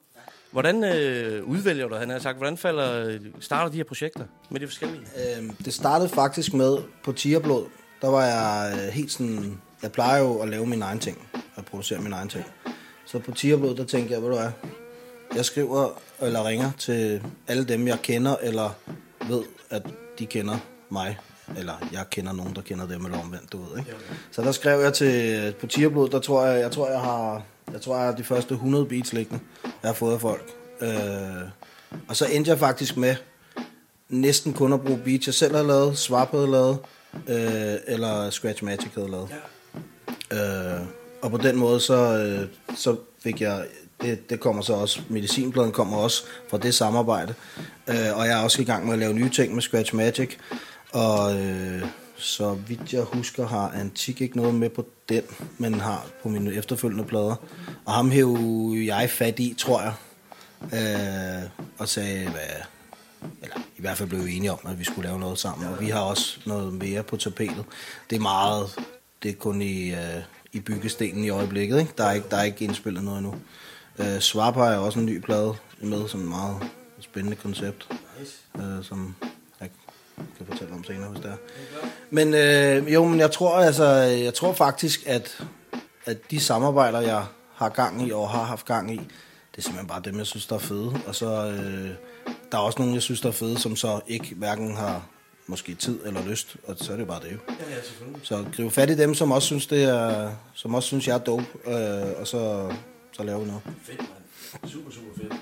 Hvordan 0.53 0.85
øh, 0.85 1.45
udvælger 1.45 1.89
du, 1.89 1.95
han 1.95 2.11
har 2.11 2.19
sagt, 2.19 2.37
hvordan 2.39 2.57
falder, 2.57 3.19
starter 3.41 3.71
de 3.71 3.77
her 3.77 3.85
projekter 3.85 4.25
med 4.51 4.61
de 4.61 4.67
forskellige? 4.67 5.03
Øhm, 5.39 5.51
det 5.51 5.75
startede 5.75 6.09
faktisk 6.09 6.55
med 6.55 6.79
på 7.05 7.12
Tierblod. 7.12 7.65
Der 8.03 8.09
var 8.09 8.25
jeg 8.25 8.73
øh, 8.73 8.93
helt 8.93 9.12
sådan... 9.12 9.61
Jeg 9.83 9.93
plejer 9.93 10.23
jo 10.23 10.39
at 10.39 10.49
lave 10.49 10.67
mine 10.67 10.85
egne 10.85 11.01
ting. 11.01 11.29
At 11.57 11.64
producere 11.64 11.99
mine 11.99 12.14
egne 12.14 12.31
ting. 12.31 12.45
Så 13.07 13.19
på 13.19 13.33
Tierblod, 13.33 13.77
der 13.77 13.85
tænkte 13.85 14.14
jeg, 14.14 14.23
ved 14.23 14.29
du 14.29 14.37
hvad? 14.37 14.51
Jeg 15.35 15.45
skriver 15.45 15.88
eller 16.21 16.49
ringer 16.49 16.71
til 16.79 17.23
alle 17.49 17.64
dem, 17.64 17.88
jeg 17.88 17.99
kender, 18.03 18.37
eller 18.42 18.71
ved, 19.29 19.42
at 19.71 19.83
de 20.19 20.27
kender 20.27 20.59
mig. 20.90 21.19
Eller 21.57 21.88
jeg 21.92 22.05
kender 22.11 22.33
nogen, 22.33 22.55
der 22.55 22.62
kender 22.62 22.87
dem, 22.87 23.05
eller 23.05 23.21
omvendt, 23.21 23.53
du 23.53 23.59
ved, 23.59 23.79
ikke? 23.79 23.95
Så 24.31 24.42
der 24.42 24.53
skrev 24.53 24.81
jeg 24.81 24.95
til, 24.95 25.55
på 25.61 25.66
Tierblod, 25.66 26.09
der 26.09 26.19
tror 26.19 26.47
jeg, 26.47 26.61
jeg 26.61 26.73
tror, 26.73 26.90
jeg 26.90 27.01
har, 27.01 27.42
jeg 27.73 27.81
tror, 27.81 27.97
jeg 27.97 28.05
har 28.05 28.12
de 28.12 28.25
første 28.25 28.55
100 28.55 28.87
beats 28.87 29.12
liggende, 29.12 29.40
jeg 29.64 29.88
har 29.88 29.92
fået 29.92 30.14
af 30.14 30.21
folk. 30.21 30.53
Øh, 30.81 30.88
og 32.09 32.16
så 32.16 32.27
endte 32.27 32.51
jeg 32.51 32.59
faktisk 32.59 32.97
med 32.97 33.16
næsten 34.09 34.53
kun 34.53 34.73
at 34.73 34.81
bruge 34.81 34.99
beats, 35.05 35.27
jeg 35.27 35.35
selv 35.35 35.55
havde 35.55 35.66
lavet, 35.66 35.99
Swap 35.99 36.31
havde 36.31 36.51
lavet, 36.51 36.79
øh, 37.29 37.75
eller 37.87 38.31
Scratch 38.31 38.64
Magic 38.64 38.95
havde 38.95 39.11
lavet. 39.11 39.29
Øh, 40.33 40.87
og 41.22 41.31
på 41.31 41.37
den 41.37 41.57
måde, 41.57 41.81
så, 41.81 41.94
øh, 41.94 42.76
så 42.76 42.96
fik 43.22 43.40
jeg, 43.40 43.66
det, 44.00 44.31
det 44.31 44.40
kommer 44.40 44.62
så 44.62 44.72
også, 44.72 45.00
medicinbladen 45.09 45.72
kommer 45.72 45.96
også 45.96 46.22
fra 46.50 46.59
det 46.59 46.74
samarbejde. 46.74 47.35
Øh, 47.88 48.18
og 48.18 48.26
jeg 48.26 48.40
er 48.40 48.44
også 48.44 48.62
i 48.62 48.64
gang 48.64 48.85
med 48.85 48.92
at 48.92 48.98
lave 48.98 49.14
nye 49.14 49.31
ting 49.31 49.55
med 49.55 49.62
Scratch 49.62 49.94
Magic. 49.94 50.31
Og 50.92 51.40
øh, 51.40 51.83
så 52.16 52.55
vidt 52.55 52.92
jeg 52.92 53.02
husker, 53.02 53.46
har 53.46 53.68
Antik 53.68 54.20
ikke 54.20 54.37
noget 54.37 54.55
med 54.55 54.70
på 54.70 54.87
den, 55.09 55.22
men 55.59 55.74
har 55.74 56.07
på 56.22 56.29
mine 56.29 56.55
efterfølgende 56.55 57.05
plader. 57.05 57.37
Og 57.85 57.92
ham 57.92 58.11
hæv 58.11 58.38
jeg 58.74 59.11
fat 59.11 59.38
i, 59.38 59.55
tror 59.59 59.83
jeg. 59.83 59.92
Øh, 60.62 61.50
og 61.79 61.88
sagde, 61.88 62.31
hvad, 62.31 62.62
eller 63.42 63.57
i 63.76 63.81
hvert 63.81 63.96
fald 63.96 64.09
blev 64.09 64.26
vi 64.26 64.37
enige 64.37 64.52
om, 64.52 64.59
at 64.64 64.79
vi 64.79 64.85
skulle 64.85 65.09
lave 65.09 65.20
noget 65.20 65.38
sammen. 65.38 65.68
Og 65.68 65.81
vi 65.81 65.88
har 65.88 66.00
også 66.00 66.40
noget 66.46 66.74
mere 66.74 67.02
på 67.02 67.16
tapetet. 67.16 67.64
Det 68.11 68.16
er 68.16 68.20
meget, 68.20 68.79
det 69.22 69.31
er 69.31 69.35
kun 69.35 69.62
i, 69.62 69.90
øh, 69.90 70.22
i 70.57 70.61
byggestenen 70.61 71.25
i 71.25 71.29
øjeblikket. 71.29 71.79
Ikke? 71.79 71.92
Der, 71.99 72.05
er 72.05 72.12
ikke, 72.12 72.29
der 72.31 72.37
er 72.37 72.42
ikke 72.42 72.64
indspillet 72.64 73.05
noget 73.05 73.19
endnu. 73.19 73.35
Øh, 73.99 74.21
Swap 74.21 74.55
har 74.55 74.71
jeg 74.71 74.79
også 74.79 74.99
en 74.99 75.07
ny 75.07 75.21
plade 75.21 75.55
med, 75.81 76.09
som 76.09 76.21
et 76.21 76.29
meget 76.29 76.57
spændende 77.01 77.37
koncept, 77.37 77.88
øh, 78.57 78.62
som 78.83 79.14
jeg 79.61 79.69
kan 80.37 80.47
fortælle 80.47 80.75
om 80.75 80.85
senere, 80.85 81.09
hvis 81.09 81.21
det 81.21 81.31
er. 81.31 81.37
Men 82.11 82.35
øh, 82.35 82.95
jo, 82.95 83.05
men 83.05 83.21
jeg 83.21 83.31
tror, 83.31 83.57
altså, 83.57 83.85
jeg 84.01 84.35
tror 84.35 84.53
faktisk, 84.53 85.07
at, 85.07 85.45
at 86.05 86.31
de 86.31 86.40
samarbejder, 86.40 87.01
jeg 87.01 87.25
har 87.55 87.69
gang 87.69 88.09
i 88.09 88.12
og 88.12 88.31
har 88.31 88.45
haft 88.45 88.66
gang 88.66 88.95
i, 88.95 88.97
det 88.97 89.59
er 89.59 89.62
simpelthen 89.62 89.88
bare 89.88 90.03
dem, 90.05 90.19
jeg 90.19 90.27
synes, 90.27 90.47
der 90.47 90.55
er 90.55 90.61
fede. 90.61 91.01
Og 91.07 91.14
så 91.14 91.27
øh, 91.27 91.90
der 92.53 92.59
er 92.59 92.62
også 92.62 92.79
nogle, 92.79 92.95
jeg 92.95 93.03
synes, 93.03 93.21
der 93.21 93.29
er 93.29 93.33
fede, 93.33 93.59
som 93.59 93.77
så 93.77 94.01
ikke 94.07 94.35
hverken 94.35 94.77
har 94.77 95.03
måske 95.47 95.75
tid 95.75 95.99
eller 96.05 96.27
lyst, 96.27 96.57
og 96.67 96.77
så 96.79 96.93
er 96.93 96.97
det 96.97 97.03
jo 97.03 97.07
bare 97.07 97.21
det 97.23 97.33
jo. 97.33 97.39
Ja, 97.49 97.75
ja, 97.77 97.83
selvfølgelig. 97.83 98.21
Så 98.23 98.45
gribe 98.57 98.71
fat 98.71 98.91
i 98.91 98.97
dem, 98.97 99.15
som 99.15 99.33
også 99.33 99.47
synes, 99.47 99.67
det 99.67 99.85
er, 99.85 100.31
som 100.55 100.75
også 100.75 100.87
synes, 100.87 101.09
jeg 101.09 101.15
er 101.15 101.19
dope, 101.19 101.45
øh, 101.67 102.21
og 102.21 102.27
så, 102.27 102.73
så 103.13 103.23
laver 103.23 103.39
vi 103.39 103.47
noget. 103.47 103.63
Fedt, 103.83 103.99
mand. 103.99 104.71
Super, 104.73 104.91
super 104.91 105.11
fedt. 105.17 105.33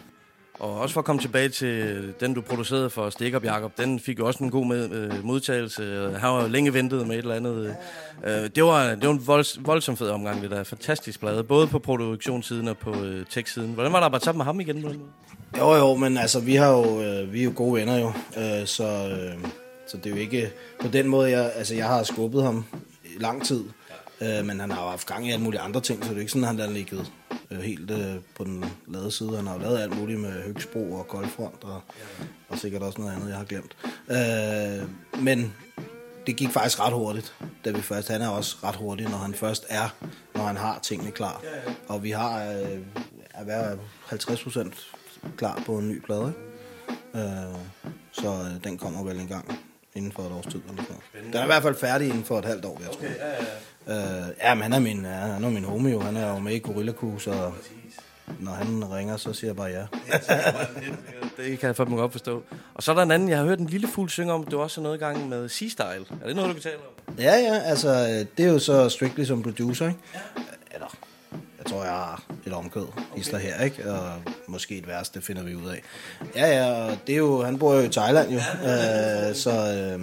Og 0.58 0.80
også 0.80 0.92
for 0.92 1.00
at 1.00 1.04
komme 1.04 1.22
tilbage 1.22 1.48
til 1.48 2.14
den, 2.20 2.34
du 2.34 2.40
producerede 2.40 2.90
for 2.90 3.10
Stikker 3.10 3.40
Jacob, 3.44 3.78
den 3.78 4.00
fik 4.00 4.18
jo 4.18 4.26
også 4.26 4.44
en 4.44 4.50
god 4.50 4.66
med, 4.66 4.90
øh, 4.90 5.24
modtagelse. 5.24 5.82
Han 6.18 6.30
var 6.30 6.42
jo 6.42 6.48
længe 6.48 6.74
ventet 6.74 7.06
med 7.06 7.16
et 7.16 7.22
eller 7.22 7.34
andet. 7.34 7.76
Øh, 8.24 8.50
det, 8.56 8.64
var, 8.64 8.94
det 8.94 9.08
var 9.08 9.14
en 9.14 9.26
volds, 9.26 9.66
voldsom 9.66 9.96
fed 9.96 10.08
omgang, 10.08 10.42
det 10.42 10.50
der. 10.50 10.64
Fantastisk 10.64 11.20
plade, 11.20 11.44
både 11.44 11.66
på 11.66 11.78
produktionssiden 11.78 12.68
og 12.68 12.78
på 12.78 13.04
øh, 13.04 13.26
tekstsiden. 13.30 13.72
Hvordan 13.74 13.92
var 13.92 13.98
der 13.98 14.02
at 14.02 14.04
arbejde 14.04 14.24
sammen 14.24 14.38
med 14.38 14.44
ham 14.44 14.60
igen? 14.60 14.82
på 14.82 14.88
den 14.88 14.98
måde? 14.98 15.10
Jo, 15.58 15.74
jo, 15.74 15.94
men 15.94 16.18
altså, 16.18 16.40
vi, 16.40 16.54
har 16.54 16.70
jo, 16.70 17.02
øh, 17.02 17.32
vi 17.32 17.40
er 17.40 17.44
jo 17.44 17.52
gode 17.54 17.74
venner 17.74 17.98
jo, 17.98 18.12
øh, 18.36 18.66
så, 18.66 18.84
øh, 18.84 19.44
så 19.86 19.96
det 19.96 20.06
er 20.06 20.10
jo 20.10 20.16
ikke 20.16 20.52
på 20.80 20.88
den 20.88 21.08
måde, 21.08 21.30
jeg, 21.30 21.52
altså, 21.54 21.74
jeg 21.74 21.86
har 21.86 22.02
skubbet 22.02 22.42
ham 22.42 22.64
i 23.04 23.18
lang 23.18 23.44
tid, 23.44 23.64
øh, 24.20 24.44
men 24.44 24.60
han 24.60 24.70
har 24.70 24.82
jo 24.82 24.90
haft 24.90 25.06
gang 25.06 25.28
i 25.28 25.32
alle 25.32 25.44
mulige 25.44 25.60
andre 25.60 25.80
ting, 25.80 25.98
så 25.98 26.04
det 26.04 26.10
er 26.10 26.14
jo 26.14 26.20
ikke 26.20 26.32
sådan, 26.32 26.44
at 26.44 26.48
han 26.48 26.58
har 26.58 26.66
ligget 26.66 27.12
øh, 27.50 27.58
helt 27.58 27.90
øh, 27.90 28.14
på 28.36 28.44
den 28.44 28.64
lade 28.88 29.10
side. 29.10 29.36
Han 29.36 29.46
har 29.46 29.54
jo 29.54 29.60
lavet 29.60 29.78
alt 29.78 29.98
muligt 29.98 30.20
med 30.20 30.42
Høgsbro 30.42 30.92
og 30.92 31.08
Koldfront 31.08 31.64
og, 31.64 31.80
og 32.48 32.58
sikkert 32.58 32.82
også 32.82 33.00
noget 33.00 33.14
andet, 33.14 33.28
jeg 33.28 33.36
har 33.36 33.44
glemt. 33.44 33.76
Øh, 34.10 34.88
men 35.22 35.54
det 36.26 36.36
gik 36.36 36.50
faktisk 36.50 36.80
ret 36.80 36.92
hurtigt, 36.92 37.34
da 37.64 37.70
vi 37.70 37.80
først, 37.80 38.08
han 38.08 38.22
er 38.22 38.28
også 38.28 38.56
ret 38.64 38.76
hurtig, 38.76 39.08
når 39.08 39.16
han 39.16 39.34
først 39.34 39.66
er, 39.68 39.88
når 40.34 40.42
han 40.42 40.56
har 40.56 40.78
tingene 40.82 41.10
klar. 41.10 41.42
Og 41.88 42.02
vi 42.02 42.10
har 42.10 42.44
øh, 42.44 42.78
er 43.34 43.44
været 43.44 43.80
50 44.06 44.42
procent 44.42 44.74
klar 45.36 45.62
på 45.66 45.78
en 45.78 45.88
ny 45.88 46.00
plade, 46.00 46.26
ikke? 46.28 47.28
Øh, 47.28 47.58
så 48.12 48.28
øh, 48.28 48.64
den 48.64 48.78
kommer 48.78 49.04
vel 49.04 49.20
en 49.20 49.28
gang 49.28 49.58
inden 49.94 50.12
for 50.12 50.22
et 50.22 50.32
års 50.32 50.46
tid. 50.46 50.60
Eller 50.68 50.82
sådan 50.82 50.96
noget. 51.14 51.32
Den 51.32 51.40
er 51.40 51.42
i 51.42 51.46
hvert 51.46 51.62
fald 51.62 51.74
færdig 51.74 52.08
inden 52.08 52.24
for 52.24 52.38
et 52.38 52.44
halvt 52.44 52.64
år, 52.64 52.80
jeg 52.80 52.90
tror. 52.90 52.96
Okay, 52.96 53.14
ja, 53.86 53.94
ja. 53.94 54.24
Øh, 54.26 54.28
ja, 54.42 54.54
men 54.54 54.62
han 54.62 54.72
er 54.72 54.78
min, 54.78 55.04
ja, 55.04 55.10
han 55.10 55.44
er 55.44 55.50
min 55.50 55.64
homie 55.64 55.92
jo. 55.92 56.00
Han 56.00 56.16
er 56.16 56.28
jo 56.28 56.38
med 56.38 56.52
i 56.54 56.58
Gorilla 56.58 56.92
Cruise, 56.92 57.30
og 57.32 57.54
når 58.40 58.52
han 58.52 58.90
ringer, 58.92 59.16
så 59.16 59.32
siger 59.32 59.48
jeg 59.48 59.56
bare 59.56 59.68
ja. 59.68 59.86
Det 61.42 61.58
kan 61.58 61.66
jeg 61.66 61.76
fandme 61.76 61.96
godt 61.96 62.12
forstå. 62.12 62.42
Og 62.74 62.82
så 62.82 62.90
er 62.90 62.94
der 62.94 63.02
en 63.02 63.10
anden, 63.10 63.28
jeg 63.28 63.38
har 63.38 63.44
hørt 63.44 63.58
en 63.58 63.66
lille 63.66 63.88
fugl 63.88 64.10
synge 64.10 64.32
om, 64.32 64.44
du 64.44 64.60
også 64.60 64.80
har 64.80 64.82
noget 64.82 64.96
i 64.96 64.98
gang 64.98 65.28
med 65.28 65.48
Sea-Style. 65.48 66.14
Er 66.22 66.26
det 66.26 66.36
noget, 66.36 66.48
du 66.48 66.52
kan 66.54 66.62
tale 66.62 66.76
om? 66.76 67.14
Ja, 67.18 67.36
ja, 67.36 67.58
altså, 67.58 67.88
øh, 67.88 68.26
det 68.36 68.44
er 68.46 68.52
jo 68.52 68.58
så 68.58 68.88
Strictly 68.88 69.24
som 69.24 69.42
producer, 69.42 69.86
ikke? 69.86 69.98
Eller, 70.70 70.96
jeg 71.64 71.72
tror, 71.72 71.84
jeg 71.84 71.92
har 71.92 72.22
et 72.46 72.52
omkød, 72.52 72.86
okay. 73.12 73.40
her, 73.40 73.64
ikke? 73.64 73.92
Og 73.92 74.08
måske 74.46 74.78
et 74.78 74.86
værste, 74.86 75.18
det 75.18 75.26
finder 75.26 75.42
vi 75.42 75.54
ud 75.54 75.66
af. 75.66 75.82
Ja, 76.36 76.46
ja, 76.46 76.72
og 76.72 76.98
det 77.06 77.12
er 77.12 77.18
jo, 77.18 77.42
han 77.42 77.58
bor 77.58 77.74
jo 77.74 77.80
i 77.80 77.88
Thailand 77.88 78.30
jo, 78.30 78.36
øh, 78.36 79.34
så 79.34 79.50
øh, 79.50 80.00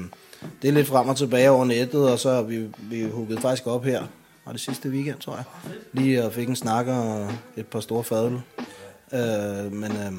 det 0.62 0.68
er 0.68 0.72
lidt 0.72 0.88
frem 0.88 1.10
og 1.10 1.18
tilbage 1.18 1.52
over 1.52 1.66
nettet, 1.66 2.12
og 2.12 2.20
så 2.20 2.34
har 2.34 2.42
vi, 2.42 2.68
vi 2.78 3.10
hugget 3.10 3.40
faktisk 3.40 3.68
op 3.68 3.86
her, 3.86 4.04
var 4.46 4.52
det 4.52 4.62
sidste 4.62 4.90
weekend, 4.90 5.20
tror 5.20 5.36
jeg. 5.36 5.44
Lige 5.94 6.26
og 6.26 6.34
fik 6.34 6.50
en 6.50 6.56
snak 6.56 6.88
og 6.88 7.30
et 7.58 7.68
par 7.68 7.80
store 7.80 8.04
fadøl. 8.04 8.42
Øh, 9.14 9.72
men 9.72 9.92
øh, 9.92 10.12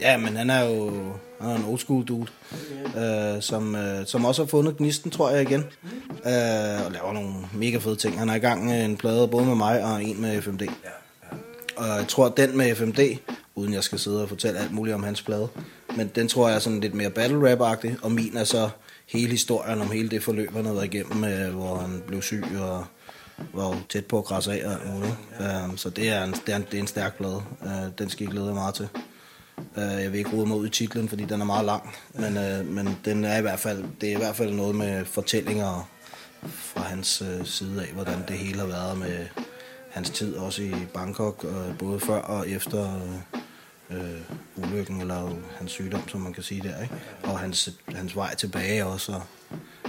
ja, 0.00 0.16
men 0.16 0.36
han 0.36 0.50
er 0.50 0.64
jo 0.64 0.92
han 1.40 1.50
er 1.50 1.56
en 1.56 1.64
old 1.64 1.78
school 1.78 2.04
dude, 2.04 2.26
øh, 2.96 3.42
som, 3.42 3.74
øh, 3.74 4.06
som 4.06 4.24
også 4.24 4.42
har 4.42 4.46
fundet 4.46 4.76
gnisten, 4.76 5.10
tror 5.10 5.30
jeg 5.30 5.42
igen. 5.42 5.60
Øh, 6.10 6.86
og 6.86 6.92
laver 6.92 7.12
nogle 7.12 7.34
mega 7.54 7.78
fede 7.78 7.96
ting. 7.96 8.18
Han 8.18 8.28
er 8.28 8.34
i 8.34 8.38
gang 8.38 8.66
med 8.66 8.84
en 8.84 8.96
plade 8.96 9.28
både 9.28 9.44
med 9.44 9.54
mig 9.54 9.84
og 9.84 10.04
en 10.04 10.20
med 10.20 10.42
FMD. 10.42 10.62
Og 11.76 11.86
jeg 11.86 12.04
tror, 12.08 12.26
at 12.26 12.36
den 12.36 12.56
med 12.56 12.74
FMD, 12.74 12.98
uden 13.54 13.72
jeg 13.72 13.84
skal 13.84 13.98
sidde 13.98 14.22
og 14.22 14.28
fortælle 14.28 14.58
alt 14.58 14.72
muligt 14.72 14.94
om 14.94 15.02
hans 15.02 15.22
plade, 15.22 15.48
men 15.96 16.10
den 16.14 16.28
tror 16.28 16.48
jeg 16.48 16.54
er 16.54 16.60
sådan 16.60 16.80
lidt 16.80 16.94
mere 16.94 17.10
battle 17.10 17.52
rap-agtig, 17.52 17.96
og 18.02 18.12
min 18.12 18.36
er 18.36 18.44
så 18.44 18.68
hele 19.06 19.30
historien 19.30 19.80
om 19.80 19.90
hele 19.90 20.08
det 20.08 20.22
forløb, 20.22 20.52
han 20.52 20.66
har 20.66 20.72
været 20.72 20.94
igennem, 20.94 21.24
øh, 21.24 21.54
hvor 21.54 21.76
han 21.76 22.02
blev 22.06 22.22
syg 22.22 22.44
og 22.60 22.84
var 23.52 23.68
jo 23.68 23.74
tæt 23.88 24.06
på 24.06 24.18
at 24.18 24.24
krasse 24.24 24.52
af 24.52 24.66
og 24.66 24.72
alt 24.72 24.94
muligt. 24.94 25.14
Um, 25.64 25.76
så 25.76 25.90
det 25.90 26.08
er, 26.08 26.24
en, 26.24 26.34
det, 26.46 26.52
er 26.52 26.56
en, 26.56 26.66
det 26.70 26.74
er 26.74 26.80
en 26.80 26.86
stærk 26.86 27.16
plade. 27.16 27.42
Uh, 27.62 27.70
den 27.98 28.10
skal 28.10 28.26
I 28.26 28.30
glæde 28.30 28.46
jer 28.46 28.54
meget 28.54 28.74
til. 28.74 28.88
Uh, 29.58 29.82
jeg 29.82 30.12
vil 30.12 30.18
ikke 30.18 30.32
rode 30.32 30.46
mig 30.46 30.56
ud 30.56 30.66
i 30.66 30.70
titlen, 30.70 31.08
fordi 31.08 31.24
den 31.24 31.40
er 31.40 31.44
meget 31.44 31.64
lang, 31.64 31.94
men, 32.14 32.36
uh, 32.36 32.66
men 32.66 32.98
den 33.04 33.24
er 33.24 33.38
i 33.38 33.40
hvert 33.40 33.58
fald, 33.58 33.84
det 34.00 34.08
er 34.08 34.12
i 34.14 34.18
hvert 34.18 34.36
fald 34.36 34.52
noget 34.52 34.74
med 34.74 35.04
fortællinger 35.04 35.88
fra 36.42 36.80
hans 36.80 37.22
uh, 37.22 37.46
side 37.46 37.82
af, 37.82 37.92
hvordan 37.92 38.18
det 38.28 38.38
hele 38.38 38.58
har 38.58 38.66
været 38.66 38.98
med 38.98 39.26
hans 39.90 40.10
tid 40.10 40.36
også 40.36 40.62
i 40.62 40.74
Bangkok, 40.94 41.44
uh, 41.44 41.78
både 41.78 42.00
før 42.00 42.18
og 42.18 42.50
efter 42.50 42.94
uh, 43.90 43.96
uh, 43.96 44.64
ulykken, 44.64 45.00
eller 45.00 45.30
hans 45.58 45.70
sygdom, 45.72 46.08
som 46.08 46.20
man 46.20 46.32
kan 46.32 46.42
sige 46.42 46.62
der, 46.62 46.82
ikke? 46.82 46.94
og 47.22 47.38
hans, 47.38 47.70
hans 47.88 48.16
vej 48.16 48.34
tilbage 48.34 48.86
også, 48.86 49.12
og, 49.12 49.22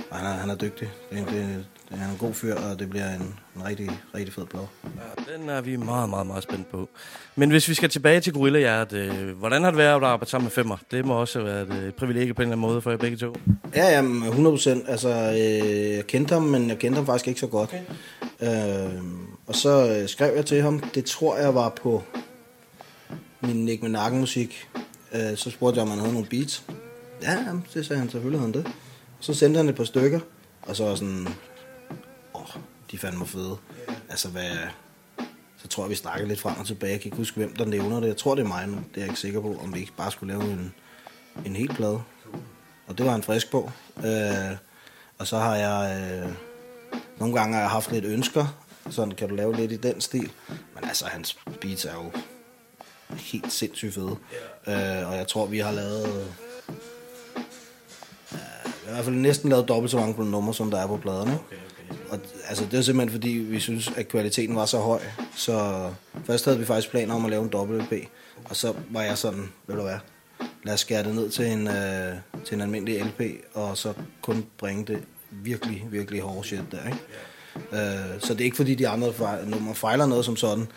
og 0.09 0.17
han, 0.17 0.25
er, 0.25 0.33
han 0.33 0.49
er 0.49 0.55
dygtig. 0.55 0.89
Det, 1.11 1.27
det, 1.27 1.65
det 1.89 1.99
er 2.01 2.11
en 2.11 2.17
god 2.17 2.33
fyr, 2.33 2.55
og 2.55 2.79
det 2.79 2.89
bliver 2.89 3.13
en, 3.13 3.35
en 3.55 3.65
rigtig, 3.65 3.89
rigtig 4.15 4.33
fed 4.33 4.45
blå. 4.45 4.67
Ja, 4.83 5.33
den 5.33 5.49
er 5.49 5.61
vi 5.61 5.75
meget, 5.75 6.09
meget, 6.09 6.27
meget 6.27 6.43
spændt 6.43 6.71
på. 6.71 6.89
Men 7.35 7.49
hvis 7.49 7.69
vi 7.69 7.73
skal 7.73 7.89
tilbage 7.89 8.19
til 8.19 8.33
Gorilla 8.33 8.59
Hjert, 8.59 8.93
øh, 8.93 9.37
hvordan 9.37 9.63
har 9.63 9.71
det 9.71 9.77
været 9.77 9.95
at 9.95 10.03
arbejde 10.03 10.29
sammen 10.29 10.45
med 10.45 10.51
Femmer? 10.51 10.77
Det 10.91 11.05
må 11.05 11.13
også 11.13 11.39
have 11.39 11.67
været 11.69 11.87
et 11.87 11.95
privilegie 11.95 12.33
på 12.33 12.41
en 12.41 12.47
eller 12.47 12.55
anden 12.55 12.69
måde 12.69 12.81
for 12.81 12.89
jer 12.89 12.97
begge 12.97 13.17
to. 13.17 13.35
Ja, 13.75 13.89
jamen, 13.89 14.23
100 14.23 14.53
procent. 14.53 14.83
Altså, 14.87 15.09
øh, 15.09 15.95
jeg 15.95 16.07
kendte 16.07 16.33
ham, 16.33 16.43
men 16.43 16.69
jeg 16.69 16.77
kendte 16.77 16.95
ham 16.95 17.05
faktisk 17.05 17.27
ikke 17.27 17.39
så 17.39 17.47
godt. 17.47 17.75
Okay. 18.39 18.85
Øh, 18.85 19.01
og 19.47 19.55
så 19.55 19.97
øh, 19.97 20.07
skrev 20.07 20.35
jeg 20.35 20.45
til 20.45 20.61
ham, 20.61 20.79
det 20.79 21.05
tror 21.05 21.37
jeg 21.37 21.55
var 21.55 21.69
på 21.69 22.03
min 23.41 23.65
Nick 23.65 23.83
med 23.83 24.11
musik. 24.11 24.67
Øh, 25.13 25.37
så 25.37 25.51
spurgte 25.51 25.77
jeg, 25.77 25.83
om 25.83 25.89
han 25.89 25.99
havde 25.99 26.13
nogle 26.13 26.27
beats. 26.27 26.63
Ja, 27.21 27.31
jamen, 27.47 27.65
det 27.73 27.85
sagde 27.85 27.99
han 27.99 28.09
selvfølgelig, 28.09 28.41
han 28.41 28.51
det. 28.51 28.67
Så 29.19 29.33
sendte 29.33 29.57
han 29.57 29.69
et 29.69 29.75
par 29.75 29.83
stykker, 29.83 30.19
og 30.61 30.75
så 30.75 30.95
sådan, 30.95 31.27
de 32.91 32.97
fandt 32.97 33.17
mig 33.17 33.27
fede. 33.27 33.57
Altså, 34.09 34.29
hvad, 34.29 34.51
så 35.57 35.67
tror 35.67 35.83
jeg, 35.83 35.89
vi 35.89 35.95
snakkede 35.95 36.27
lidt 36.27 36.39
frem 36.39 36.59
og 36.59 36.67
tilbage. 36.67 36.91
Jeg 36.91 37.01
kan 37.01 37.07
ikke 37.07 37.17
huske, 37.17 37.37
hvem 37.37 37.55
der 37.55 37.65
nævner 37.65 37.99
det. 37.99 38.07
Jeg 38.07 38.17
tror, 38.17 38.35
det 38.35 38.43
er 38.43 38.47
mig, 38.47 38.69
men 38.69 38.77
det 38.77 38.97
er 38.97 39.01
jeg 39.01 39.07
ikke 39.07 39.19
sikker 39.19 39.41
på, 39.41 39.59
om 39.63 39.73
vi 39.73 39.79
ikke 39.79 39.93
bare 39.97 40.11
skulle 40.11 40.33
lave 40.33 40.51
en, 40.51 40.73
en 41.45 41.55
hel 41.55 41.67
plade. 41.67 42.01
Og 42.87 42.97
det 42.97 43.05
var 43.05 43.15
en 43.15 43.23
frisk 43.23 43.51
på. 43.51 43.71
Øh, 43.97 44.57
og 45.17 45.27
så 45.27 45.37
har 45.37 45.55
jeg... 45.55 46.11
Øh, 46.11 46.31
nogle 47.19 47.35
gange 47.35 47.53
har 47.53 47.61
jeg 47.61 47.69
haft 47.69 47.91
lidt 47.91 48.05
ønsker. 48.05 48.63
Sådan 48.89 49.11
kan 49.11 49.29
du 49.29 49.35
lave 49.35 49.55
lidt 49.55 49.71
i 49.71 49.77
den 49.77 50.01
stil. 50.01 50.31
Men 50.47 50.83
altså, 50.83 51.05
hans 51.05 51.37
beats 51.61 51.85
er 51.85 51.93
jo 51.93 52.11
helt 53.09 53.53
sindssygt 53.53 53.93
fede. 53.93 54.15
Øh, 54.67 55.09
og 55.09 55.17
jeg 55.17 55.27
tror, 55.27 55.45
vi 55.45 55.59
har 55.59 55.71
lavet... 55.71 56.07
Øh, 56.07 56.25
i 58.87 58.89
hvert 58.89 59.03
fald 59.03 59.15
næsten 59.15 59.49
lavet 59.49 59.67
dobbelt 59.67 59.91
så 59.91 59.97
mange 59.97 60.31
numre, 60.31 60.53
som 60.53 60.71
der 60.71 60.79
er 60.79 60.87
på 60.87 60.97
pladerne. 60.97 61.33
Okay 61.33 61.66
og 62.09 62.19
altså, 62.47 62.65
det 62.71 62.79
er 62.79 62.81
simpelthen 62.81 63.11
fordi, 63.11 63.29
vi 63.29 63.59
synes, 63.59 63.91
at 63.95 64.07
kvaliteten 64.07 64.55
var 64.55 64.65
så 64.65 64.79
høj. 64.79 64.99
Så 65.35 65.89
først 66.25 66.45
havde 66.45 66.59
vi 66.59 66.65
faktisk 66.65 66.91
planer 66.91 67.15
om 67.15 67.25
at 67.25 67.31
lave 67.31 67.43
en 67.43 67.55
WP, 67.55 67.93
og 68.45 68.55
så 68.55 68.73
var 68.89 69.01
jeg 69.01 69.17
sådan, 69.17 69.49
ved 69.67 69.75
du 69.75 69.81
hvad, 69.81 69.97
lad 70.63 70.73
os 70.73 70.79
skære 70.79 71.03
det 71.03 71.15
ned 71.15 71.29
til 71.29 71.45
en, 71.45 71.67
øh, 71.67 72.15
til 72.45 72.55
en 72.55 72.61
almindelig 72.61 73.05
LP, 73.05 73.21
og 73.53 73.77
så 73.77 73.93
kun 74.21 74.45
bringe 74.57 74.85
det 74.85 75.03
virkelig, 75.31 75.85
virkelig 75.91 76.21
hårde 76.21 76.47
shit 76.47 76.63
der, 76.71 76.85
ikke? 76.85 76.99
Øh, 77.71 78.21
så 78.21 78.33
det 78.33 78.41
er 78.41 78.45
ikke 78.45 78.57
fordi, 78.57 78.75
de 78.75 78.87
andre 78.87 79.13
fejl, 79.13 79.47
nummer 79.47 79.73
fejler 79.73 80.05
noget 80.05 80.25
som 80.25 80.35
sådan, 80.35 80.67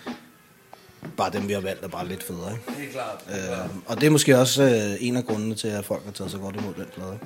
bare 1.17 1.31
dem, 1.31 1.49
vi 1.49 1.53
har 1.53 1.61
valgt, 1.61 1.85
er 1.85 1.89
bare 1.89 2.09
lidt 2.09 2.23
federe, 2.23 2.53
ikke? 2.53 2.81
Helt 2.81 2.93
klart. 2.93 3.25
Øh, 3.29 3.71
og 3.87 4.01
det 4.01 4.07
er 4.07 4.11
måske 4.11 4.39
også 4.39 4.63
øh, 4.63 5.07
en 5.07 5.17
af 5.17 5.25
grundene 5.25 5.55
til, 5.55 5.69
at 5.69 5.85
folk 5.85 6.05
har 6.05 6.13
taget 6.13 6.31
så 6.31 6.39
godt 6.39 6.57
imod 6.57 6.75
den 6.75 6.87
plade. 6.95 7.19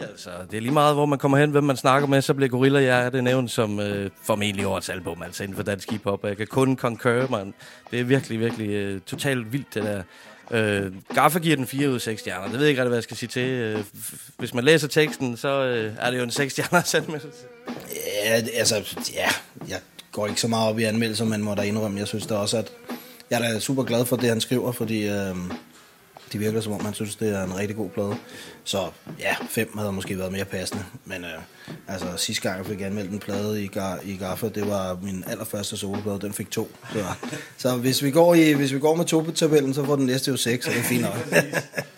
Altså, 0.00 0.30
det 0.50 0.56
er 0.56 0.60
lige 0.60 0.72
meget, 0.72 0.94
hvor 0.94 1.06
man 1.06 1.18
kommer 1.18 1.38
hen, 1.38 1.50
hvem 1.50 1.64
man 1.64 1.76
snakker 1.76 2.08
med, 2.08 2.22
så 2.22 2.34
bliver 2.34 2.48
Gorilla 2.48 2.80
ja, 2.80 3.10
det 3.10 3.24
nævnt 3.24 3.50
som 3.50 3.80
øh, 3.80 4.10
formentlig 4.22 4.66
årets 4.66 4.88
album, 4.88 5.22
altså 5.22 5.42
inden 5.42 5.56
for 5.56 5.62
dansk 5.62 5.90
hiphop. 5.90 6.24
Jeg 6.24 6.36
kan 6.36 6.46
kun 6.46 6.76
concur, 6.76 7.26
man. 7.30 7.54
Det 7.90 8.00
er 8.00 8.04
virkelig, 8.04 8.40
virkelig 8.40 8.68
øh, 8.68 9.00
totalt 9.00 9.52
vildt, 9.52 9.74
det 9.74 9.82
der. 9.82 10.02
Øh, 10.50 10.92
Gaffa 11.14 11.38
giver 11.38 11.56
den 11.56 11.66
4 11.66 11.88
ud 11.88 11.94
af 11.94 12.00
6 12.00 12.20
stjerner. 12.20 12.44
Det 12.44 12.52
ved 12.52 12.60
jeg 12.60 12.68
ikke 12.68 12.82
hvad 12.82 12.96
jeg 12.96 13.02
skal 13.02 13.16
sige 13.16 13.28
til. 13.28 13.48
Øh, 13.48 13.84
hvis 14.38 14.54
man 14.54 14.64
læser 14.64 14.88
teksten, 14.88 15.36
så 15.36 15.48
øh, 15.48 15.92
er 15.98 16.10
det 16.10 16.18
jo 16.18 16.22
en 16.22 16.30
6 16.30 16.52
stjerner 16.52 16.94
anmeldelse. 16.96 17.38
Ja, 18.24 18.42
altså, 18.54 19.04
ja, 19.14 19.28
jeg 19.68 19.78
går 20.12 20.26
ikke 20.26 20.40
så 20.40 20.48
meget 20.48 20.68
op 20.68 20.78
i 20.78 20.82
anmeldelser, 20.82 21.24
men 21.24 21.42
må 21.42 21.54
da 21.54 21.62
indrømme, 21.62 21.98
jeg 21.98 22.08
synes 22.08 22.26
da 22.26 22.34
også, 22.34 22.56
at 22.58 22.72
jeg 23.30 23.48
er 23.48 23.52
da 23.52 23.58
super 23.58 23.82
glad 23.82 24.04
for 24.04 24.16
det, 24.16 24.28
han 24.28 24.40
skriver, 24.40 24.72
fordi 24.72 25.08
øh, 25.08 25.36
det 26.32 26.40
virker 26.40 26.60
som 26.60 26.72
om, 26.72 26.84
han 26.84 26.94
synes, 26.94 27.16
det 27.16 27.36
er 27.36 27.44
en 27.44 27.56
rigtig 27.58 27.76
god 27.76 27.88
plade. 27.90 28.14
Så 28.64 28.78
ja, 29.18 29.34
fem 29.48 29.78
havde 29.78 29.92
måske 29.92 30.18
været 30.18 30.32
mere 30.32 30.44
passende. 30.44 30.84
Men 31.04 31.24
øh, 31.24 31.30
altså, 31.88 32.06
sidste 32.16 32.42
gang 32.42 32.58
jeg 32.58 32.66
fik 32.66 32.80
anmeldt 32.80 33.10
en 33.10 33.18
plade 33.18 33.64
i, 33.64 33.66
Gar 33.66 33.98
i 34.04 34.16
Gaffa, 34.16 34.48
det 34.48 34.68
var 34.68 34.98
min 35.02 35.24
allerførste 35.26 35.76
soloplade. 35.76 36.20
Den 36.20 36.32
fik 36.32 36.50
to. 36.50 36.70
Så, 36.92 37.04
så 37.56 37.76
hvis, 37.76 38.02
vi 38.02 38.10
går 38.10 38.34
i, 38.34 38.52
hvis 38.52 38.72
vi 38.72 38.78
går 38.78 38.94
med 38.94 39.04
to 39.04 39.20
på 39.20 39.30
tabellen, 39.30 39.74
så 39.74 39.84
får 39.84 39.96
den 39.96 40.06
næste 40.06 40.30
jo 40.30 40.36
seks, 40.36 40.66
og 40.66 40.72
det 40.72 40.78
er 40.78 40.84
fint 40.84 41.02
nok. 41.02 41.16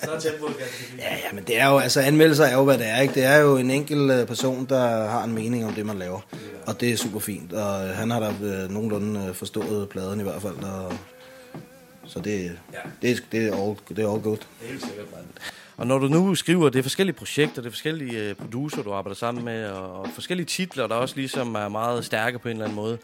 så 0.04 0.10
er 0.10 0.20
tempoet 0.20 0.54
Ja, 0.98 1.14
ja, 1.14 1.32
men 1.32 1.44
det 1.44 1.60
er 1.60 1.68
jo, 1.68 1.78
altså 1.78 2.00
anmeldelser 2.00 2.44
er 2.44 2.54
jo, 2.54 2.64
hvad 2.64 2.78
det 2.78 2.88
er. 2.88 3.00
Ikke? 3.00 3.14
Det 3.14 3.24
er 3.24 3.36
jo 3.36 3.56
en 3.56 3.70
enkelt 3.70 4.10
øh, 4.10 4.26
person, 4.26 4.66
der 4.68 5.08
har 5.08 5.24
en 5.24 5.32
mening 5.32 5.66
om 5.66 5.72
det, 5.72 5.86
man 5.86 5.98
laver. 5.98 6.20
Og 6.66 6.80
det 6.80 6.92
er 6.92 6.96
super 6.96 7.20
fint. 7.20 7.52
Og 7.52 7.88
han 7.88 8.10
har 8.10 8.20
da 8.20 8.46
øh, 8.46 8.70
nogenlunde 8.70 9.26
øh, 9.28 9.34
forstået 9.34 9.88
pladen 9.88 10.20
i 10.20 10.22
hvert 10.22 10.42
fald. 10.42 10.56
Og, 10.56 10.92
så 12.10 12.20
det, 12.20 12.58
ja. 12.72 12.78
det, 13.02 13.24
det, 13.32 13.48
er 13.48 13.66
all, 13.66 13.76
det 13.88 14.04
er 14.04 14.12
all 14.12 14.22
good. 14.22 14.38
Helt 14.60 14.84
sikkert. 14.84 15.06
Og 15.76 15.86
når 15.86 15.98
du 15.98 16.08
nu 16.08 16.34
skriver, 16.34 16.68
det 16.68 16.78
er 16.78 16.82
forskellige 16.82 17.16
projekter, 17.16 17.62
det 17.62 17.66
er 17.66 17.72
forskellige 17.72 18.30
uh, 18.30 18.36
producer, 18.36 18.82
du 18.82 18.92
arbejder 18.92 19.16
sammen 19.16 19.44
med, 19.44 19.66
og, 19.66 20.08
forskellige 20.14 20.46
titler, 20.46 20.86
der 20.86 20.94
også 20.94 21.16
ligesom 21.16 21.54
er 21.54 21.68
meget 21.68 22.04
stærke 22.04 22.38
på 22.38 22.48
en 22.48 22.52
eller 22.52 22.64
anden 22.64 22.76
måde. 22.76 22.98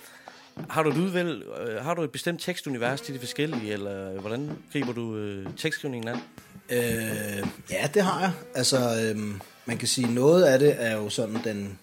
Har 0.69 0.83
du 0.83 0.91
et 0.91 0.97
udvalg, 0.97 1.43
uh, 1.49 1.85
har 1.85 1.95
du 1.95 2.03
et 2.03 2.11
bestemt 2.11 2.41
tekstunivers 2.41 3.01
til 3.01 3.15
de 3.15 3.19
forskellige, 3.19 3.73
eller 3.73 4.21
hvordan 4.21 4.51
griber 4.73 4.93
du 4.93 5.17
tekstskrivningen 5.57 6.09
an? 6.09 6.21
Øh, 6.71 7.47
ja, 7.71 7.89
det 7.95 8.03
har 8.03 8.21
jeg. 8.21 8.33
Altså, 8.55 8.77
øh, 8.77 9.21
man 9.67 9.79
kan 9.79 9.89
sige, 9.89 10.15
noget 10.15 10.45
af 10.45 10.59
det 10.59 10.75
er 10.79 10.97
jo 10.97 11.09
sådan 11.09 11.37
den, 11.45 11.79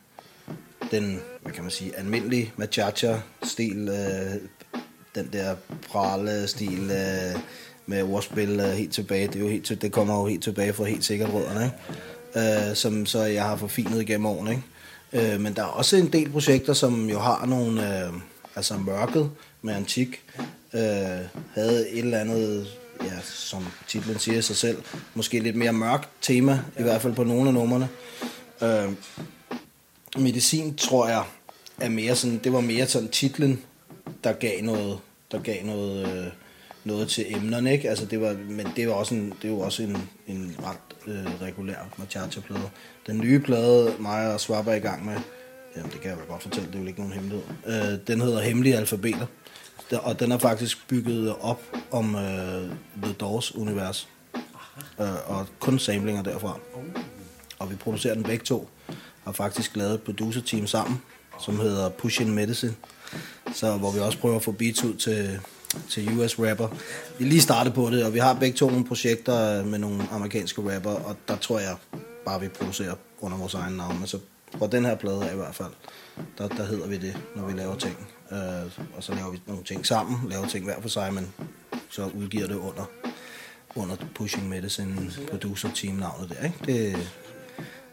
den 0.92 1.22
hvad 1.42 1.54
kan 1.54 1.64
man 1.64 1.72
sige, 1.72 1.98
almindelige 1.98 2.54
machacha-stil, 2.58 3.90
øh, 3.90 4.42
den 5.16 5.30
der 5.34 5.56
prale 5.92 6.48
stil 6.48 6.92
øh, 6.92 7.40
med 7.86 8.04
ordspil 8.04 8.60
øh, 8.60 8.66
helt 8.66 8.94
tilbage. 8.94 9.28
Det, 9.28 9.36
er 9.36 9.40
jo 9.40 9.48
helt, 9.48 9.82
det 9.82 9.92
kommer 9.92 10.20
jo 10.20 10.26
helt 10.26 10.44
tilbage 10.44 10.74
fra 10.74 10.84
helt 10.84 11.06
sikkert 11.06 11.34
rødderne, 11.34 11.66
ikke? 11.66 12.70
Øh, 12.70 12.76
som 12.76 13.06
så 13.06 13.24
jeg 13.24 13.44
har 13.44 13.56
forfinet 13.56 14.02
igennem 14.02 14.26
årene. 14.26 14.52
Ikke? 14.52 15.34
Øh, 15.34 15.40
men 15.40 15.54
der 15.54 15.62
er 15.62 15.68
også 15.68 15.98
en 15.98 16.14
del 16.14 16.32
projekter, 16.32 16.74
som 16.74 17.10
jo 17.10 17.20
har 17.20 17.46
nogle, 17.46 18.06
øh, 18.06 18.14
altså 18.56 18.78
mørket 18.78 19.32
med 19.62 19.74
antik, 19.74 20.22
øh, 20.74 20.82
havde 21.54 21.90
et 21.90 22.00
eller 22.00 22.20
andet, 22.20 22.68
ja, 23.04 23.20
som 23.24 23.66
titlen 23.88 24.20
siger 24.20 24.42
sig 24.42 24.56
selv, 24.56 24.78
måske 25.14 25.40
lidt 25.40 25.56
mere 25.56 25.74
mørkt 25.74 26.10
tema, 26.22 26.60
i 26.80 26.82
hvert 26.82 27.02
fald 27.02 27.14
på 27.14 27.24
nogle 27.24 27.48
af 27.48 27.54
numrene. 27.54 27.90
Øh, 28.62 28.92
medicin, 30.18 30.76
tror 30.76 31.08
jeg, 31.08 31.24
er 31.80 31.90
mere 31.90 32.16
sådan, 32.16 32.42
det 32.44 32.54
var 32.54 32.62
mere 32.62 32.88
sådan 32.88 33.10
titlen, 33.10 33.62
der 34.24 34.34
gav 34.34 34.62
noget, 34.62 35.00
der 35.32 35.40
gav 35.40 35.66
noget, 35.66 36.08
øh, 36.08 36.32
noget 36.84 37.10
til 37.10 37.36
emnerne, 37.36 37.74
ikke? 37.74 37.90
Altså 37.90 38.06
det 38.06 38.22
var, 38.22 38.36
men 38.50 38.68
det 38.76 38.88
var 38.88 38.94
også 38.94 39.16
en, 39.16 39.34
det 39.42 39.52
var 39.52 39.58
også 39.58 39.84
en, 39.84 40.10
en 40.28 40.56
ret 40.64 41.08
øh, 41.08 41.42
regulær 41.42 41.76
Machacha-plade. 41.98 42.70
Den 43.08 43.18
nye 43.18 43.40
plade, 43.40 43.94
mig 44.00 44.34
og 44.34 44.40
Swap 44.40 44.68
er 44.68 44.74
i 44.74 44.80
gang 44.80 45.06
med, 45.06 45.16
jamen 45.76 45.92
det 45.92 46.02
kan 46.02 46.10
jeg 46.10 46.18
vel 46.18 46.28
godt 46.28 46.44
fortælle, 46.44 46.68
det 46.68 46.76
er 46.76 46.80
jo 46.80 46.88
ikke 46.88 47.00
nogen 47.00 47.14
hemmelighed. 47.14 47.44
Øh, 47.68 48.08
den 48.08 48.22
hedder 48.22 48.42
Hemmelige 48.42 48.78
Alfabeter, 48.78 49.26
og 49.92 50.20
den 50.20 50.32
er 50.32 50.38
faktisk 50.38 50.88
bygget 50.88 51.36
op 51.42 51.62
om 51.92 52.16
øh, 52.16 52.72
The 53.04 53.14
Doors-univers. 53.14 54.08
Øh, 55.00 55.30
og 55.30 55.48
kun 55.60 55.80
samlinger 55.80 56.24
derfra. 56.24 56.60
Og 57.60 57.72
vi 57.72 57.76
producerer 57.76 58.14
den 58.14 58.24
begge 58.24 58.46
to, 58.46 58.70
og 59.26 59.36
faktisk 59.36 59.76
lavet 59.76 59.94
et 59.94 60.02
producer-team 60.02 60.68
sammen, 60.68 61.02
som 61.40 61.60
hedder 61.60 61.90
Pushing 61.90 62.34
Medicine. 62.34 62.74
Så 63.54 63.78
hvor 63.78 63.92
vi 63.92 64.00
også 64.00 64.18
prøver 64.18 64.36
at 64.36 64.44
få 64.44 64.52
beats 64.52 64.84
ud 64.84 64.94
til, 64.94 65.40
til 65.90 66.20
US 66.20 66.40
rapper. 66.40 66.68
Vi 67.20 67.26
lige 67.26 67.42
startet 67.42 67.74
på 67.74 67.90
det, 67.90 68.06
og 68.06 68.14
vi 68.14 68.20
har 68.20 68.34
begge 68.34 68.58
to 68.58 68.70
nogle 68.70 68.86
projekter 68.86 69.64
med 69.64 69.80
nogle 69.80 70.04
amerikanske 70.12 70.76
rapper, 70.76 70.92
og 70.92 71.16
der 71.28 71.36
tror 71.36 71.60
jeg 71.60 71.76
bare, 72.26 72.42
vi 72.42 72.48
producerer 72.48 72.96
under 73.22 73.38
vores 73.38 73.54
egen 73.54 73.74
navn. 73.74 73.98
Altså 74.02 74.20
på 74.60 74.68
den 74.68 74.86
her 74.86 74.96
plade 74.96 75.30
i 75.34 75.36
hvert 75.36 75.56
fald, 75.56 75.72
der, 76.38 76.48
der 76.48 76.66
hedder 76.66 76.88
vi 76.88 76.98
det, 76.98 77.18
når 77.36 77.46
vi 77.46 77.54
laver 77.54 77.76
ting. 77.76 78.08
Øh, 78.32 78.38
og 78.96 79.04
så 79.04 79.14
laver 79.14 79.32
vi 79.32 79.42
nogle 79.48 79.64
ting 79.64 79.86
sammen, 79.86 80.30
laver 80.30 80.48
ting 80.48 80.66
hver 80.66 80.82
for 80.82 80.90
sig, 80.90 81.14
men 81.14 81.34
så 81.90 82.10
udgiver 82.18 82.48
det 82.48 82.56
under, 82.56 82.90
under 83.76 83.96
Pushing 84.16 84.50
Medicine 84.50 85.12
producer 85.30 85.70
team 85.76 85.96
navnet 85.96 86.30
der. 86.30 86.46
Ikke? 86.46 86.58
Det, 86.66 87.12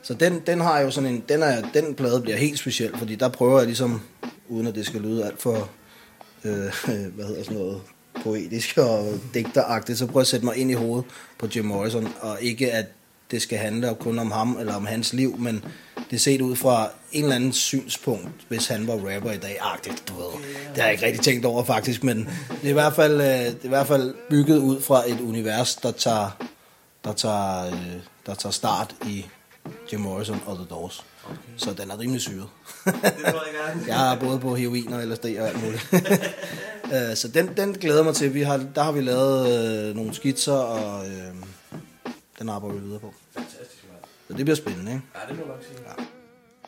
så 0.03 0.15
den, 0.15 0.41
den 0.47 0.61
har 0.61 0.81
jo 0.81 0.91
sådan 0.91 1.15
en, 1.15 1.25
den, 1.29 1.43
er, 1.43 1.63
den 1.75 1.95
plade 1.95 2.21
bliver 2.21 2.37
helt 2.37 2.59
speciel, 2.59 2.99
fordi 2.99 3.15
der 3.15 3.29
prøver 3.29 3.59
jeg 3.59 3.67
ligesom, 3.67 4.03
uden 4.51 4.67
at 4.67 4.75
det 4.75 4.87
skal 4.87 5.01
lyde 5.01 5.27
alt 5.27 5.43
for, 5.43 5.71
øh, 6.45 6.73
hvad 7.15 7.25
hedder 7.25 7.43
sådan 7.43 7.59
noget, 7.59 7.81
poetisk 8.23 8.79
og 8.79 9.15
digteragtigt, 9.35 9.99
så 9.99 10.07
prøv 10.07 10.21
at 10.21 10.27
sætte 10.27 10.47
mig 10.47 10.57
ind 10.57 10.71
i 10.71 10.75
hovedet 10.75 11.05
på 11.39 11.49
Jim 11.57 11.65
Morrison, 11.65 12.09
og 12.21 12.43
ikke 12.43 12.73
at 12.73 12.87
det 13.31 13.43
skal 13.43 13.59
handle 13.59 13.95
kun 14.01 14.19
om 14.19 14.31
ham 14.31 14.57
eller 14.61 14.75
om 14.75 14.87
hans 14.87 15.13
liv, 15.13 15.39
men 15.39 15.65
det 16.11 16.17
er 16.17 16.21
set 16.21 16.41
ud 16.41 16.57
fra 16.57 16.89
en 17.13 17.23
eller 17.23 17.37
anden 17.37 17.53
synspunkt, 17.53 18.29
hvis 18.49 18.67
han 18.67 18.87
var 18.87 18.95
rapper 18.95 19.33
i 19.33 19.37
dag. 19.37 19.59
Ah, 19.61 19.79
det, 19.85 20.03
du 20.09 20.15
ved, 20.15 20.33
det 20.69 20.77
har 20.77 20.85
jeg 20.85 20.93
ikke 20.93 21.07
rigtig 21.07 21.23
tænkt 21.23 21.45
over 21.47 21.65
faktisk, 21.65 22.05
men 22.05 22.19
det 22.49 22.65
er 22.65 22.69
i 22.69 22.73
hvert 22.73 22.95
fald, 22.95 23.21
øh, 23.21 23.29
det 23.29 23.61
er 23.61 23.65
i 23.65 23.69
hvert 23.69 23.87
fald 23.87 24.15
bygget 24.31 24.59
ud 24.59 24.81
fra 24.81 25.11
et 25.11 25.21
univers, 25.21 25.75
der 25.75 25.91
tager, 25.91 26.31
der 27.05 27.13
tager, 27.13 27.67
øh, 27.67 27.93
der 28.27 28.35
tager 28.35 28.53
start 28.53 28.95
i 29.07 29.27
Jim 29.93 30.01
Morrison 30.01 30.43
og 30.47 30.57
The 30.57 30.67
Doors. 30.71 31.05
Okay. 31.25 31.37
Så 31.57 31.73
den 31.73 31.91
er 31.91 31.99
rimelig 31.99 32.21
syret. 32.21 32.49
jeg 33.87 33.97
har 33.97 34.17
både 34.17 34.39
på 34.39 34.55
heroin 34.55 34.93
og 34.93 35.07
LSD 35.07 35.25
og 35.25 35.49
alt 35.49 35.65
muligt. 35.65 35.89
Øh, 36.93 37.17
så 37.17 37.29
den, 37.29 37.57
den 37.57 37.73
glæder 37.75 38.03
mig 38.03 38.15
til. 38.15 38.35
Vi 38.35 38.43
har, 38.43 38.67
der 38.75 38.83
har 38.83 38.93
vi 38.93 39.01
lavet 39.01 39.89
øh, 39.89 39.97
nogle 39.97 40.15
skitser, 40.15 40.53
og 40.53 41.07
øh, 41.07 41.35
den 42.39 42.49
arbejder 42.49 42.77
vi 42.77 42.83
videre 42.83 43.01
på. 43.01 43.15
Så 44.29 44.37
det 44.37 44.45
bliver 44.45 44.55
spændende, 44.55 44.93
ikke? 44.93 45.05
Ja, 45.15 45.33
det 45.33 45.41
må 45.41 45.47
nok 45.47 45.63
sige. 45.63 45.79
Ja. 45.87 46.05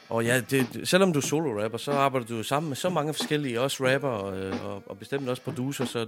Og 0.09 0.24
ja, 0.24 0.40
det, 0.51 0.80
selvom 0.84 1.12
du 1.12 1.18
er 1.18 1.22
solo-rapper, 1.22 1.78
så 1.78 1.93
arbejder 1.93 2.26
du 2.26 2.43
sammen 2.43 2.68
med 2.70 2.76
så 2.76 2.88
mange 2.88 3.14
forskellige, 3.14 3.61
også 3.61 3.86
rapper 3.86 4.09
og, 4.09 4.38
øh, 4.38 4.64
og, 4.66 4.82
og 4.86 4.99
bestemt 4.99 5.28
også 5.28 5.43
producer, 5.43 5.84
så 5.84 6.07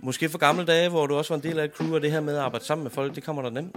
måske 0.00 0.28
for 0.28 0.38
gamle 0.38 0.64
dage, 0.64 0.88
hvor 0.88 1.06
du 1.06 1.14
også 1.14 1.34
var 1.34 1.42
en 1.42 1.48
del 1.50 1.58
af 1.58 1.64
et 1.64 1.72
crew, 1.74 1.94
og 1.94 2.02
det 2.02 2.12
her 2.12 2.20
med 2.20 2.34
at 2.34 2.40
arbejde 2.40 2.64
sammen 2.64 2.82
med 2.82 2.90
folk, 2.90 3.14
det 3.14 3.24
kommer 3.24 3.42
der 3.42 3.50
nemt. 3.50 3.76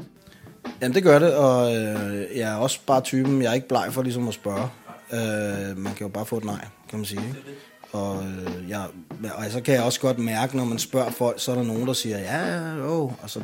Jamen 0.83 0.95
det 0.95 1.03
gør 1.03 1.19
det, 1.19 1.35
og 1.35 1.75
øh, 1.75 2.37
jeg 2.37 2.51
er 2.51 2.55
også 2.55 2.79
bare 2.87 3.01
typen, 3.01 3.41
jeg 3.41 3.49
er 3.49 3.53
ikke 3.53 3.67
bleg 3.67 3.87
for 3.91 4.01
ligesom 4.01 4.27
at 4.27 4.33
spørge. 4.33 4.67
Øh, 5.13 5.77
man 5.77 5.93
kan 5.93 6.01
jo 6.01 6.07
bare 6.07 6.25
få 6.25 6.37
et 6.37 6.43
nej, 6.43 6.67
kan 6.89 6.99
man 6.99 7.05
sige. 7.05 7.21
Ikke? 7.27 7.41
Og, 7.91 8.23
øh, 8.23 8.69
jeg, 8.69 8.85
og 9.33 9.43
så 9.49 9.61
kan 9.61 9.73
jeg 9.73 9.83
også 9.83 9.99
godt 9.99 10.19
mærke, 10.19 10.57
når 10.57 10.65
man 10.65 10.79
spørger 10.79 11.11
folk, 11.11 11.39
så 11.39 11.51
er 11.51 11.55
der 11.55 11.63
nogen, 11.63 11.87
der 11.87 11.93
siger, 11.93 12.19
ja, 12.19 12.75
jo. 12.75 13.11
så 13.27 13.41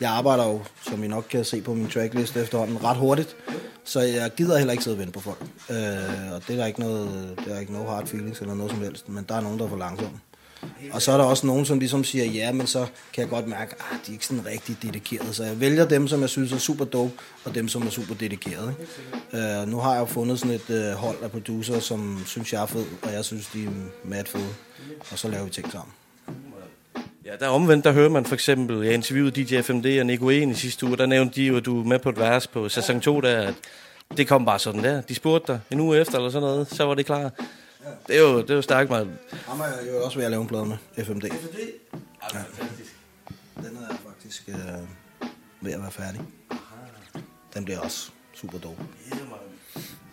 jeg 0.00 0.10
arbejder 0.10 0.46
jo, 0.46 0.60
som 0.82 1.04
I 1.04 1.08
nok 1.08 1.26
kan 1.30 1.44
se 1.44 1.60
på 1.60 1.74
min 1.74 1.88
tracklist 1.88 2.36
efterhånden, 2.36 2.84
ret 2.84 2.96
hurtigt. 2.96 3.36
Så 3.84 4.00
jeg 4.00 4.30
gider 4.36 4.58
heller 4.58 4.72
ikke 4.72 4.84
sidde 4.84 4.94
og 4.94 4.98
vente 4.98 5.12
på 5.12 5.20
folk. 5.20 5.42
Øh, 5.70 6.32
og 6.32 6.42
det 6.48 6.50
er 6.50 6.56
der 6.56 6.66
ikke 6.66 6.80
noget, 6.80 7.34
det 7.44 7.54
er 7.54 7.60
ikke 7.60 7.72
noget 7.72 7.88
hard 7.88 8.06
feelings 8.06 8.40
eller 8.40 8.54
noget 8.54 8.72
som 8.72 8.80
helst, 8.80 9.08
men 9.08 9.24
der 9.28 9.34
er 9.34 9.40
nogen, 9.40 9.58
der 9.58 9.64
er 9.64 9.68
for 9.68 9.76
langsomme. 9.76 10.18
Og 10.92 11.02
så 11.02 11.12
er 11.12 11.16
der 11.16 11.24
også 11.24 11.46
nogen, 11.46 11.64
som 11.66 11.78
ligesom 11.78 12.04
siger, 12.04 12.24
ja, 12.24 12.52
men 12.52 12.66
så 12.66 12.86
kan 13.12 13.22
jeg 13.22 13.28
godt 13.28 13.48
mærke, 13.48 13.74
at 13.74 14.06
de 14.06 14.10
er 14.10 14.12
ikke 14.12 14.26
sådan 14.26 14.46
rigtig 14.46 14.76
dedikerede. 14.82 15.34
Så 15.34 15.44
jeg 15.44 15.60
vælger 15.60 15.88
dem, 15.88 16.08
som 16.08 16.20
jeg 16.20 16.28
synes 16.28 16.52
er 16.52 16.58
super 16.58 16.84
dope, 16.84 17.12
og 17.44 17.54
dem, 17.54 17.68
som 17.68 17.86
er 17.86 17.90
super 17.90 18.14
dedikerede. 18.14 18.74
Ikke? 18.80 19.62
Uh, 19.62 19.68
nu 19.68 19.78
har 19.78 19.92
jeg 19.92 20.00
jo 20.00 20.06
fundet 20.06 20.38
sådan 20.38 20.54
et 20.54 20.70
uh, 20.92 20.98
hold 20.98 21.22
af 21.22 21.30
producer, 21.30 21.80
som 21.80 22.22
synes, 22.26 22.52
jeg 22.52 22.62
er 22.62 22.66
fed, 22.66 22.86
og 23.02 23.12
jeg 23.12 23.24
synes, 23.24 23.46
de 23.46 23.64
er 23.64 23.70
mad 24.04 24.24
fede. 24.24 24.48
Og 25.12 25.18
så 25.18 25.28
laver 25.28 25.44
vi 25.44 25.50
ting 25.50 25.72
sammen. 25.72 25.92
Ja, 27.24 27.30
der 27.40 27.48
omvendt, 27.48 27.84
der 27.84 27.92
hører 27.92 28.08
man 28.08 28.24
for 28.24 28.34
eksempel, 28.34 28.84
jeg 28.84 28.94
interviewede 28.94 29.44
DJ 29.44 29.62
FMD 29.62 30.00
og 30.00 30.06
Nico 30.06 30.28
En 30.28 30.50
i 30.50 30.54
sidste 30.54 30.86
uge, 30.86 30.96
der 30.96 31.06
nævnte 31.06 31.34
de 31.34 31.46
jo, 31.46 31.56
at 31.56 31.64
du 31.64 31.80
er 31.80 31.84
med 31.84 31.98
på 31.98 32.08
et 32.08 32.18
vers 32.18 32.46
på 32.46 32.68
sæson 32.68 33.00
2, 33.00 33.20
der, 33.20 33.40
at 33.40 33.54
det 34.16 34.28
kom 34.28 34.44
bare 34.44 34.58
sådan 34.58 34.84
der. 34.84 35.00
De 35.00 35.14
spurgte 35.14 35.52
dig 35.52 35.60
en 35.70 35.80
uge 35.80 36.00
efter 36.00 36.16
eller 36.16 36.30
sådan 36.30 36.48
noget, 36.48 36.68
så 36.70 36.84
var 36.84 36.94
det 36.94 37.06
klar. 37.06 37.30
Det 38.06 38.16
er 38.16 38.20
jo, 38.20 38.42
det 38.42 38.50
er 38.50 38.54
jo 38.54 38.62
stærkt, 38.62 38.90
mand. 38.90 39.08
Ham 39.32 39.60
er 39.60 39.64
jeg 39.64 39.88
jo 39.92 40.04
også 40.04 40.18
ved 40.18 40.24
at 40.24 40.30
lave 40.30 40.42
en 40.42 40.48
plade 40.48 40.66
med, 40.66 40.76
FMD. 41.04 41.22
FMD? 41.22 41.58
Ja. 42.34 42.38
Den 43.56 43.78
er 43.90 43.96
faktisk 44.06 44.48
øh, 44.48 44.54
ved 45.60 45.72
at 45.72 45.80
være 45.80 45.90
færdig. 45.90 46.20
Den 47.54 47.64
bliver 47.64 47.80
også 47.80 48.10
super 48.34 48.58
dope. 48.58 48.82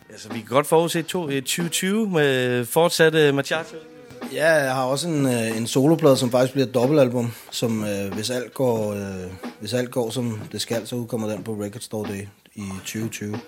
Altså, 0.10 0.30
vi 0.30 0.40
kan 0.40 0.48
godt 0.48 0.68
forudse 0.68 1.02
to, 1.02 1.30
øh, 1.30 1.42
2020 1.42 2.10
med 2.10 2.66
fortsatte 2.66 3.32
Machacho. 3.32 3.78
Ja, 4.34 4.54
jeg 4.54 4.74
har 4.76 4.84
også 4.84 5.08
en, 5.08 5.26
øh, 5.26 5.58
en 5.58 5.68
soloplade, 5.68 6.18
som 6.18 6.32
faktisk 6.32 6.54
bliver 6.54 6.68
et 6.68 6.74
dobbeltalbum, 6.74 7.32
som 7.52 7.84
øh, 7.84 8.14
hvis, 8.14 8.30
alt 8.30 8.54
går, 8.54 8.94
øh, 8.94 9.32
hvis 9.60 9.74
alt 9.74 9.92
går 9.92 10.10
som 10.10 10.42
det 10.52 10.62
skal, 10.62 10.88
så 10.88 10.96
udkommer 10.96 11.30
den 11.30 11.44
på 11.44 11.54
Record 11.54 11.82
Store 11.82 12.10
Day 12.10 12.28
i 12.56 12.64
2020. 12.78 13.40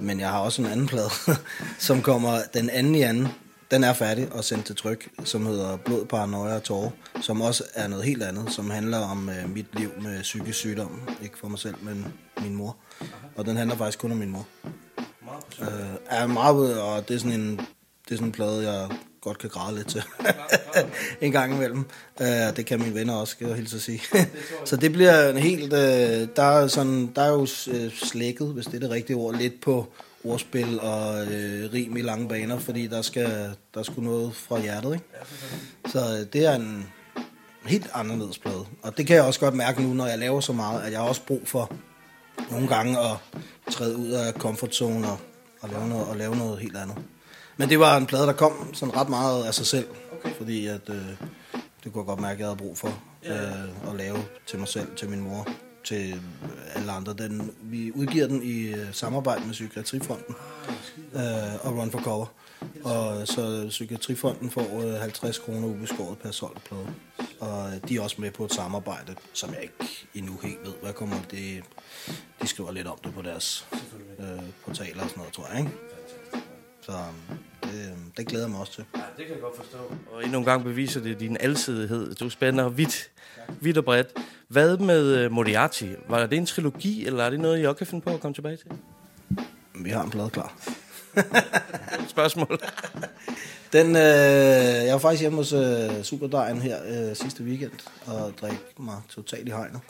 Men 0.00 0.20
jeg 0.20 0.28
har 0.28 0.38
også 0.38 0.62
en 0.62 0.68
anden 0.68 0.86
plade, 0.86 1.10
som 1.78 2.02
kommer 2.02 2.38
den 2.54 2.70
anden 2.70 2.94
i 2.94 3.02
anden. 3.02 3.28
Den 3.72 3.84
er 3.84 3.92
færdig 3.92 4.32
og 4.32 4.44
sendt 4.44 4.66
til 4.66 4.76
tryk, 4.76 5.08
som 5.24 5.46
hedder 5.46 5.76
Blod, 5.76 6.04
Paranoia 6.04 6.54
og 6.54 6.62
Tårer, 6.62 6.90
som 7.20 7.40
også 7.40 7.64
er 7.74 7.88
noget 7.88 8.04
helt 8.04 8.22
andet, 8.22 8.52
som 8.52 8.70
handler 8.70 8.98
om 8.98 9.28
øh, 9.28 9.54
mit 9.54 9.66
liv 9.78 9.90
med 10.02 10.22
psykisk 10.22 10.58
sygdom. 10.58 11.08
Ikke 11.22 11.38
for 11.38 11.48
mig 11.48 11.58
selv, 11.58 11.74
men 11.82 12.06
min 12.42 12.54
mor. 12.54 12.76
Og 13.36 13.46
den 13.46 13.56
handler 13.56 13.76
faktisk 13.76 13.98
kun 13.98 14.12
om 14.12 14.18
min 14.18 14.30
mor. 14.30 14.46
Øh, 15.60 15.68
er 16.06 16.26
meget, 16.26 16.82
og 16.82 17.08
det 17.08 17.14
er 17.14 17.18
sådan 17.18 17.40
en, 17.40 17.56
det 18.04 18.10
er 18.10 18.14
sådan 18.14 18.26
en 18.26 18.32
plade, 18.32 18.70
jeg 18.72 18.88
godt 19.20 19.38
kan 19.38 19.50
græde 19.50 19.76
lidt 19.76 19.88
til. 19.88 20.02
en 21.20 21.32
gang 21.32 21.54
imellem. 21.54 21.84
Øh, 22.20 22.56
det 22.56 22.66
kan 22.66 22.80
mine 22.80 22.94
venner 22.94 23.14
også, 23.14 23.30
skal 23.30 23.46
jeg 23.46 23.56
hilse 23.56 23.76
at 23.76 23.82
sige. 23.82 24.00
så 24.64 24.76
det 24.76 24.92
bliver 24.92 25.30
en 25.30 25.36
helt... 25.36 25.72
Øh, 25.72 26.28
der, 26.36 26.42
er 26.42 26.66
sådan, 26.66 27.12
der 27.16 27.22
er 27.22 27.30
jo 27.30 27.46
øh, 27.72 27.92
slækket, 27.92 28.48
hvis 28.48 28.66
det 28.66 28.74
er 28.74 28.80
det 28.80 28.90
rigtige 28.90 29.16
ord, 29.16 29.34
lidt 29.34 29.60
på 29.60 29.92
ordspil 30.24 30.80
og 30.80 31.26
øh, 31.26 31.72
rim 31.72 31.96
i 31.96 32.02
lange 32.02 32.28
baner, 32.28 32.58
fordi 32.58 32.86
der 32.86 33.02
skal 33.02 33.54
der 33.74 33.82
skulle 33.82 34.10
noget 34.10 34.34
fra 34.34 34.60
hjertet, 34.60 34.92
ikke? 34.94 35.04
Så 35.86 35.98
øh, 35.98 36.32
det 36.32 36.46
er 36.46 36.54
en 36.54 36.88
helt 37.66 37.90
anderledes 37.94 38.38
plade. 38.38 38.64
Og 38.82 38.96
det 38.96 39.06
kan 39.06 39.16
jeg 39.16 39.24
også 39.24 39.40
godt 39.40 39.54
mærke 39.54 39.82
nu, 39.82 39.94
når 39.94 40.06
jeg 40.06 40.18
laver 40.18 40.40
så 40.40 40.52
meget, 40.52 40.82
at 40.82 40.92
jeg 40.92 41.00
har 41.00 41.08
også 41.08 41.22
brug 41.26 41.40
for 41.44 41.72
nogle 42.50 42.68
gange 42.68 42.98
at 42.98 43.16
træde 43.70 43.96
ud 43.96 44.10
af 44.10 44.32
comfort 44.32 44.74
zone 44.74 45.08
og, 45.08 45.18
og, 45.60 45.68
lave, 45.68 45.88
noget, 45.88 46.06
og 46.06 46.16
lave 46.16 46.36
noget 46.36 46.58
helt 46.58 46.76
andet. 46.76 46.96
Men 47.56 47.68
det 47.68 47.78
var 47.78 47.96
en 47.96 48.06
plade, 48.06 48.26
der 48.26 48.32
kom 48.32 48.74
sådan 48.74 48.96
ret 48.96 49.08
meget 49.08 49.44
af 49.44 49.54
sig 49.54 49.66
selv, 49.66 49.86
okay. 50.12 50.34
fordi 50.34 50.66
at, 50.66 50.88
øh, 50.88 50.96
det 51.84 51.92
kunne 51.92 52.00
jeg 52.00 52.06
godt 52.06 52.20
mærke, 52.20 52.32
at 52.32 52.38
jeg 52.38 52.46
havde 52.46 52.56
brug 52.56 52.78
for 52.78 53.02
øh, 53.26 53.90
at 53.90 53.96
lave 53.96 54.18
til 54.46 54.58
mig 54.58 54.68
selv, 54.68 54.96
til 54.96 55.08
min 55.08 55.20
mor, 55.20 55.48
til 55.84 56.20
alle 56.74 56.92
andre. 56.92 57.12
Den, 57.12 57.50
vi 57.62 57.92
udgiver 57.92 58.26
den 58.26 58.42
i 58.42 58.66
øh, 58.66 58.92
samarbejde 58.92 59.44
med 59.44 59.52
Psykiatrifonden 59.52 60.34
øh, 61.14 61.66
og 61.66 61.78
Run 61.78 61.90
for 61.90 62.00
Cover. 62.00 62.26
Og 62.84 63.28
så 63.28 63.66
Psykiatrifonden 63.68 64.50
får 64.50 64.82
øh, 64.82 65.00
50 65.00 65.38
kroner 65.38 65.68
ubeskåret 65.68 66.18
per 66.18 66.30
solgt 66.30 66.64
plade. 66.64 66.86
Og 67.40 67.74
øh, 67.74 67.88
de 67.88 67.96
er 67.96 68.00
også 68.00 68.20
med 68.20 68.30
på 68.30 68.44
et 68.44 68.52
samarbejde, 68.52 69.14
som 69.32 69.54
jeg 69.54 69.62
ikke 69.62 70.06
endnu 70.14 70.38
helt 70.42 70.58
ved, 70.64 70.72
hvad 70.82 70.92
kommer 70.92 71.16
det. 71.30 71.64
De 72.42 72.46
skriver 72.46 72.72
lidt 72.72 72.86
om 72.86 72.98
det 73.04 73.14
på 73.14 73.22
deres 73.22 73.68
øh, 74.18 74.26
portaler 74.64 75.02
og 75.02 75.08
sådan 75.08 75.18
noget, 75.20 75.32
tror 75.32 75.48
jeg, 75.50 75.58
ikke? 75.58 75.72
Så 76.82 76.92
det, 77.62 77.94
det 78.16 78.26
glæder 78.26 78.44
jeg 78.44 78.50
mig 78.50 78.60
også 78.60 78.72
til. 78.72 78.84
Ja, 78.94 79.00
det 79.16 79.26
kan 79.26 79.34
jeg 79.34 79.42
godt 79.42 79.56
forstå. 79.56 79.78
Og 80.12 80.24
endnu 80.24 80.38
en 80.38 80.44
gang 80.44 80.64
beviser 80.64 81.00
det 81.00 81.20
din 81.20 81.36
alsidighed. 81.40 82.14
Du 82.14 82.30
spænder 82.30 82.68
vidt, 82.68 83.10
vidt 83.60 83.78
og 83.78 83.84
bredt. 83.84 84.08
Hvad 84.48 84.76
med 84.78 85.26
uh, 85.26 85.32
Moriarty? 85.32 85.86
Var 86.08 86.26
det 86.26 86.38
en 86.38 86.46
trilogi, 86.46 87.06
eller 87.06 87.24
er 87.24 87.30
det 87.30 87.40
noget, 87.40 87.62
I 87.62 87.66
også 87.66 87.78
kan 87.78 87.86
finde 87.86 88.04
på 88.04 88.10
at 88.10 88.20
komme 88.20 88.34
tilbage 88.34 88.56
til? 88.56 88.66
Vi 89.74 89.90
har 89.90 90.02
en 90.02 90.10
plade 90.10 90.30
klar. 90.30 90.54
Spørgsmål. 92.14 92.58
Den, 93.72 93.96
øh, 93.96 94.02
jeg 94.86 94.92
var 94.92 94.98
faktisk 94.98 95.20
hjemme 95.20 95.38
hos 95.38 95.52
øh, 95.52 96.02
Superdejen 96.02 96.62
her 96.62 96.78
øh, 96.86 97.16
sidste 97.16 97.44
weekend 97.44 97.72
og 98.06 98.32
drik 98.40 98.58
mig 98.78 98.96
totalt 99.08 99.48
i 99.48 99.50
hegnet. 99.50 99.80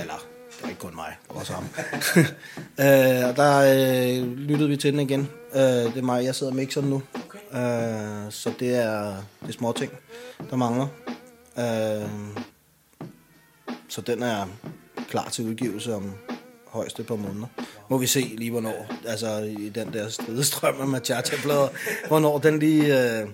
Eller, 0.00 0.14
det 0.48 0.62
var 0.62 0.68
ikke 0.68 0.80
kun 0.80 0.94
mig, 0.94 1.16
det 1.22 1.34
var 1.34 1.40
også 1.40 1.52
ham. 1.52 1.64
øh, 2.84 3.28
og 3.28 3.36
der 3.36 3.58
øh, 3.60 4.36
lyttede 4.36 4.68
vi 4.68 4.76
til 4.76 4.92
den 4.92 5.00
igen. 5.00 5.28
Øh, 5.54 5.62
det 5.62 5.96
er 5.96 6.02
mig, 6.02 6.24
jeg 6.24 6.34
sidder 6.34 6.52
og 6.52 6.56
mixer 6.56 6.80
den 6.80 6.90
nu. 6.90 7.02
Øh, 7.52 8.32
så 8.32 8.52
det 8.58 8.74
er, 8.74 9.16
det 9.40 9.48
er 9.48 9.52
små 9.52 9.72
ting, 9.72 9.92
der 10.50 10.56
mangler. 10.56 10.86
Øh, 11.58 12.08
så 13.88 14.00
den 14.00 14.22
er 14.22 14.46
klar 15.08 15.28
til 15.28 15.44
udgivelse 15.44 15.94
om 15.94 16.12
højst 16.68 17.00
et 17.00 17.06
par 17.06 17.16
måneder. 17.16 17.46
Må 17.88 17.98
vi 17.98 18.06
se 18.06 18.20
lige, 18.20 18.50
hvornår, 18.50 18.86
altså 19.06 19.38
i 19.38 19.68
den 19.68 19.92
der 19.92 20.08
stridestrøm 20.08 20.80
af 20.80 20.88
Machacha-plader, 20.88 21.68
hvornår 22.08 22.38
den 22.38 22.58
lige, 22.58 23.20
øh, 23.20 23.28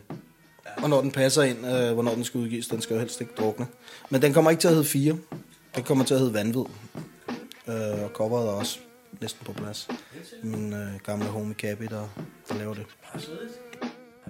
hvornår 0.79 1.01
den 1.01 1.11
passer 1.11 1.43
ind, 1.43 1.67
øh, 1.67 1.93
hvornår 1.93 2.15
den 2.15 2.25
skal 2.25 2.41
udgives. 2.41 2.69
Den 2.69 2.81
skal 2.81 2.95
jo 2.95 3.01
helst 3.01 3.21
ikke 3.21 3.33
drukne. 3.39 3.67
Men 4.11 4.23
den 4.23 4.33
kommer 4.33 4.51
ikke 4.51 4.61
til 4.61 4.69
at 4.69 4.75
hedde 4.75 4.89
4. 4.89 5.17
Den 5.77 5.85
kommer 5.85 6.05
til 6.05 6.15
at 6.15 6.21
hedde 6.21 6.35
Vanvid. 6.35 6.65
Øh, 7.69 8.03
og 8.05 8.11
coveret 8.15 8.49
er 8.49 8.53
også 8.53 8.79
næsten 9.21 9.45
på 9.45 9.53
plads. 9.53 9.89
Min 10.43 10.73
øh, 10.73 10.89
gamle 11.05 11.25
homie 11.25 11.55
Cappy, 11.55 11.85
der, 11.85 12.09
der 12.49 12.55
laver 12.55 12.75
det. 12.75 12.87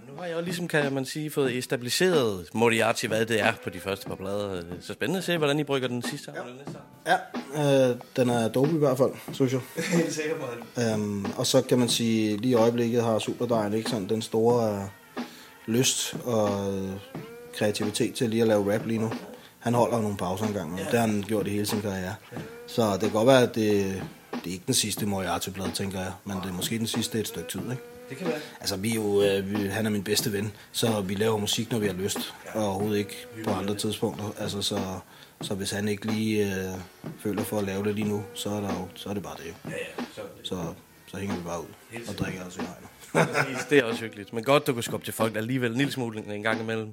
Nu 0.09 0.17
har 0.17 0.25
jeg 0.25 0.37
jo 0.37 0.41
ligesom, 0.41 0.69
kan 0.69 0.93
man 0.93 1.05
sige, 1.05 1.31
fået 1.31 1.59
estabiliseret 1.59 2.49
Moriarty, 2.55 3.07
hvad 3.07 3.27
det 3.27 3.41
er 3.41 3.53
på 3.65 3.71
de 3.71 3.81
første 3.81 4.07
par 4.07 4.15
plader. 4.15 4.63
Så 4.81 4.93
spændende 4.93 5.19
at 5.19 5.25
se, 5.25 5.39
hvordan 5.39 5.59
I 5.59 5.65
brygger 5.65 5.89
den 5.89 6.03
sidste 6.03 6.33
ja. 6.35 6.41
næste 6.59 6.79
Ja, 7.07 7.91
øh, 7.91 7.97
den 8.17 8.31
er 8.31 8.49
dope 8.49 8.71
i 8.71 8.79
hvert 8.79 8.99
fald, 8.99 9.11
synes 9.33 9.53
jeg. 9.53 9.61
Helt 9.99 10.13
sikker 10.13 10.37
på 10.37 10.47
det. 10.77 10.93
Øhm, 10.93 11.25
og 11.37 11.47
så 11.47 11.63
kan 11.63 11.79
man 11.79 11.89
sige, 11.89 12.37
lige 12.37 12.51
i 12.51 12.55
øjeblikket 12.55 13.03
har 13.03 13.19
Superdejen 13.19 13.73
ikke 13.73 13.91
sådan 13.91 14.09
den 14.09 14.23
store 14.23 14.75
øh, 14.75 15.25
lyst 15.67 16.15
og 16.25 16.75
øh, 16.75 16.91
kreativitet 17.55 18.15
til 18.15 18.31
lige 18.31 18.43
at 18.43 18.49
lave 18.49 18.75
rap 18.75 18.87
lige 18.87 19.01
nu. 19.01 19.13
Han 19.59 19.75
holder 19.75 19.97
jo 19.97 20.03
nogle 20.03 20.17
pauser 20.17 20.47
engang, 20.47 20.71
men 20.71 20.79
ja. 20.79 20.85
det 20.85 20.99
har 20.99 21.07
han 21.07 21.25
gjort 21.27 21.47
i 21.47 21.51
hele 21.51 21.67
sin 21.67 21.83
karriere. 21.83 22.15
Så 22.67 22.93
det 22.93 23.01
kan 23.01 23.11
godt 23.11 23.27
være, 23.27 23.43
at 23.43 23.55
det, 23.55 24.03
det 24.45 24.51
er 24.51 24.53
ikke 24.53 24.67
den 24.67 24.75
sidste 24.75 25.07
Moriarty-plade, 25.07 25.71
tænker 25.75 26.01
jeg, 26.01 26.13
men 26.25 26.37
det 26.37 26.47
er 26.49 26.53
måske 26.53 26.79
den 26.79 26.87
sidste 26.87 27.21
et 27.21 27.29
stykke 27.29 27.49
tid, 27.51 27.61
ikke? 27.61 27.83
Det 28.09 28.19
kan 28.19 28.27
være. 28.27 28.39
Altså, 28.61 28.77
vi 28.77 28.91
er 28.91 28.95
jo, 28.95 29.23
øh, 29.23 29.51
vi, 29.51 29.67
han 29.69 29.87
er 29.87 29.91
min 29.91 30.05
bedste 30.05 30.33
ven, 30.33 30.53
så 30.73 31.01
vi 31.01 31.15
laver 31.15 31.37
musik, 31.37 31.71
når 31.73 31.79
vi 31.79 31.87
har 31.87 31.95
lyst, 31.95 32.35
og 32.55 32.65
overhovedet 32.67 32.99
ikke 32.99 33.27
på 33.45 33.51
andre 33.51 33.75
tidspunkter. 33.75 34.25
Altså, 34.39 34.63
så, 34.63 34.81
så 35.41 35.55
hvis 35.55 35.71
han 35.71 35.89
ikke 35.89 36.07
lige 36.07 36.55
øh, 36.55 36.75
føler 37.23 37.45
for 37.45 37.59
at 37.59 37.65
lave 37.65 37.85
det 37.85 37.95
lige 37.95 38.09
nu, 38.09 38.25
så 38.35 38.51
er, 38.51 38.61
der 38.61 38.75
jo, 38.75 38.89
så 38.95 39.09
er 39.09 39.15
det 39.15 39.23
bare 39.23 39.37
det 39.37 39.47
jo. 39.49 39.71
Ja, 39.71 39.77
ja. 39.99 40.05
Så, 40.15 40.21
Så, 40.43 40.75
så 41.11 41.17
hænger 41.17 41.37
vi 41.37 41.43
bare 41.43 41.61
ud 41.61 41.67
og 42.09 42.15
drikker 42.19 42.45
os 42.45 42.57
i 42.57 42.61
hegnet. 42.61 42.89
Præcis, 43.13 43.65
det 43.71 43.79
er 43.79 43.85
også 43.85 44.01
hyggeligt. 44.01 44.33
Men 44.33 44.45
godt, 44.45 44.67
du 44.67 44.73
kan 44.75 44.83
skubbe 44.83 45.07
til 45.07 45.15
folk 45.15 45.37
alligevel 45.37 45.71
en 45.71 45.77
lille 45.77 45.93
smule 45.93 46.35
en 46.35 46.43
gang 46.43 46.61
imellem. 46.61 46.93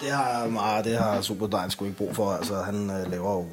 Det 0.00 0.10
har, 0.10 0.46
meget, 0.48 0.84
det 0.84 0.98
har 0.98 1.20
Superdejen 1.20 1.70
sgu 1.70 1.84
ikke 1.84 1.96
brug 1.96 2.16
for. 2.16 2.32
Altså, 2.32 2.62
han 2.62 2.90
øh, 2.90 3.10
laver 3.10 3.32
jo 3.32 3.46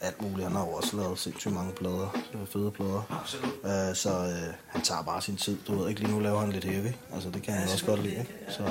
alt 0.00 0.22
muligt. 0.22 0.42
Han 0.48 0.56
har 0.56 0.64
jo 0.64 0.70
også 0.70 0.96
lavet 0.96 1.18
sindssygt 1.18 1.54
mange 1.54 1.72
plader. 1.72 2.16
øh, 2.34 2.46
Fede 2.52 2.70
plader. 2.70 3.24
Øh, 3.64 3.96
så 3.96 4.10
øh, 4.10 4.54
han 4.66 4.82
tager 4.82 5.02
bare 5.02 5.22
sin 5.22 5.36
tid. 5.36 5.56
Du 5.66 5.78
ved 5.78 5.88
ikke, 5.88 6.00
lige 6.00 6.12
nu 6.12 6.20
laver 6.20 6.40
han 6.40 6.52
lidt 6.52 6.64
heavy. 6.64 6.92
Altså, 7.14 7.30
det 7.30 7.42
kan 7.42 7.54
han 7.54 7.68
også 7.72 7.86
godt 7.86 8.02
lide. 8.02 8.14
Ikke? 8.14 8.34
Så, 8.48 8.62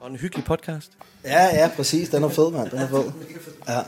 Og 0.00 0.10
en 0.10 0.16
hyggelig 0.16 0.44
podcast. 0.44 0.92
ja, 1.24 1.44
ja, 1.44 1.70
præcis. 1.76 2.08
Den 2.08 2.24
er 2.24 2.28
fed, 2.28 2.50
mand. 2.50 2.70
Den 2.70 2.78
er 2.78 2.88
fed. 2.88 3.12
Ja. 3.68 3.80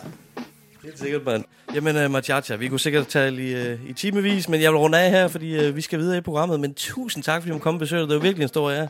Helt 0.82 0.98
sikkert, 0.98 1.24
mand. 1.24 1.44
Jamen, 1.74 2.04
uh, 2.04 2.10
Machacha, 2.10 2.56
vi 2.56 2.68
kunne 2.68 2.80
sikkert 2.80 3.06
tale 3.06 3.42
i, 3.42 3.72
uh, 3.72 3.88
i 3.88 3.92
timevis, 3.92 4.48
men 4.48 4.62
jeg 4.62 4.70
vil 4.72 4.78
runde 4.78 4.98
af 4.98 5.10
her, 5.10 5.28
fordi 5.28 5.68
uh, 5.68 5.76
vi 5.76 5.80
skal 5.80 5.98
videre 5.98 6.18
i 6.18 6.20
programmet. 6.20 6.60
Men 6.60 6.74
tusind 6.74 7.24
tak, 7.24 7.42
fordi 7.42 7.52
du 7.52 7.58
kom 7.58 7.74
og 7.74 7.78
besøgte. 7.78 8.06
Det 8.06 8.14
var 8.14 8.22
virkelig 8.22 8.42
en 8.42 8.48
stor 8.48 8.70
ære. 8.70 8.88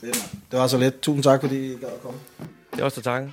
Det 0.00 0.58
var 0.58 0.66
så 0.66 0.78
let. 0.78 1.00
Tusind 1.00 1.22
tak, 1.22 1.40
fordi 1.40 1.66
I 1.66 1.68
gad 1.68 1.88
at 1.88 2.02
komme. 2.02 2.18
Det 2.72 2.80
er 2.80 2.84
også 2.84 3.00
takker. 3.00 3.28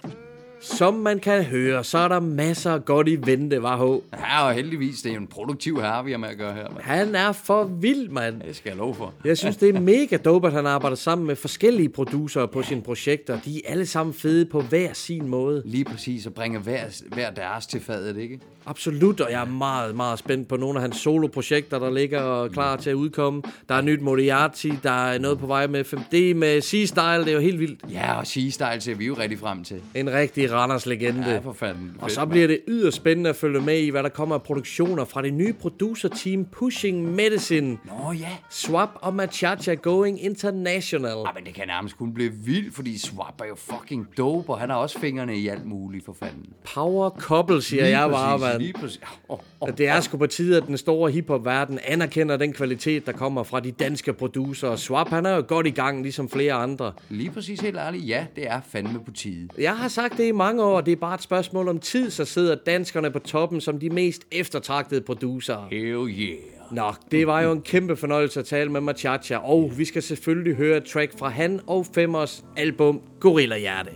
Som 0.61 0.93
man 0.93 1.19
kan 1.19 1.43
høre, 1.43 1.83
så 1.83 1.97
er 1.97 2.07
der 2.07 2.19
masser 2.19 2.71
af 2.71 2.85
godt 2.85 3.07
i 3.07 3.17
vente, 3.25 3.63
var 3.63 3.77
H. 3.77 4.01
Ja, 4.13 4.47
og 4.47 4.53
heldigvis, 4.53 5.01
det 5.01 5.11
er 5.11 5.17
en 5.17 5.27
produktiv 5.27 5.81
herre, 5.81 6.05
vi 6.05 6.11
har 6.11 6.17
med 6.17 6.29
at 6.29 6.37
gøre 6.37 6.53
her. 6.53 6.63
mand. 6.69 6.81
Han 6.81 7.15
er 7.15 7.31
for 7.31 7.63
vild, 7.63 8.09
mand. 8.09 8.41
Det 8.41 8.55
skal 8.55 8.69
jeg 8.69 8.77
love 8.77 8.95
for. 8.95 9.13
Jeg 9.25 9.37
synes, 9.37 9.57
det 9.57 9.75
er 9.75 9.79
mega 9.79 10.17
dope, 10.17 10.47
at 10.47 10.53
han 10.53 10.65
arbejder 10.65 10.95
sammen 10.95 11.27
med 11.27 11.35
forskellige 11.35 11.89
producerer 11.89 12.45
på 12.45 12.61
sine 12.61 12.81
projekter. 12.81 13.39
De 13.45 13.61
er 13.65 13.71
alle 13.71 13.85
sammen 13.85 14.13
fede 14.13 14.45
på 14.45 14.61
hver 14.61 14.93
sin 14.93 15.27
måde. 15.27 15.61
Lige 15.65 15.85
præcis, 15.85 16.25
og 16.25 16.33
bringe 16.33 16.59
hver, 16.59 17.01
hver 17.13 17.29
deres 17.31 17.67
til 17.67 17.81
fadet, 17.81 18.17
ikke? 18.17 18.39
Absolut, 18.65 19.21
og 19.21 19.31
jeg 19.31 19.41
er 19.41 19.45
meget, 19.45 19.95
meget 19.95 20.19
spændt 20.19 20.47
på 20.47 20.57
nogle 20.57 20.75
af 20.75 20.81
hans 20.81 20.97
soloprojekter, 20.97 21.79
der 21.79 21.91
ligger 21.91 22.21
og 22.21 22.51
klar 22.51 22.75
til 22.75 22.89
at 22.89 22.93
udkomme. 22.93 23.41
Der 23.69 23.75
er 23.75 23.81
nyt 23.81 24.01
Moriarty, 24.01 24.71
der 24.83 24.91
er 25.07 25.19
noget 25.19 25.39
på 25.39 25.47
vej 25.47 25.67
med 25.67 25.85
5D, 25.85 26.35
med 26.35 26.61
C-Style, 26.61 27.19
det 27.25 27.27
er 27.27 27.33
jo 27.33 27.39
helt 27.39 27.59
vildt. 27.59 27.79
Ja, 27.91 28.13
og 28.13 28.21
She-Style 28.23 28.79
ser 28.79 28.95
vi 28.95 29.05
jo 29.05 29.13
rigtig 29.13 29.39
frem 29.39 29.63
til. 29.63 29.81
En 29.95 30.11
rigtig 30.11 30.48
Randers 30.53 30.85
legende. 30.85 31.29
Ja, 31.29 31.37
for 31.37 31.53
fanden. 31.53 31.97
Og 31.99 32.11
så 32.11 32.25
bliver 32.25 32.47
det 32.47 32.59
yderst 32.67 32.97
spændende 32.97 33.29
at 33.29 33.35
følge 33.35 33.61
med 33.61 33.79
i, 33.79 33.89
hvad 33.89 34.03
der 34.03 34.09
kommer 34.09 34.35
af 34.35 34.43
produktioner 34.43 35.05
fra 35.05 35.21
det 35.21 35.33
nye 35.33 35.53
producerteam 35.53 36.45
Pushing 36.45 37.15
Medicine. 37.15 37.77
Nå 37.85 38.11
ja. 38.11 38.29
Swap 38.49 38.89
og 38.95 39.13
Machacha 39.13 39.73
Going 39.73 40.23
International. 40.23 41.17
Ja, 41.17 41.31
men 41.35 41.45
det 41.45 41.53
kan 41.53 41.67
nærmest 41.67 41.97
kun 41.97 42.13
blive 42.13 42.31
vildt, 42.31 42.75
fordi 42.75 42.97
Swap 42.97 43.41
er 43.41 43.45
jo 43.45 43.55
fucking 43.55 44.07
dope, 44.17 44.49
og 44.49 44.59
han 44.59 44.69
har 44.69 44.77
også 44.77 44.99
fingrene 44.99 45.37
i 45.37 45.47
alt 45.47 45.65
muligt, 45.65 46.05
for 46.05 46.15
fanden. 46.19 46.45
Power 46.73 47.09
couple, 47.09 47.61
siger 47.61 47.83
Lige 47.83 47.99
jeg 47.99 48.09
bare, 48.09 48.39
mand. 48.39 48.61
Lige 48.61 48.73
præcis. 48.73 49.01
Oh, 49.29 49.39
oh, 49.59 49.69
det 49.77 49.87
er 49.87 49.99
sgu 49.99 50.17
på 50.17 50.27
tide, 50.27 50.57
at 50.57 50.63
den 50.67 50.77
store 50.77 51.11
hiphop-verden 51.11 51.79
anerkender 51.87 52.37
den 52.37 52.53
kvalitet, 52.53 53.05
der 53.05 53.11
kommer 53.11 53.43
fra 53.43 53.59
de 53.59 53.71
danske 53.71 54.13
producer. 54.13 54.75
Swap, 54.75 55.09
han 55.09 55.25
er 55.25 55.35
jo 55.35 55.43
godt 55.47 55.67
i 55.67 55.69
gang, 55.69 56.01
ligesom 56.01 56.29
flere 56.29 56.53
andre. 56.53 56.93
Lige 57.09 57.31
præcis 57.31 57.59
helt 57.59 57.77
ærligt, 57.77 58.07
ja, 58.07 58.25
det 58.35 58.47
er 58.47 58.61
fandme 58.69 58.99
på 59.05 59.11
tide. 59.11 59.49
Jeg 59.57 59.77
har 59.77 59.87
sagt 59.87 60.17
det 60.17 60.27
i 60.27 60.31
mange 60.39 60.63
år, 60.63 60.81
det 60.81 60.91
er 60.91 60.95
bare 60.95 61.15
et 61.15 61.21
spørgsmål 61.21 61.67
om 61.67 61.79
tid, 61.79 62.09
så 62.09 62.25
sidder 62.25 62.55
danskerne 62.55 63.11
på 63.11 63.19
toppen 63.19 63.61
som 63.61 63.79
de 63.79 63.89
mest 63.89 64.21
eftertragtede 64.31 65.01
producer. 65.01 65.67
Hell 65.71 66.09
yeah. 66.09 66.37
Nå, 66.71 66.93
det 67.11 67.27
var 67.27 67.41
jo 67.41 67.51
en 67.51 67.61
kæmpe 67.61 67.95
fornøjelse 67.95 68.39
at 68.39 68.45
tale 68.45 68.71
med 68.71 68.81
Machacha, 68.81 69.37
og 69.37 69.71
vi 69.77 69.85
skal 69.85 70.03
selvfølgelig 70.03 70.55
høre 70.55 70.77
et 70.77 70.83
track 70.83 71.19
fra 71.19 71.29
han 71.29 71.59
og 71.67 71.85
Femmers 71.93 72.45
album 72.57 73.01
Gorilla 73.19 73.57
Hjerte. 73.57 73.91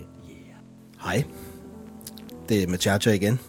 Hej. 1.03 1.23
Det 2.49 2.63
er 2.63 2.67
Machacha 2.67 3.11
igen. 3.11 3.39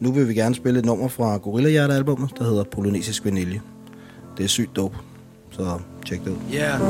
Nu 0.00 0.12
vil 0.12 0.28
vi 0.28 0.34
gerne 0.34 0.54
spille 0.54 0.78
et 0.78 0.84
nummer 0.84 1.08
fra 1.08 1.36
Gorilla 1.36 1.70
Hjerte-albummet, 1.70 2.30
der 2.38 2.44
hedder 2.44 2.64
Polynesisk 2.64 3.24
Vanilje. 3.24 3.60
Det 4.36 4.44
er 4.44 4.48
sygt 4.48 4.76
dope, 4.76 4.96
så 5.56 5.80
tjek 6.06 6.20
det 6.24 6.30
ud. 6.30 6.40
Yeah. 6.54 6.80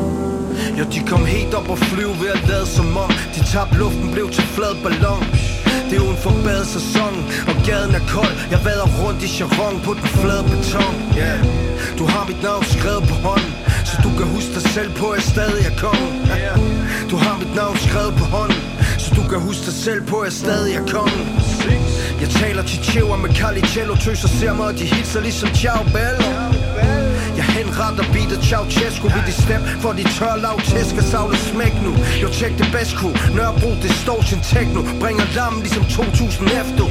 Ja, 0.78 0.84
de 0.94 1.00
kom 1.10 1.24
helt 1.24 1.54
op 1.54 1.68
og 1.68 1.78
flyve 1.78 2.14
ved 2.22 2.30
at 2.36 2.48
lade 2.48 2.66
som 2.66 2.96
om 2.96 3.10
De 3.34 3.40
tabte 3.52 3.78
luften, 3.78 4.12
blev 4.12 4.30
til 4.30 4.42
flad 4.56 4.74
ballon 4.82 5.24
Det 5.88 5.94
er 5.98 6.02
uden 6.06 6.16
for 6.24 6.34
badesæson, 6.44 7.14
og 7.50 7.56
gaden 7.66 7.94
er 7.94 8.04
kold 8.14 8.34
Jeg 8.50 8.60
vader 8.64 8.88
rundt 9.00 9.22
i 9.22 9.28
charon 9.28 9.76
på 9.86 9.92
den 9.94 10.08
flade 10.20 10.44
beton 10.50 10.94
yeah. 11.18 11.38
Du 11.98 12.04
har 12.12 12.22
mit 12.30 12.42
navn 12.42 12.64
skrevet 12.64 13.04
på 13.10 13.16
hånden 13.26 13.52
Så 13.90 13.96
du 14.04 14.10
kan 14.18 14.26
huske 14.34 14.52
dig 14.56 14.64
selv 14.76 14.90
på, 15.00 15.06
at 15.10 15.16
jeg 15.18 15.26
stadig 15.34 15.62
er 15.70 15.76
kongen 15.84 16.12
yeah. 16.40 16.56
Du 17.10 17.16
har 17.24 17.34
mit 17.42 17.54
navn 17.60 17.76
skrevet 17.86 18.14
på 18.20 18.24
hånden 18.36 18.62
Så 19.04 19.08
du 19.18 19.22
kan 19.30 19.40
huske 19.48 19.64
dig 19.68 19.76
selv 19.86 20.02
på, 20.10 20.16
at 20.22 20.26
jeg 20.28 20.32
stadig 20.44 20.72
er 20.80 20.86
kongen 20.96 21.24
Jeg 22.22 22.28
taler 22.40 22.62
til 22.70 22.78
tjever 22.90 23.16
med 23.16 23.30
Carlicello 23.38 23.94
Tøser 24.04 24.28
ser 24.28 24.52
mig, 24.58 24.66
og 24.66 24.74
de 24.78 24.84
hilser 24.94 25.20
ligesom 25.20 25.48
Ciao 25.48 25.82
Bello 25.94 26.51
henretter 28.32 28.48
Ceausescu 28.48 29.08
Vi 29.08 29.20
de 29.26 29.32
step 29.32 29.62
for 29.80 29.92
de 29.92 30.04
tør 30.16 30.36
lav 30.36 30.60
tæsk 30.60 30.94
og 30.96 31.02
savle 31.02 31.36
smæk 31.36 31.74
nu 31.82 31.92
Jo 32.22 32.28
tjek 32.28 32.58
det 32.58 32.68
best 32.72 32.92
crew 32.98 33.12
Nørrebro 33.36 33.70
distortion 33.82 34.40
techno 34.52 34.80
Bringer 35.00 35.26
lammen 35.36 35.60
ligesom 35.62 35.84
2000 35.84 36.48
efter 36.60 36.84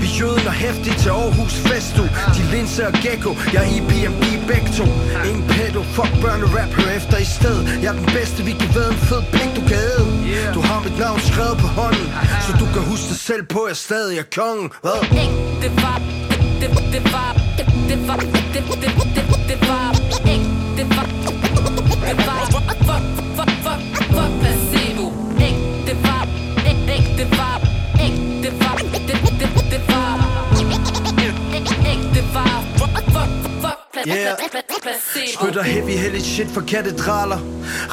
Vi 0.00 0.06
jøden 0.18 0.46
og 0.46 0.52
hæftige 0.52 0.96
til 1.02 1.10
Aarhus 1.10 1.54
Festu 1.66 2.04
De 2.36 2.42
linse 2.54 2.86
og 2.86 2.92
gecko 3.04 3.30
Jeg 3.54 3.62
er 3.66 3.70
IPMB 3.76 4.24
begge 4.50 4.70
to 4.78 4.86
Ingen 5.28 5.44
pedo, 5.52 5.82
fuck 5.96 6.12
børne 6.22 6.46
rap 6.56 6.72
Hør 6.78 6.90
efter 6.98 7.16
i 7.26 7.28
sted 7.38 7.56
Jeg 7.82 7.90
er 7.94 7.98
den 8.02 8.08
bedste, 8.16 8.38
vi 8.48 8.52
kan 8.60 8.70
være 8.76 8.90
en 8.96 9.00
fed 9.08 9.22
pik 9.34 9.50
du 9.58 9.62
kan 9.68 9.78
æde 9.92 10.06
Du 10.54 10.60
har 10.68 10.78
mit 10.86 10.98
navn 10.98 11.20
skrevet 11.30 11.56
på 11.64 11.68
hånden 11.78 12.06
Så 12.46 12.50
du 12.62 12.66
kan 12.74 12.82
huske 12.90 13.06
dig 13.12 13.20
selv 13.30 13.42
på, 13.54 13.60
at 13.64 13.68
jeg 13.72 13.76
stadig 13.88 14.18
er 14.18 14.28
kongen 14.38 14.68
Hvad? 14.84 15.00
Det 15.64 15.72
var, 15.84 15.98
det, 16.30 16.38
det, 16.60 16.68
det 16.94 17.02
var, 17.14 17.30
det, 17.58 17.66
det 17.90 17.98
var, 18.08 18.16
det, 18.16 18.26
det, 18.54 18.62
det, 18.82 18.84
det, 18.84 18.88
var, 18.88 18.88
ikke, 18.88 19.08
det 19.16 19.24
det 19.48 19.68
var, 19.68 20.63
fuck, 20.82 21.06
fuck, 22.52 22.70
fuck, 22.86 23.50
fuck, 23.64 23.80
fuck, 24.10 24.32
placebo, 24.40 25.06
ikke, 25.38 25.86
det 25.86 25.96
var, 26.02 26.28
ikke, 26.66 26.94
ikke, 26.96 27.10
det 27.18 27.38
Yeah. 34.06 34.36
Spytter 35.34 35.62
heavy 35.62 35.96
hellig 35.96 36.22
shit 36.22 36.48
for 36.48 36.60
katedraler. 36.60 37.38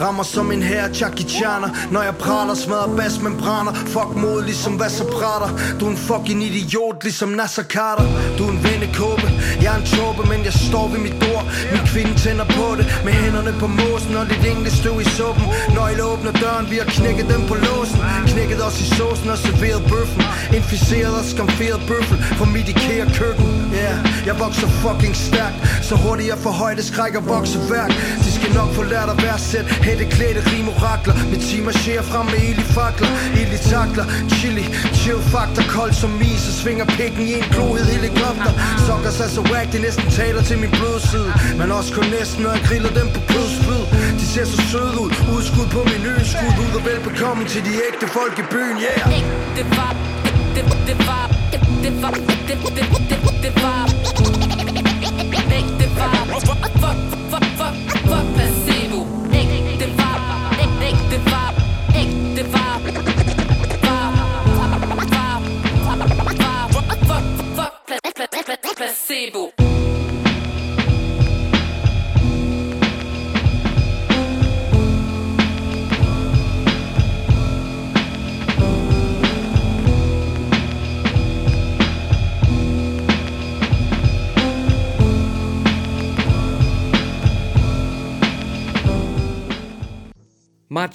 Rammer 0.02 0.24
som 0.24 0.52
en 0.52 0.62
her 0.62 0.90
Jackie 1.00 1.30
Chaner 1.30 1.70
Når 1.92 2.02
jeg 2.02 2.16
praler, 2.16 2.56
smadrer 2.56 2.96
basmembraner 2.98 3.74
Fuck 3.74 4.16
mod 4.16 4.44
ligesom 4.44 4.80
vasserprater 4.80 5.50
Du 5.80 5.86
er 5.86 5.90
en 5.90 5.98
fucking 5.98 6.44
idiot 6.44 7.04
ligesom 7.04 7.30
Nasser 7.30 7.64
Carter. 7.64 8.06
Du 8.38 8.44
er 8.44 8.52
en 8.52 8.64
vennekåbe, 8.64 9.28
jeg 9.62 9.74
er 9.76 9.80
en 9.80 9.86
tåbe 9.86 10.30
Men 10.30 10.46
jeg 10.46 10.54
står 10.54 10.88
ved 10.88 11.00
mit 11.00 11.18
ord 11.34 11.46
Min 11.72 11.84
kvinde 11.92 12.14
tænder 12.24 12.46
på 12.46 12.68
det 12.78 12.86
Med 13.06 13.14
hænderne 13.14 13.54
på 13.60 13.68
måsen 13.68 14.16
Og 14.16 14.26
lidt 14.26 14.46
engle 14.52 14.72
støv 14.72 15.02
i 15.02 15.08
suppen. 15.18 15.46
Nøgle 15.76 16.04
åbner 16.04 16.32
døren, 16.32 16.66
vi 16.72 16.78
har 16.82 16.90
knækket 16.98 17.28
dem 17.34 17.42
på 17.48 17.56
låsen. 17.66 18.00
Knækket 18.28 18.60
os 18.68 18.82
i 18.84 18.88
såsen 18.98 19.30
og 19.30 19.38
serveret 19.38 19.84
bøffen. 19.92 20.24
Inficeret 20.60 21.16
og 21.22 21.26
skamferet 21.26 21.82
bøffel. 21.88 22.18
Fra 22.38 22.46
mit 22.46 22.68
IKEA 22.70 23.06
køkken 23.20 23.71
Yeah, 23.80 23.98
jeg 24.26 24.36
vokser 24.40 24.68
fucking 24.84 25.16
stærkt. 25.16 25.58
Så 25.88 25.96
hurtigt 26.04 26.30
jeg 26.30 26.38
får 26.46 26.54
højde 26.64 26.84
skræk 26.84 27.16
og 27.16 27.24
vokseværk 27.28 27.92
De 28.24 28.32
skal 28.38 28.52
nok 28.60 28.70
få 28.78 28.84
lært 28.84 29.10
at 29.14 29.18
værdsætte 29.24 29.70
Hætte 29.88 30.06
klæde 30.16 30.42
rim 30.52 30.68
orakler 30.74 31.16
Mit 31.32 31.42
team 31.48 31.64
marcherer 31.70 32.04
frem 32.12 32.26
med 32.34 32.42
ild 32.50 32.60
i 32.66 32.68
fakler. 32.78 33.12
Ild 33.40 33.54
i 33.58 33.62
takler, 33.72 34.06
chili, 34.36 34.66
chill 35.02 35.22
faktor 35.34 35.64
Kold 35.76 35.94
som 36.02 36.12
is 36.32 36.44
og 36.50 36.56
svinger 36.62 36.86
pikken 36.98 37.24
i 37.32 37.34
en 37.40 37.46
glohed 37.54 37.86
helikopter. 37.96 38.52
Sokker 38.88 39.12
sig 39.18 39.30
så 39.36 39.42
whack, 39.52 39.68
det 39.74 39.82
næsten 39.88 40.08
taler 40.20 40.42
til 40.50 40.58
min 40.64 40.72
blodside. 40.80 41.30
Men 41.60 41.68
også 41.78 41.90
kun 41.98 42.08
næsten, 42.18 42.40
når 42.44 42.52
jeg 42.56 42.62
griller 42.70 42.92
dem 43.00 43.08
på 43.16 43.22
kødsflyd 43.32 43.84
De 44.20 44.26
ser 44.34 44.46
så 44.54 44.60
søde 44.72 44.96
ud, 45.04 45.12
udskud 45.36 45.68
på 45.76 45.82
min 45.92 46.02
Skud. 46.32 46.54
Ud 46.64 46.72
og 46.80 46.84
velbekomme 46.86 47.44
til 47.54 47.62
de 47.68 47.74
ægte 47.88 48.08
folk 48.08 48.36
i 48.40 48.46
byen, 48.54 48.78
yeah. 48.88 49.24
Det 49.58 49.66
var, 49.78 49.96
det, 50.26 50.34
det, 50.56 50.64
det 50.88 50.98
var, 51.08 51.41
det, 51.84 51.92
det 51.92 52.02
var, 52.02 52.12
det, 52.12 52.24
det, 52.48 52.86
det, 53.10 53.44
det 53.44 53.64
var. 53.64 53.86
Ikke 55.58 55.74
det 55.80 55.90
var, 55.98 56.26
fuck, 56.30 56.48
fuck, 56.48 56.72
fuck, 56.82 56.98
fuck, 57.32 57.44
fuck 57.44 57.51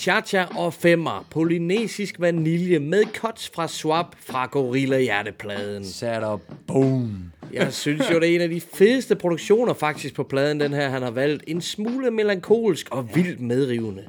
Machacha 0.07 0.45
og 0.45 0.75
femmer. 0.75 1.27
Polynesisk 1.31 2.21
vanilje 2.21 2.79
med 2.79 3.05
cuts 3.05 3.51
fra 3.55 3.69
Swap 3.69 4.17
fra 4.21 4.47
Gorilla 4.47 5.01
Hjertepladen. 5.01 5.85
Sat 5.85 6.23
op. 6.23 6.41
Boom. 6.67 7.33
Jeg 7.53 7.73
synes 7.73 8.11
jo, 8.13 8.21
det 8.21 8.31
er 8.31 8.35
en 8.35 8.41
af 8.41 8.49
de 8.49 8.61
fedeste 8.61 9.17
produktioner 9.17 9.75
faktisk 9.75 10.15
på 10.15 10.23
pladen, 10.23 10.61
den 10.61 10.73
her 10.73 10.89
han 10.89 11.03
har 11.03 11.11
valgt. 11.11 11.45
En 11.47 11.61
smule 11.61 12.11
melankolsk 12.11 12.89
og 12.91 13.15
vildt 13.15 13.41
medrivende. 13.41 14.05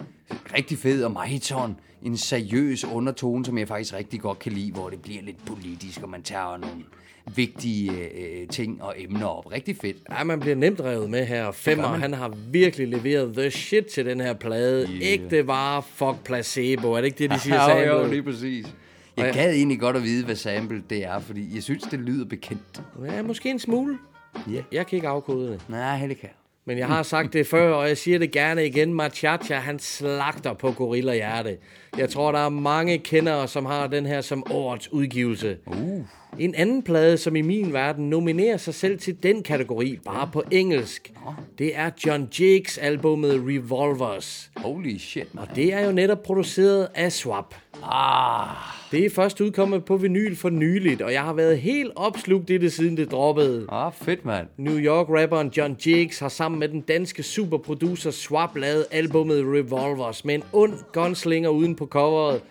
Rigtig 0.57 0.77
fed, 0.77 1.03
og 1.03 1.27
sådan 1.41 1.75
en 2.03 2.17
seriøs 2.17 2.85
undertone, 2.85 3.45
som 3.45 3.57
jeg 3.57 3.67
faktisk 3.67 3.93
rigtig 3.93 4.21
godt 4.21 4.39
kan 4.39 4.51
lide, 4.51 4.71
hvor 4.71 4.89
det 4.89 5.01
bliver 5.01 5.21
lidt 5.21 5.45
politisk, 5.45 6.03
og 6.03 6.09
man 6.09 6.23
tager 6.23 6.57
nogle 6.57 6.75
vigtige 7.35 7.91
øh, 7.91 8.47
ting 8.47 8.83
og 8.83 8.93
emner 8.97 9.25
op. 9.27 9.51
Rigtig 9.51 9.77
fedt. 9.81 9.97
Ja, 10.11 10.23
man 10.23 10.39
bliver 10.39 10.55
nemt 10.55 10.81
revet 10.81 11.09
med 11.09 11.25
her. 11.25 11.51
Femmer, 11.51 11.87
han 11.87 12.13
har 12.13 12.33
virkelig 12.51 12.87
leveret 12.87 13.33
the 13.33 13.51
shit 13.51 13.85
til 13.85 14.05
den 14.05 14.19
her 14.21 14.33
plade. 14.33 14.87
Yeah. 14.89 14.99
Ægte 15.01 15.47
var 15.47 15.81
fuck 15.81 16.23
placebo. 16.25 16.91
Er 16.91 16.97
det 16.97 17.05
ikke 17.05 17.17
det, 17.17 17.31
de 17.31 17.39
siger? 17.49 17.55
Ja, 17.69 17.87
jo, 17.87 18.01
jo, 18.01 18.07
lige 18.11 18.23
præcis. 18.23 18.65
Jeg 19.17 19.33
gad 19.33 19.53
egentlig 19.53 19.79
godt 19.79 19.95
at 19.95 20.03
vide, 20.03 20.25
hvad 20.25 20.35
sample 20.35 20.83
det 20.89 21.05
er, 21.05 21.19
fordi 21.19 21.55
jeg 21.55 21.63
synes, 21.63 21.83
det 21.83 21.99
lyder 21.99 22.25
bekendt. 22.25 22.81
Ja, 23.05 23.21
måske 23.21 23.49
en 23.49 23.59
smule. 23.59 23.97
Ja. 24.51 24.61
Jeg 24.71 24.87
kan 24.87 24.95
ikke 24.95 25.07
afkode 25.07 25.47
det. 25.51 25.61
Nej, 25.69 25.97
heller 25.97 26.15
kan. 26.15 26.29
Men 26.67 26.77
jeg 26.77 26.87
har 26.87 27.03
sagt 27.03 27.33
det 27.33 27.47
før, 27.47 27.73
og 27.73 27.87
jeg 27.87 27.97
siger 27.97 28.19
det 28.19 28.31
gerne 28.31 28.65
igen. 28.65 28.93
Machacha, 28.93 29.55
han 29.55 29.79
slagter 29.79 30.53
på 30.53 30.71
Gorilla 30.71 31.13
Hjerte. 31.13 31.57
Jeg 31.97 32.09
tror, 32.09 32.31
der 32.31 32.39
er 32.39 32.49
mange 32.49 32.97
kendere, 32.97 33.47
som 33.47 33.65
har 33.65 33.87
den 33.87 34.05
her 34.05 34.21
som 34.21 34.51
årets 34.51 34.93
udgivelse. 34.93 35.57
Uh. 35.65 36.05
En 36.39 36.55
anden 36.55 36.83
plade, 36.83 37.17
som 37.17 37.35
i 37.35 37.41
min 37.41 37.73
verden 37.73 38.09
nominerer 38.09 38.57
sig 38.57 38.73
selv 38.73 38.99
til 38.99 39.23
den 39.23 39.43
kategori, 39.43 39.99
bare 40.05 40.29
på 40.33 40.43
engelsk, 40.51 41.13
det 41.57 41.77
er 41.77 41.89
John 42.05 42.29
Jakes 42.39 42.77
albumet 42.77 43.43
Revolvers. 43.47 44.51
Holy 44.55 44.97
shit, 44.97 45.35
man. 45.35 45.43
Og 45.43 45.55
det 45.55 45.73
er 45.73 45.85
jo 45.85 45.91
netop 45.91 46.23
produceret 46.23 46.87
af 46.95 47.11
Swap. 47.11 47.55
Ah. 47.83 48.76
Det 48.91 49.05
er 49.05 49.09
først 49.09 49.41
udkommet 49.41 49.85
på 49.85 49.97
vinyl 49.97 50.35
for 50.35 50.49
nyligt, 50.49 51.01
og 51.01 51.13
jeg 51.13 51.21
har 51.21 51.33
været 51.33 51.57
helt 51.57 51.91
opslugt 51.95 52.49
i 52.49 52.57
det, 52.57 52.73
siden 52.73 52.97
det 52.97 53.11
droppede. 53.11 53.65
Ah, 53.69 53.91
fedt, 53.93 54.25
mand. 54.25 54.47
New 54.57 54.77
York-rapperen 54.77 55.51
John 55.57 55.77
Jakes 55.85 56.19
har 56.19 56.29
sammen 56.29 56.59
med 56.59 56.69
den 56.69 56.81
danske 56.81 57.23
superproducer 57.23 58.11
Swap 58.11 58.55
lavet 58.55 58.85
albumet 58.91 59.43
Revolvers 59.45 60.25
med 60.25 60.35
en 60.35 60.43
ond 60.53 60.73
gunslinger 60.93 61.49
uden 61.49 61.75
på 61.75 61.85
coveret. 61.85 62.41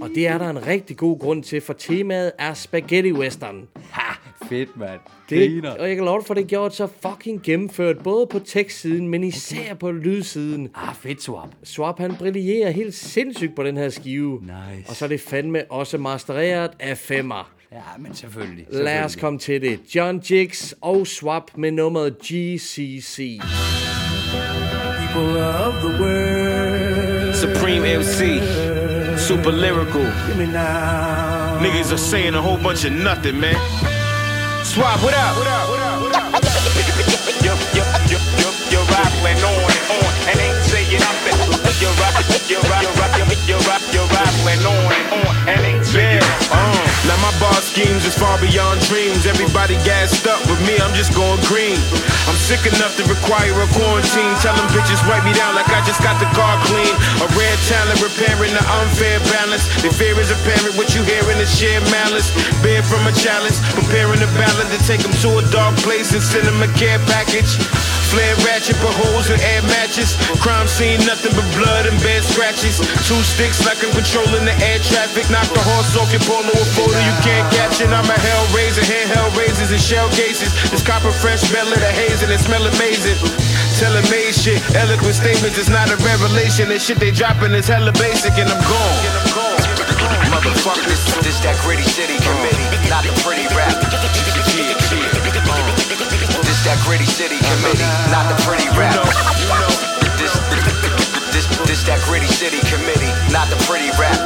Og 0.00 0.08
det 0.14 0.26
er 0.26 0.38
der 0.38 0.50
en 0.50 0.66
rigtig 0.66 0.96
god 0.96 1.18
grund 1.18 1.42
til, 1.42 1.60
for 1.60 1.72
temaet 1.72 2.32
er 2.38 2.54
spaghetti 2.54 3.12
western. 3.12 3.68
Ha, 3.90 4.03
fedt, 4.48 4.76
mand. 4.76 5.00
Det, 5.30 5.64
og 5.64 5.88
jeg 5.88 5.96
kan 5.96 6.04
love 6.04 6.18
dig 6.18 6.26
for, 6.26 6.34
det 6.34 6.42
er 6.42 6.46
gjort 6.46 6.74
så 6.74 6.88
fucking 7.08 7.42
gennemført, 7.42 7.98
både 7.98 8.26
på 8.26 8.38
tekstsiden, 8.38 9.08
men 9.08 9.24
især 9.24 9.74
på 9.74 9.90
lydsiden. 9.90 10.68
Ah, 10.74 10.94
fedt, 10.94 11.22
Swap. 11.22 11.48
Swap, 11.62 11.98
han 11.98 12.16
brillerer 12.16 12.70
helt 12.70 12.94
sindssygt 12.94 13.56
på 13.56 13.62
den 13.62 13.76
her 13.76 13.88
skive. 13.88 14.40
Nice. 14.40 14.88
Og 14.88 14.96
så 14.96 15.04
er 15.04 15.08
det 15.08 15.20
fandme 15.20 15.62
også 15.70 15.98
mastereret 15.98 16.70
af 16.80 16.98
femmer. 16.98 17.50
Ja, 17.72 17.98
men 17.98 18.14
selvfølgelig. 18.14 18.66
Lad 18.70 19.04
os 19.04 19.12
selvfølgelig. 19.12 19.20
komme 19.20 19.38
til 19.38 19.62
det. 19.62 19.80
John 19.94 20.22
Jiggs 20.30 20.74
og 20.80 21.06
Swap 21.06 21.50
med 21.56 21.70
nummeret 21.70 22.18
GCC. 22.18 23.40
People 24.98 25.44
of 25.66 25.74
the 25.74 26.02
world 26.02 27.34
Supreme 27.34 27.98
MC, 27.98 28.18
super 29.28 29.50
lyrical. 29.50 30.06
Give 30.26 30.38
me 30.38 30.46
now 30.52 31.34
Niggas 31.64 31.92
are 31.92 31.98
saying 31.98 32.34
a 32.34 32.42
whole 32.42 32.58
bunch 32.58 32.84
of 32.84 32.92
nothing, 32.92 33.40
man. 33.40 33.56
Swap, 34.74 35.00
what 35.04 35.14
up? 35.14 35.36
What 35.38 35.46
up? 35.46 35.68
What 35.70 35.78
up? 35.78 36.02
What 36.02 36.16
up? 36.16 36.34
You're, 37.44 37.54
you're, 37.78 37.86
you're, 38.10 38.18
you're, 38.42 38.54
you're 38.74 38.86
on 39.46 39.53
You're 41.80 41.90
rap, 42.00 42.14
you're 42.48 42.60
rap, 42.70 42.82
you're 42.82 42.92
rap, 43.00 43.12
you're, 43.18 43.58
you're 43.58 43.64
you're 43.92 44.08
rattling 44.14 44.62
on 44.66 44.92
and 44.92 45.26
on 45.26 45.48
and 45.48 45.64
uh, 45.94 46.84
now 47.06 47.18
my 47.22 47.30
bar 47.38 47.54
schemes 47.62 48.02
is 48.02 48.18
far 48.18 48.34
beyond 48.40 48.80
dreams. 48.90 49.26
Everybody 49.26 49.78
gassed 49.86 50.26
up, 50.26 50.42
but 50.50 50.58
me, 50.66 50.74
I'm 50.82 50.94
just 50.94 51.14
going 51.14 51.38
green. 51.46 51.78
I'm 52.26 52.34
sick 52.34 52.66
enough 52.66 52.96
to 52.98 53.04
require 53.06 53.54
a 53.54 53.68
quarantine. 53.70 54.34
Tell 54.42 54.56
them 54.58 54.66
bitches 54.74 54.98
wipe 55.06 55.22
me 55.22 55.30
down 55.34 55.54
like 55.54 55.70
I 55.70 55.84
just 55.86 56.02
got 56.02 56.18
the 56.18 56.26
car 56.34 56.58
clean. 56.66 56.90
A 57.22 57.26
rare 57.38 57.58
talent 57.70 58.02
repairing 58.02 58.54
the 58.54 58.64
unfair 58.82 59.22
balance. 59.30 59.70
The 59.82 59.94
fear 59.94 60.18
is 60.18 60.34
apparent, 60.34 60.74
what 60.74 60.94
you 60.94 61.06
hearing 61.06 61.38
is 61.38 61.52
sheer 61.52 61.78
malice. 61.94 62.34
Bear 62.58 62.82
from 62.82 63.06
a 63.06 63.14
challenge, 63.14 63.54
preparing 63.78 64.18
a 64.18 64.30
ballad 64.34 64.66
to 64.74 64.78
take 64.82 65.06
them 65.06 65.14
to 65.22 65.38
a 65.38 65.44
dark 65.54 65.78
place 65.86 66.10
and 66.14 66.22
send 66.22 66.46
them 66.48 66.58
a 66.58 66.70
care 66.74 66.98
package. 67.06 67.54
Flare 68.10 68.36
ratchet, 68.44 68.76
put 68.78 68.94
holes 69.06 69.30
in 69.30 69.40
air 69.40 69.62
matches. 69.70 70.16
Crime 70.40 70.68
scene, 70.68 71.00
nothing 71.06 71.32
but 71.32 71.46
blood 71.56 71.86
and 71.86 71.96
bed 72.02 72.22
scratches. 72.22 72.78
Two 73.08 73.20
sticks 73.24 73.64
like 73.64 73.80
I'm 73.82 73.92
controlling 73.92 74.44
the 74.44 74.56
air 74.60 74.78
traffic. 74.78 75.28
Knock 75.30 75.48
the 75.50 75.62
horse 75.62 75.96
off 75.96 76.12
your 76.12 76.22
polo 76.28 76.52
a 76.52 76.66
photo 76.76 76.98
you 77.00 77.14
can't 77.24 77.46
catch 77.54 77.80
it. 77.80 77.88
I'm 77.88 78.06
a 78.06 78.18
hell 78.18 78.44
raiser, 78.52 78.84
handheld 78.84 79.32
razors 79.36 79.72
and 79.72 79.80
shell 79.80 80.08
cases. 80.12 80.52
This 80.70 80.82
copper 80.84 81.12
fresh 81.12 81.40
smell 81.40 81.66
of 81.66 81.80
the 81.80 81.92
haze 81.92 82.22
and 82.22 82.30
it 82.30 82.40
smell 82.40 82.64
amazing. 82.66 83.16
Telling 83.80 84.06
me 84.12 84.30
shit, 84.30 84.60
eloquent 84.76 85.14
statements 85.14 85.58
is 85.58 85.68
not 85.68 85.90
a 85.90 85.96
revelation. 86.04 86.68
The 86.68 86.78
shit 86.78 86.98
they 86.98 87.10
dropping 87.10 87.52
is 87.52 87.66
hella 87.66 87.92
basic 87.92 88.36
and 88.36 88.48
I'm 88.50 88.62
gone. 88.68 89.64
Motherfucker, 90.30 90.84
this, 90.84 91.02
this 91.22 91.38
that 91.40 91.56
gritty 91.62 91.82
city 91.82 92.18
committee, 92.20 92.68
not 92.90 93.04
the 93.04 93.14
pretty 93.22 93.46
rap. 93.54 93.63
That 96.74 96.82
gritty 96.82 97.06
city 97.06 97.38
committee, 97.38 97.86
not 98.10 98.26
the 98.26 98.34
pretty 98.42 98.66
rap. 98.74 98.98
This, 100.18 100.34
this, 101.30 101.46
this 101.70 101.80
that 101.86 102.02
gritty 102.02 102.26
city 102.26 102.58
committee, 102.66 103.10
not 103.30 103.46
the 103.46 103.58
pretty 103.70 103.94
rap. 103.94 104.18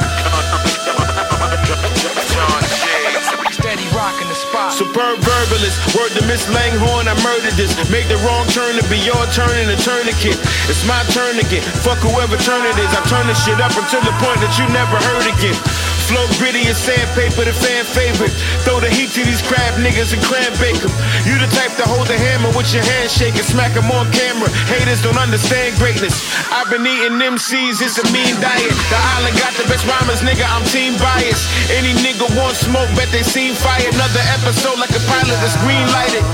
Steady 3.53 3.85
rocking 3.93 4.25
the 4.31 4.39
spot 4.39 4.73
Superb 4.73 5.19
verbalist, 5.21 5.77
word 5.93 6.09
to 6.17 6.25
Miss 6.25 6.49
Langhorn, 6.49 7.05
I 7.05 7.13
murdered 7.21 7.53
this. 7.53 7.75
Make 7.93 8.09
the 8.09 8.17
wrong 8.25 8.47
turn 8.49 8.73
to 8.81 8.85
be 8.89 8.97
your 8.97 9.19
turn 9.29 9.53
in 9.61 9.69
a 9.69 9.77
tourniquet. 9.77 10.39
It's 10.65 10.81
my 10.89 11.05
turn 11.13 11.37
again. 11.37 11.61
Fuck 11.85 12.01
whoever 12.01 12.39
turn 12.41 12.65
it 12.65 12.77
is. 12.81 12.89
I 12.97 13.01
turn 13.11 13.27
this 13.29 13.37
shit 13.45 13.61
up 13.61 13.75
until 13.77 14.01
the 14.01 14.15
point 14.17 14.41
that 14.41 14.57
you 14.57 14.65
never 14.73 14.97
heard 14.97 15.27
again. 15.29 15.57
Flow 16.09 16.25
gritty 16.41 16.65
as 16.65 16.81
sandpaper, 16.81 17.45
the 17.45 17.53
fan 17.53 17.85
favorite. 17.85 18.33
Throw 18.65 18.81
the 18.81 18.89
heat 18.89 19.13
to 19.13 19.21
these 19.21 19.45
crab 19.45 19.77
niggas 19.77 20.09
and 20.11 20.21
clam 20.25 20.49
bake 20.57 20.81
'em. 20.81 20.89
You 21.29 21.37
the 21.37 21.49
type 21.53 21.73
to 21.77 21.85
hold 21.85 22.07
the 22.09 22.17
hammer 22.17 22.49
with 22.57 22.73
your 22.73 22.83
handshake 22.83 23.37
and 23.37 23.45
smack 23.45 23.77
'em 23.77 23.91
on 23.93 24.09
camera. 24.11 24.49
Haters 24.73 25.01
don't 25.05 25.21
understand 25.21 25.77
greatness. 25.77 26.15
I've 26.49 26.69
been 26.73 26.85
eating 26.85 27.21
MCs, 27.21 27.81
it's 27.85 27.97
a 28.01 28.05
mean 28.11 28.35
diet. 28.41 28.75
The 28.89 28.99
island 29.15 29.37
got 29.37 29.53
the 29.53 29.65
best 29.69 29.85
rhymers, 29.85 30.21
nigga, 30.25 30.45
I'm 30.49 30.65
team 30.73 30.97
biased. 30.97 31.45
Any 31.77 31.93
nigga 32.05 32.25
want 32.35 32.57
smoke, 32.57 32.89
bet 32.97 33.11
they 33.11 33.23
seen 33.23 33.53
fire. 33.53 33.89
Another 33.93 34.23
episode 34.37 34.79
like 34.79 34.93
a 34.97 35.03
pilot 35.11 35.37
that's 35.41 35.57
green 35.63 35.85
lighted. 35.93 36.25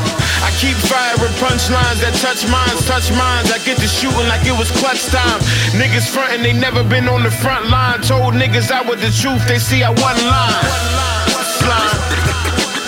I 0.48 0.52
keep 0.62 0.78
firing 0.92 1.36
punchlines 1.42 2.00
that 2.04 2.14
touch 2.22 2.46
minds, 2.48 2.86
touch 2.86 3.10
minds. 3.12 3.52
I 3.52 3.58
get 3.60 3.78
to 3.80 3.88
shooting 3.88 4.28
like 4.28 4.46
it 4.46 4.56
was 4.56 4.70
clutch 4.80 5.04
time. 5.08 5.40
Niggas 5.74 6.08
frontin', 6.14 6.44
they 6.44 6.54
never 6.54 6.84
been 6.84 7.08
on 7.10 7.24
the 7.24 7.32
front 7.32 7.70
line. 7.70 8.02
Told 8.02 8.36
niggas 8.36 8.70
I 8.70 8.82
was 8.82 9.00
the 9.02 9.12
truth, 9.22 9.42
they 9.48 9.58
see 9.66 9.82
I 9.82 9.90
one 9.90 10.20
line. 10.30 10.70
Slime. 11.42 11.98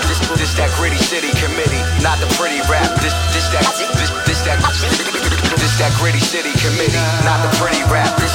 This, 0.05 0.21
this 0.38 0.53
that 0.61 0.69
gritty 0.78 1.01
city 1.01 1.34
committee, 1.41 1.82
not 2.05 2.21
the 2.21 2.30
pretty 2.38 2.61
rap. 2.69 2.86
This 3.01 3.17
this 3.34 3.49
that 3.49 3.65
this 3.97 4.13
this 4.30 4.45
that 4.45 4.61
this 5.57 5.73
that 5.82 5.89
gritty 5.97 6.21
city 6.21 6.53
committee, 6.61 7.01
not 7.25 7.41
the 7.41 7.49
pretty 7.57 7.82
rap. 7.89 8.13
This 8.21 8.30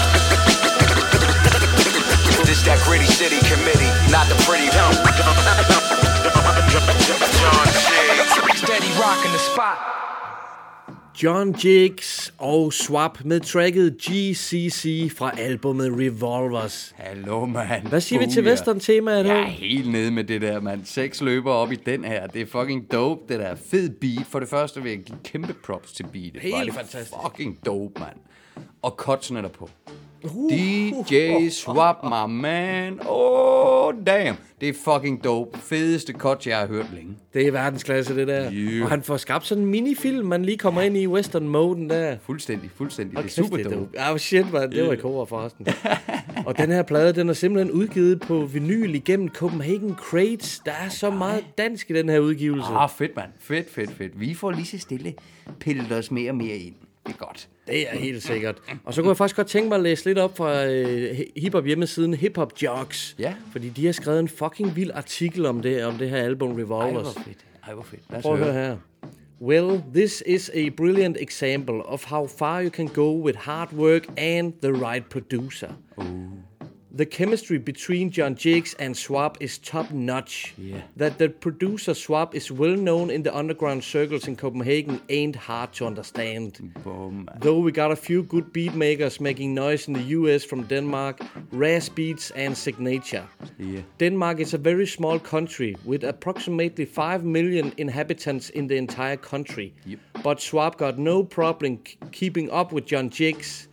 this 2.42 2.66
that 2.66 2.82
gritty 2.82 3.06
city 3.06 3.38
committee, 3.46 3.90
not 4.10 4.26
the 4.26 4.34
pretty 4.42 4.66
rap. 4.74 4.90
Steady 8.58 8.90
rocking 8.98 9.30
the 9.30 9.38
spot. 9.38 9.78
John 11.22 11.54
Jiggs 11.64 12.34
og 12.38 12.72
Swap 12.72 13.24
med 13.24 13.40
tracket 13.40 13.96
GCC 13.98 15.10
fra 15.16 15.38
albumet 15.38 15.92
Revolvers. 15.98 16.94
Hallo, 16.96 17.46
mand. 17.46 17.86
Hvad 17.86 18.00
siger 18.00 18.20
vi 18.20 18.26
til 18.26 18.42
Booyah. 18.42 18.52
western-temaet 18.52 19.26
Jeg 19.26 19.40
er 19.40 19.44
helt 19.44 19.90
nede 19.90 20.10
med 20.10 20.24
det 20.24 20.40
der, 20.40 20.60
mand. 20.60 20.84
Seks 20.84 21.20
løber 21.20 21.52
op 21.52 21.72
i 21.72 21.74
den 21.74 22.04
her. 22.04 22.26
Det 22.26 22.42
er 22.42 22.46
fucking 22.46 22.92
dope, 22.92 23.20
det 23.28 23.40
der. 23.40 23.54
Fed 23.54 23.90
beat. 23.90 24.26
For 24.26 24.40
det 24.40 24.48
første 24.48 24.82
vil 24.82 24.90
jeg 24.90 25.00
give 25.00 25.18
kæmpe 25.24 25.54
props 25.64 25.92
til 25.92 26.06
beatet. 26.12 26.42
Helt 26.42 26.74
fantastisk. 26.74 27.12
Fucking 27.26 27.58
dope, 27.66 28.00
mand. 28.00 28.16
Og 28.82 28.90
cutsene 28.90 29.42
der 29.42 29.48
DJ 30.24 31.48
Swap, 31.48 31.96
my 32.04 32.32
man. 32.32 33.00
Oh, 33.08 33.94
damn. 34.06 34.36
Det 34.60 34.68
er 34.68 34.72
fucking 34.84 35.24
dope. 35.24 35.58
Fedeste 35.58 36.12
cut, 36.12 36.46
jeg 36.46 36.58
har 36.58 36.66
hørt 36.66 36.86
længe. 36.94 37.16
Det 37.34 37.46
er 37.46 37.52
verdensklasse, 37.52 38.16
det 38.16 38.28
der. 38.28 38.52
Yeah. 38.52 38.82
Og 38.84 38.90
han 38.90 39.02
får 39.02 39.16
skabt 39.16 39.46
sådan 39.46 39.64
en 39.64 39.70
minifilm, 39.70 40.26
man 40.26 40.44
lige 40.44 40.58
kommer 40.58 40.82
ind 40.82 40.96
i 40.96 41.06
western-moden 41.06 41.90
der. 41.90 42.16
Fuldstændig, 42.22 42.70
fuldstændig. 42.74 43.16
Og 43.18 43.24
det 43.24 43.38
er 43.38 43.42
super 43.42 43.56
kæft, 43.56 43.70
dope. 43.70 43.88
Ja, 43.94 44.12
oh 44.12 44.18
shit, 44.18 44.52
man. 44.52 44.72
Det 44.72 44.86
var 44.86 44.92
i 44.92 44.96
kover 44.96 45.24
forresten. 45.24 45.66
og 46.46 46.58
den 46.58 46.70
her 46.70 46.82
plade, 46.82 47.12
den 47.12 47.28
er 47.28 47.32
simpelthen 47.32 47.72
udgivet 47.72 48.20
på 48.20 48.44
vinyl 48.44 48.94
igennem 48.94 49.28
Copenhagen 49.28 49.94
Crates. 49.94 50.62
Der 50.64 50.72
er 50.72 50.88
så 50.88 51.10
meget 51.10 51.44
dansk 51.58 51.90
i 51.90 51.92
den 51.92 52.08
her 52.08 52.18
udgivelse. 52.18 52.68
Ah, 52.68 52.90
fedt, 52.90 53.16
mand. 53.16 53.30
Fedt, 53.38 53.70
fedt, 53.70 53.90
fedt. 53.90 54.20
Vi 54.20 54.34
får 54.34 54.50
lige 54.50 54.66
så 54.66 54.78
stille 54.78 55.14
pillet 55.60 55.92
os 55.92 56.10
mere 56.10 56.30
og 56.30 56.36
mere 56.36 56.56
ind. 56.56 56.74
Det 57.06 57.12
er 57.12 57.16
godt. 57.16 57.48
Det 57.66 57.92
er 57.92 57.98
helt 57.98 58.22
sikkert. 58.22 58.58
Og 58.84 58.94
så 58.94 59.02
kunne 59.02 59.08
jeg 59.08 59.16
faktisk 59.16 59.36
godt 59.36 59.46
tænke 59.46 59.68
mig 59.68 59.76
at 59.76 59.82
læse 59.82 60.04
lidt 60.04 60.18
op 60.18 60.36
fra 60.36 60.66
øh, 60.66 61.18
hiphop 61.36 61.64
hjemmesiden 61.66 62.14
Hip 62.14 62.36
Hop 62.36 62.52
Jocks. 62.62 63.16
Ja. 63.18 63.34
Fordi 63.52 63.68
de 63.68 63.86
har 63.86 63.92
skrevet 63.92 64.20
en 64.20 64.28
fucking 64.28 64.76
vild 64.76 64.90
artikel 64.94 65.46
om 65.46 65.60
det, 65.60 65.84
om 65.84 65.94
det 65.94 66.10
her 66.10 66.16
album 66.16 66.50
Ej, 66.50 66.56
Revolvers. 66.62 67.12
hvor 67.12 67.22
fedt. 67.22 67.38
Ej, 67.66 67.74
hvor 67.74 67.82
fedt. 67.82 68.02
Lad 68.10 68.18
os 68.18 68.22
Prøv 68.22 68.32
at 68.32 68.38
høre. 68.38 68.52
her. 68.52 68.76
Well, 69.40 69.82
this 69.94 70.22
is 70.26 70.50
a 70.54 70.68
brilliant 70.76 71.16
example 71.20 71.74
of 71.74 72.04
how 72.04 72.26
far 72.26 72.60
you 72.62 72.70
can 72.70 72.86
go 72.88 73.22
with 73.24 73.38
hard 73.38 73.72
work 73.72 74.02
and 74.18 74.52
the 74.62 74.72
right 74.72 75.08
producer. 75.10 75.68
The 76.94 77.06
chemistry 77.06 77.56
between 77.56 78.10
John 78.10 78.34
Jakes 78.34 78.74
and 78.74 78.94
Swap 78.94 79.38
is 79.40 79.56
top 79.56 79.90
notch. 79.92 80.52
Yeah. 80.58 80.82
That 80.96 81.16
the 81.16 81.30
producer 81.30 81.94
Swap 81.94 82.34
is 82.34 82.52
well 82.52 82.76
known 82.76 83.08
in 83.08 83.22
the 83.22 83.34
underground 83.34 83.82
circles 83.82 84.28
in 84.28 84.36
Copenhagen 84.36 85.00
ain't 85.08 85.34
hard 85.34 85.72
to 85.74 85.86
understand. 85.86 86.74
Boom. 86.84 87.30
Though 87.40 87.60
we 87.60 87.72
got 87.72 87.92
a 87.92 87.96
few 87.96 88.22
good 88.24 88.52
beat 88.52 88.74
makers 88.74 89.20
making 89.20 89.54
noise 89.54 89.88
in 89.88 89.94
the 89.94 90.02
US 90.18 90.44
from 90.44 90.64
Denmark, 90.64 91.22
Ras 91.50 91.88
Beats 91.88 92.30
and 92.32 92.54
Signature. 92.54 93.26
Yeah. 93.58 93.80
Denmark 93.98 94.40
is 94.40 94.52
a 94.52 94.58
very 94.58 94.86
small 94.86 95.18
country 95.18 95.74
with 95.86 96.04
approximately 96.04 96.84
5 96.84 97.24
million 97.24 97.72
inhabitants 97.78 98.50
in 98.50 98.66
the 98.66 98.76
entire 98.76 99.16
country. 99.16 99.72
Yep. 99.86 99.98
But 100.22 100.42
Swap 100.42 100.76
got 100.76 100.98
no 100.98 101.24
problem 101.24 101.78
keeping 102.10 102.50
up 102.50 102.70
with 102.70 102.84
John 102.84 103.08
Jiggs 103.08 103.68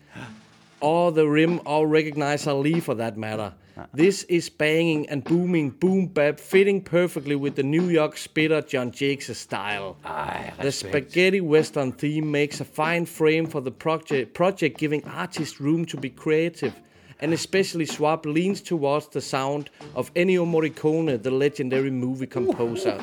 or 0.82 1.12
the 1.12 1.28
Rim 1.28 1.60
or 1.66 1.88
recognizer 1.88 2.62
Lee 2.62 2.80
for 2.80 2.96
that 2.96 3.18
matter. 3.18 3.54
This 3.94 4.24
is 4.24 4.50
banging 4.50 5.08
and 5.10 5.24
booming 5.24 5.70
boom 5.70 6.08
bap 6.08 6.40
fitting 6.40 6.82
perfectly 6.82 7.36
with 7.36 7.56
the 7.56 7.64
New 7.64 7.90
York 7.90 8.18
spitter 8.18 8.62
John 8.62 8.92
Jiggs' 8.92 9.38
style. 9.38 9.98
Ej, 10.04 10.62
The 10.62 10.72
spaghetti 10.72 11.42
western 11.42 11.94
theme 11.94 12.30
makes 12.30 12.60
a 12.60 12.66
fine 12.66 13.06
frame 13.06 13.48
for 13.48 13.62
the 13.62 13.72
project, 13.72 14.34
project 14.34 14.78
giving 14.78 15.04
artists 15.06 15.62
room 15.62 15.86
to 15.86 15.98
be 15.98 16.10
creative. 16.10 16.74
And 17.22 17.34
especially 17.34 17.86
Swap 17.86 18.26
leans 18.26 18.62
towards 18.62 19.08
the 19.10 19.22
sound 19.22 19.70
of 19.94 20.14
Ennio 20.14 20.46
Morricone, 20.46 21.22
the 21.22 21.32
legendary 21.32 21.92
movie 21.92 22.28
composer. 22.28 22.98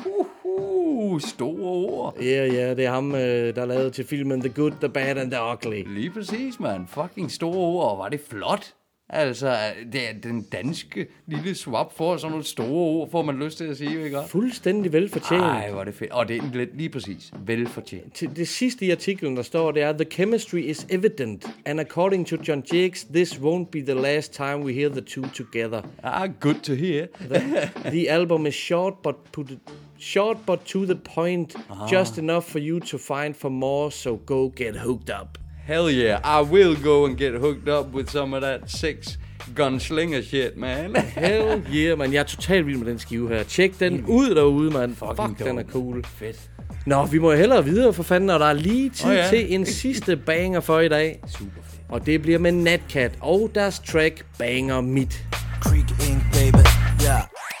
Uh, 1.07 1.19
store 1.19 1.61
ord. 1.61 2.15
Ja, 2.21 2.45
ja, 2.45 2.73
det 2.73 2.85
er 2.85 2.91
ham, 2.91 3.15
øh, 3.15 3.55
der 3.55 3.65
lavede 3.65 3.89
til 3.89 4.05
filmen 4.05 4.41
The 4.41 4.49
Good, 4.49 4.71
The 4.71 4.89
Bad 4.89 5.17
and 5.17 5.31
The 5.31 5.39
Ugly. 5.53 5.83
Lige 5.93 6.09
præcis, 6.09 6.59
mand. 6.59 6.87
Fucking 6.87 7.31
store 7.31 7.55
ord. 7.57 7.97
Var 7.97 8.09
det 8.09 8.19
flot. 8.29 8.73
Altså, 9.09 9.57
det 9.93 10.09
er 10.09 10.13
den 10.23 10.41
danske 10.41 11.07
lille 11.27 11.55
swap 11.55 11.93
for 11.97 12.17
sådan 12.17 12.31
nogle 12.31 12.45
store 12.45 12.67
ord, 12.67 13.11
får 13.11 13.21
man 13.21 13.39
lyst 13.39 13.57
til 13.57 13.63
at 13.63 13.77
sige, 13.77 14.03
ikke? 14.03 14.19
Fuldstændig 14.27 14.93
velfortjent. 14.93 15.43
Ej, 15.43 15.71
hvor 15.71 15.79
er 15.79 15.83
det 15.83 15.93
fedt. 15.93 16.11
Og 16.11 16.27
det 16.27 16.37
er 16.37 16.65
lige 16.73 16.89
præcis. 16.89 17.31
Velfortjent. 17.45 18.13
Til 18.13 18.35
det 18.35 18.47
sidste 18.47 18.85
i 18.85 18.91
artiklen, 18.91 19.37
der 19.37 19.43
står, 19.43 19.71
det 19.71 19.83
er, 19.83 19.93
The 19.93 20.05
chemistry 20.11 20.57
is 20.57 20.87
evident, 20.89 21.45
and 21.65 21.79
according 21.79 22.27
to 22.27 22.37
John 22.47 22.63
Jiggs, 22.73 23.03
this 23.03 23.33
won't 23.33 23.65
be 23.71 23.81
the 23.81 23.93
last 23.93 24.33
time 24.33 24.57
we 24.57 24.73
hear 24.73 24.89
the 24.89 25.01
two 25.01 25.25
together. 25.35 25.81
Ah, 26.03 26.27
good 26.39 26.59
to 26.63 26.73
hear. 26.73 27.05
The, 27.29 27.69
the 27.91 28.09
album 28.09 28.45
is 28.45 28.55
short 28.55 28.93
but 29.03 29.15
put 29.31 29.57
short 29.97 30.37
but 30.45 30.65
to 30.65 30.85
the 30.85 30.95
point, 30.95 31.55
just 31.89 32.17
enough 32.17 32.45
for 32.51 32.59
you 32.59 32.79
to 32.79 32.97
find 32.97 33.35
for 33.35 33.49
more, 33.49 33.91
so 33.91 34.15
go 34.25 34.49
get 34.55 34.75
hooked 34.75 35.09
up. 35.21 35.37
Hell 35.67 35.89
yeah, 35.89 36.21
I 36.23 36.41
will 36.43 36.75
go 36.83 37.05
and 37.05 37.17
get 37.17 37.33
hooked 37.33 37.67
up 37.67 37.93
with 37.93 38.09
some 38.09 38.33
of 38.33 38.41
that 38.41 38.71
six 38.71 39.17
gunslinger 39.53 40.23
shit, 40.23 40.57
man. 40.57 40.95
Hell 40.95 41.61
yeah, 41.73 41.97
man. 41.97 42.13
Jeg 42.13 42.19
er 42.19 42.23
totalt 42.23 42.65
vild 42.65 42.77
med 42.77 42.87
den 42.87 42.99
skive 42.99 43.29
her. 43.29 43.43
Tjek 43.43 43.79
den 43.79 44.05
ud 44.05 44.35
derude, 44.35 44.71
man. 44.71 44.95
Fuck, 44.95 45.39
den 45.39 45.57
er 45.57 45.63
cool. 45.63 46.03
Fedt. 46.03 46.49
Nå, 46.85 47.05
vi 47.05 47.19
må 47.19 47.33
hellere 47.33 47.65
videre 47.65 47.93
for 47.93 48.03
fanden, 48.03 48.29
og 48.29 48.39
der 48.39 48.45
er 48.45 48.53
lige 48.53 48.89
tid 48.89 49.09
oh, 49.09 49.15
ja. 49.15 49.27
til 49.29 49.53
en 49.53 49.65
sidste 49.65 50.17
banger 50.27 50.59
for 50.59 50.79
i 50.79 50.87
dag. 50.87 51.19
Super 51.27 51.61
fedt. 51.69 51.81
Og 51.89 52.05
det 52.05 52.21
bliver 52.21 52.39
med 52.39 52.51
Natcat 52.51 53.11
og 53.21 53.51
deres 53.55 53.79
track 53.79 54.25
Banger 54.39 54.81
Mit. 54.81 55.23
Creek. 55.61 55.89
Yeah. 56.01 56.06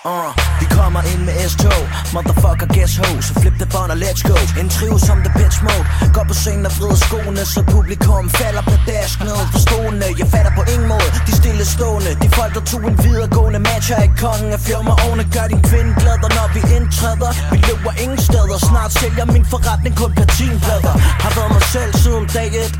Uh, 0.07 0.31
vi 0.61 0.65
kommer 0.77 1.01
ind 1.11 1.21
med 1.27 1.35
S-tog. 1.51 1.83
Motherfucker, 2.13 2.67
guess 2.75 2.93
who? 2.99 3.09
Så 3.27 3.33
flip 3.41 3.55
det 3.61 3.69
bånd 3.73 3.91
og 3.95 3.99
let's 4.05 4.21
go. 4.29 4.37
En 4.61 4.69
trio 4.75 4.97
som 5.07 5.17
the 5.25 5.31
bitch 5.37 5.57
mode. 5.67 5.85
Går 6.15 6.25
på 6.31 6.35
scenen 6.41 6.65
og 6.69 6.73
vrider 6.77 6.99
skoene 7.05 7.43
Så 7.53 7.61
publikum 7.75 8.23
falder 8.39 8.63
på 8.71 8.75
dask 8.91 9.17
ned 9.27 9.41
for 9.53 9.59
stolene 9.65 10.07
Jeg 10.19 10.27
fatter 10.33 10.51
på 10.59 10.63
ingen 10.73 10.87
måde. 10.93 11.09
De 11.27 11.33
stille 11.41 11.65
stående. 11.75 12.11
De 12.23 12.27
folk 12.37 12.51
der 12.57 12.63
tog 12.71 12.83
en 12.91 12.97
videregående 13.05 13.59
match 13.69 13.87
her 13.93 14.03
i 14.09 14.11
kongen 14.23 14.49
Af 14.57 14.61
firma 14.67 14.91
ovne. 15.07 15.23
Gør 15.35 15.47
din 15.53 15.61
kvinde 15.69 15.91
glad, 16.01 16.17
når 16.37 16.47
vi 16.55 16.61
indtræder 16.77 17.31
Vi 17.53 17.57
løber 17.67 17.93
ingen 18.03 18.21
steder. 18.29 18.57
Snart 18.69 18.91
sælger 19.01 19.25
min 19.35 19.45
forretning 19.53 19.93
kun 20.01 20.11
platinplader. 20.17 20.93
Har 21.23 21.31
været 21.37 21.51
mig 21.57 21.65
selv 21.75 21.91
siden 22.03 22.25
dag 22.35 22.49
et. 22.63 22.73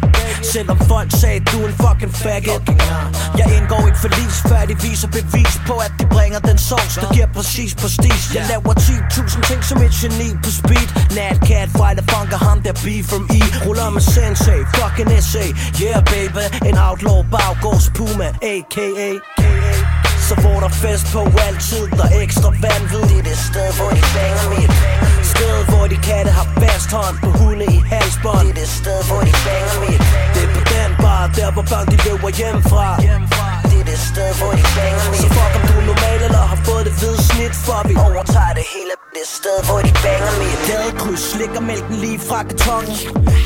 Selvom 0.54 0.78
folk 0.92 1.10
sagde 1.22 1.40
du 1.52 1.58
er 1.64 1.68
en 1.72 1.76
fucking 1.84 2.14
faggot. 2.24 2.62
Jeg 3.40 3.48
indgår 3.58 3.82
ikke 3.90 4.00
forlis 4.06 4.38
Før 4.50 4.62
de 4.70 4.76
viser 4.88 5.10
bevis 5.18 5.54
på 5.70 5.76
at 5.88 5.92
de 6.00 6.06
bringer 6.16 6.40
den 6.50 6.58
sovs 6.58 6.96
Der 7.02 7.17
giver 7.18 7.34
præcis 7.40 7.72
på 7.82 7.88
stis. 7.98 8.22
Jeg 8.36 8.46
laver 8.54 8.74
10.000 8.74 9.48
ting 9.50 9.62
som 9.70 9.78
et 9.88 9.94
geni 10.02 10.30
på 10.44 10.52
speed. 10.60 10.88
Natcat, 11.18 11.70
fejler 11.78 12.06
funker 12.14 12.40
ham 12.48 12.58
der 12.66 12.76
B 12.84 12.88
from 13.10 13.24
E. 13.40 13.42
Ruller 13.66 13.90
med 13.96 14.04
sensei, 14.16 14.60
fucking 14.78 15.12
essay 15.18 15.50
Yeah 15.84 16.02
baby, 16.14 16.46
en 16.70 16.76
outlaw 16.88 17.20
baggårds 17.34 17.88
puma 17.98 18.28
A.K.A. 18.54 19.10
Så 20.28 20.34
hvor 20.42 20.58
der 20.64 20.72
fest 20.84 21.06
på 21.14 21.22
altid 21.48 21.84
Der 21.98 22.08
er 22.16 22.22
ekstra 22.26 22.50
vanvid 22.64 23.04
Det 23.10 23.18
er 23.20 23.26
det 23.30 23.38
sted 23.50 23.70
hvor 23.78 23.90
de 23.98 24.04
banger 24.16 24.48
mit 24.54 24.72
Sted 25.34 25.58
hvor 25.70 25.86
de 25.92 25.98
katte 26.08 26.32
har 26.40 26.48
fast 26.62 26.90
hånd 26.98 27.16
På 27.24 27.30
hunde 27.40 27.66
i 27.78 27.80
halsbånd. 27.94 28.48
Det 28.48 28.50
er 28.50 28.60
det 28.62 28.70
sted 28.82 29.00
hvor 29.08 29.22
de 29.28 29.34
banger 29.46 29.78
mit 29.84 30.02
Det 30.34 30.44
er 30.46 30.50
på 30.56 30.62
den 30.74 30.92
bar 31.04 31.24
Der 31.38 31.50
hvor 31.56 31.66
børn 31.72 31.88
de 31.92 31.98
løber 32.06 32.30
hjemmefra 32.40 32.88
det 33.88 33.96
er 34.02 34.06
sted 34.14 34.30
hvor 34.40 34.52
de 34.60 34.64
banger 34.78 35.06
mit 35.12 35.20
Så 35.24 35.28
fuck 35.38 35.54
om 35.58 35.64
du 35.70 35.74
er 35.82 35.86
normal 35.92 36.20
eller 36.28 36.44
har 36.52 36.60
fået 36.68 36.84
det 36.88 36.94
hvide 37.00 37.20
snit 37.30 37.54
For 37.66 37.80
vi 37.90 37.96
overtager 38.08 38.54
det 38.60 38.66
hele. 38.74 38.94
Det 39.16 39.22
er 39.28 39.32
sted 39.40 39.58
hvor 39.68 39.80
de 39.88 39.92
banger 40.06 40.34
mit 40.42 40.60
Gadekryds. 40.70 41.24
Slikker 41.32 41.62
mælken 41.70 41.96
lige 42.04 42.20
fra 42.28 42.40
kartongen 42.50 42.96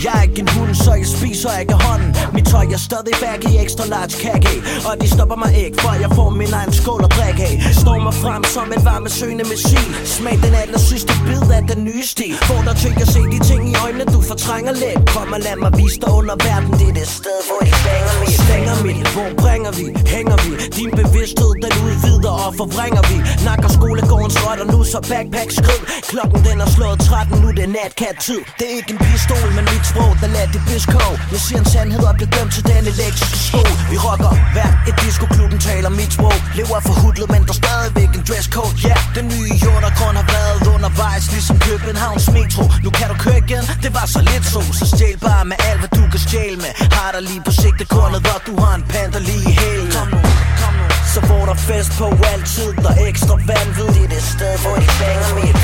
Jeg 0.05 0.13
er 0.19 0.23
ikke 0.27 0.41
en 0.45 0.49
hund 0.55 0.73
så 0.83 0.91
jeg 1.01 1.09
spiser 1.17 1.51
ikke 1.63 1.75
hånden. 1.85 2.09
Mit 2.35 2.45
tøj 2.51 2.65
er 2.77 2.81
stadig 2.89 3.15
back 3.23 3.39
i 3.49 3.51
extra 3.63 3.85
large 3.93 4.15
kage 4.23 4.57
Og 4.89 4.93
de 5.01 5.07
stopper 5.15 5.37
mig 5.43 5.51
ikke 5.63 5.77
for 5.83 5.93
jeg 6.03 6.11
får 6.17 6.29
min 6.41 6.53
egen 6.59 6.73
skål 6.79 7.01
og 7.07 7.11
drik 7.17 7.39
af. 7.47 7.53
Står 7.81 7.97
frem 8.23 8.43
som 8.43 8.67
varme 8.69 8.85
varmesøgende 8.89 9.45
missil. 9.51 9.87
Smag 10.15 10.37
den 10.45 10.53
aller 10.61 10.81
sidste 10.89 11.13
bid 11.25 11.45
af 11.57 11.63
den 11.71 11.83
nye 11.89 12.05
stil. 12.13 12.35
Få 12.49 12.55
dig 12.67 12.75
til 12.83 12.93
at 13.03 13.07
se 13.15 13.21
de 13.33 13.39
ting 13.49 13.61
i 13.71 13.75
øjnene, 13.85 14.05
du 14.15 14.21
fortrænger 14.31 14.73
lidt. 14.83 14.99
Kom 15.15 15.29
og 15.35 15.39
lad 15.47 15.57
mig 15.63 15.71
vise 15.79 15.99
dig 16.03 16.11
under 16.19 16.35
verden 16.47 16.71
Det 16.79 16.87
er 16.91 16.95
det 16.99 17.07
sted, 17.19 17.39
hvor 17.47 17.59
de 17.67 17.73
banger 17.85 18.13
mit 18.21 18.33
Stænger 18.41 18.75
mit, 18.87 19.07
hvor 19.15 19.29
bringer 19.41 19.71
vi, 19.79 19.85
hænger 20.15 20.30
vi. 20.43 20.51
Din 20.77 20.91
bevidsthed, 21.01 21.51
den 21.65 21.73
udvider 21.85 22.33
og 22.45 22.51
forvrænger 22.61 23.03
vi. 23.09 23.17
Nakker 23.47 23.69
skolegården 23.77 24.31
slot, 24.37 24.59
og 24.63 24.67
nu 24.73 24.79
så 24.83 24.99
backpack 25.09 25.49
skrid 25.59 25.81
Klokken 26.11 26.39
den 26.47 26.57
er 26.65 26.69
slået 26.75 26.99
13, 26.99 27.41
nu 27.43 27.47
det 27.57 27.63
er 27.67 27.73
natkat-tid 27.77 28.41
Det 28.57 28.65
er 28.69 28.73
ikke 28.79 28.91
en 28.95 28.99
pistol, 29.07 29.47
men 29.57 29.63
mit 29.73 29.85
sprog, 29.91 30.11
der 30.21 30.29
lader 30.35 30.51
det 30.55 30.61
biskov. 30.69 31.13
Jeg 31.33 31.41
siger 31.45 31.59
en 31.63 31.69
sandhed 31.73 32.03
og 32.09 32.15
bliver 32.17 32.31
dømt 32.37 32.51
til 32.55 32.63
den 32.71 32.83
elektriske 32.93 33.39
skole 33.49 33.73
Vi 33.91 33.97
rocker 34.07 34.31
hvert 34.55 34.75
et 34.89 34.95
disco-klubben 35.03 35.59
taler 35.69 35.89
mit 35.99 36.11
sprog. 36.17 36.37
Lever 36.59 36.79
for 36.87 36.95
hudlet, 37.01 37.27
men 37.33 37.41
der 37.47 37.53
er 37.55 37.59
stadigvæk 37.63 38.09
en 38.17 38.23
dresscode. 38.29 38.73
Ja, 38.83 38.87
yeah, 38.89 39.01
den 39.17 39.25
nye 39.33 39.51
undergrund 39.77 40.15
har 40.21 40.27
været 40.35 40.59
undervejs 40.75 41.25
Ligesom 41.31 41.59
Københavns 41.59 42.27
metro. 42.37 42.63
Nu 42.83 42.89
kan 42.89 43.07
du 43.11 43.15
køre 43.25 43.37
igen, 43.37 43.63
det 43.83 43.91
var 43.97 44.05
så 44.15 44.21
lidt 44.31 44.45
så 44.53 44.61
Så 44.79 44.85
stjæl 44.93 45.17
bare 45.17 45.45
med 45.45 45.57
alt, 45.69 45.79
hvad 45.81 45.91
du 45.97 46.03
kan 46.11 46.19
stjæle 46.19 46.57
med. 46.57 46.71
Har 46.97 47.11
dig 47.15 47.21
lige 47.29 47.41
på 47.47 47.51
sigte 47.51 47.85
kornet, 47.85 48.21
hvor 48.25 48.39
du 48.47 48.53
har 48.61 48.75
en 48.75 48.83
panda 48.91 49.19
lige 49.19 49.43
i 49.51 49.53
hælen. 49.61 50.20
Kom 50.61 50.73
nu, 50.79 50.85
Så 51.13 51.19
får 51.29 51.43
der 51.49 51.57
fest 51.69 51.91
på 51.99 52.07
altid, 52.33 52.69
der 52.83 52.91
er 53.01 53.07
ekstra 53.11 53.35
vanvittigt 53.51 54.09
Det 54.13 54.21
er 54.23 54.27
sted, 54.35 54.53
hvor 54.63 54.75
de 54.81 54.87
banger 55.01 55.31
mit 55.39 55.57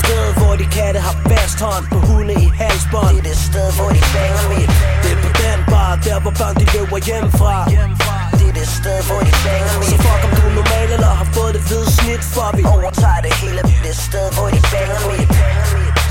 Sted, 0.00 0.26
hvor 0.38 0.54
de 0.60 0.66
katte 0.76 1.00
har 1.08 1.16
fast 1.28 1.58
hånd 1.66 1.84
på 1.92 1.98
hunde 2.08 2.34
i 2.44 2.46
halsbånd. 2.60 3.08
Det 3.08 3.18
er 3.18 3.28
det 3.30 3.38
sted, 3.48 3.68
hvor 3.76 3.90
de 3.96 4.02
banger 4.14 4.44
mit 4.52 4.70
Det 5.02 5.12
er 5.14 5.18
på 5.24 5.30
den 5.42 5.60
bar, 5.72 5.92
der 6.04 6.18
hvor 6.22 6.34
børn 6.40 6.54
de 6.60 6.66
løber 6.74 6.98
hjem 7.08 7.28
fra 7.38 7.54
Det 8.38 8.48
er 8.50 8.54
det 8.58 8.68
sted, 8.78 8.98
hvor 9.08 9.20
de 9.26 9.32
banger 9.44 9.74
mit 9.80 9.90
Så 9.92 9.96
fuck 10.04 10.20
om 10.26 10.30
du 10.36 10.42
er 10.50 10.54
normal 10.60 10.88
eller 10.96 11.12
har 11.20 11.28
fået 11.36 11.52
det 11.56 11.62
hvide 11.68 11.88
snit 11.98 12.22
For 12.34 12.48
vi 12.56 12.62
overtager 12.74 13.22
det 13.26 13.32
hele, 13.40 13.60
det 13.84 13.90
er 13.96 14.00
sted, 14.08 14.26
hvor 14.36 14.48
de 14.54 14.60
banger 14.72 15.00
mit 15.10 15.32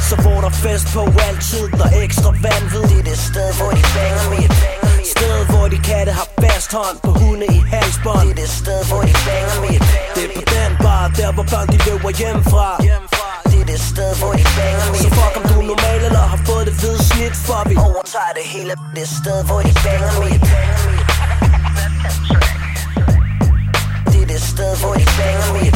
så 0.09 0.21
får 0.21 0.41
der 0.41 0.49
fest 0.49 0.87
på 0.93 1.03
altid, 1.27 1.69
der 1.69 1.85
er 1.85 2.01
ekstra 2.01 2.29
vanvid 2.45 2.83
Det 2.89 2.99
er 2.99 3.03
det 3.03 3.17
sted, 3.17 3.49
hvor 3.57 3.71
de 3.71 3.83
banger 3.95 4.29
mit 4.29 4.82
Sted, 5.03 5.45
hvor 5.51 5.67
de 5.67 5.77
katte 5.77 6.11
har 6.11 6.27
fast 6.41 6.71
hånd 6.73 6.97
på 7.03 7.11
hunde 7.11 7.45
i 7.45 7.59
halsbånd. 7.73 8.27
Det 8.27 8.31
er 8.31 8.35
det 8.35 8.49
sted, 8.49 8.81
hvor 8.89 9.01
de 9.01 9.13
banger 9.27 9.57
mit 9.61 9.83
Det 10.15 10.23
er 10.23 10.31
på 10.37 10.43
den 10.55 10.71
bar, 10.83 11.05
der 11.17 11.31
hvor 11.35 11.45
børn 11.51 11.67
de 11.73 11.77
løber 11.87 12.11
hjemmefra. 12.19 12.69
Det 13.51 13.61
er 13.61 13.65
det 13.71 13.79
sted, 13.91 14.11
hvor 14.19 14.33
de 14.39 14.45
banger 14.57 14.87
mit 14.91 15.01
Så 15.01 15.09
fuck 15.17 15.33
om 15.39 15.43
du 15.49 15.55
er 15.61 15.67
normal 15.71 15.99
eller 16.07 16.25
har 16.33 16.41
fået 16.47 16.65
det 16.67 16.75
hvide 16.79 17.03
snit 17.09 17.35
For 17.47 17.69
vi 17.69 17.75
overtager 17.87 18.33
det 18.39 18.45
hele, 18.53 18.73
det 18.95 19.03
er 19.07 19.11
sted, 19.21 19.39
hvor 19.47 19.59
de 19.67 19.73
banger 19.85 20.13
mit 20.23 20.41
Det 24.11 24.21
er 24.23 24.27
det 24.33 24.41
sted, 24.51 24.71
hvor 24.81 24.93
de 25.01 25.05
banger 25.19 25.49
mit 25.57 25.75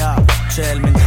Ja, 0.00 0.10
til 0.52 0.62
alle 0.62 0.82
mine 0.82 0.98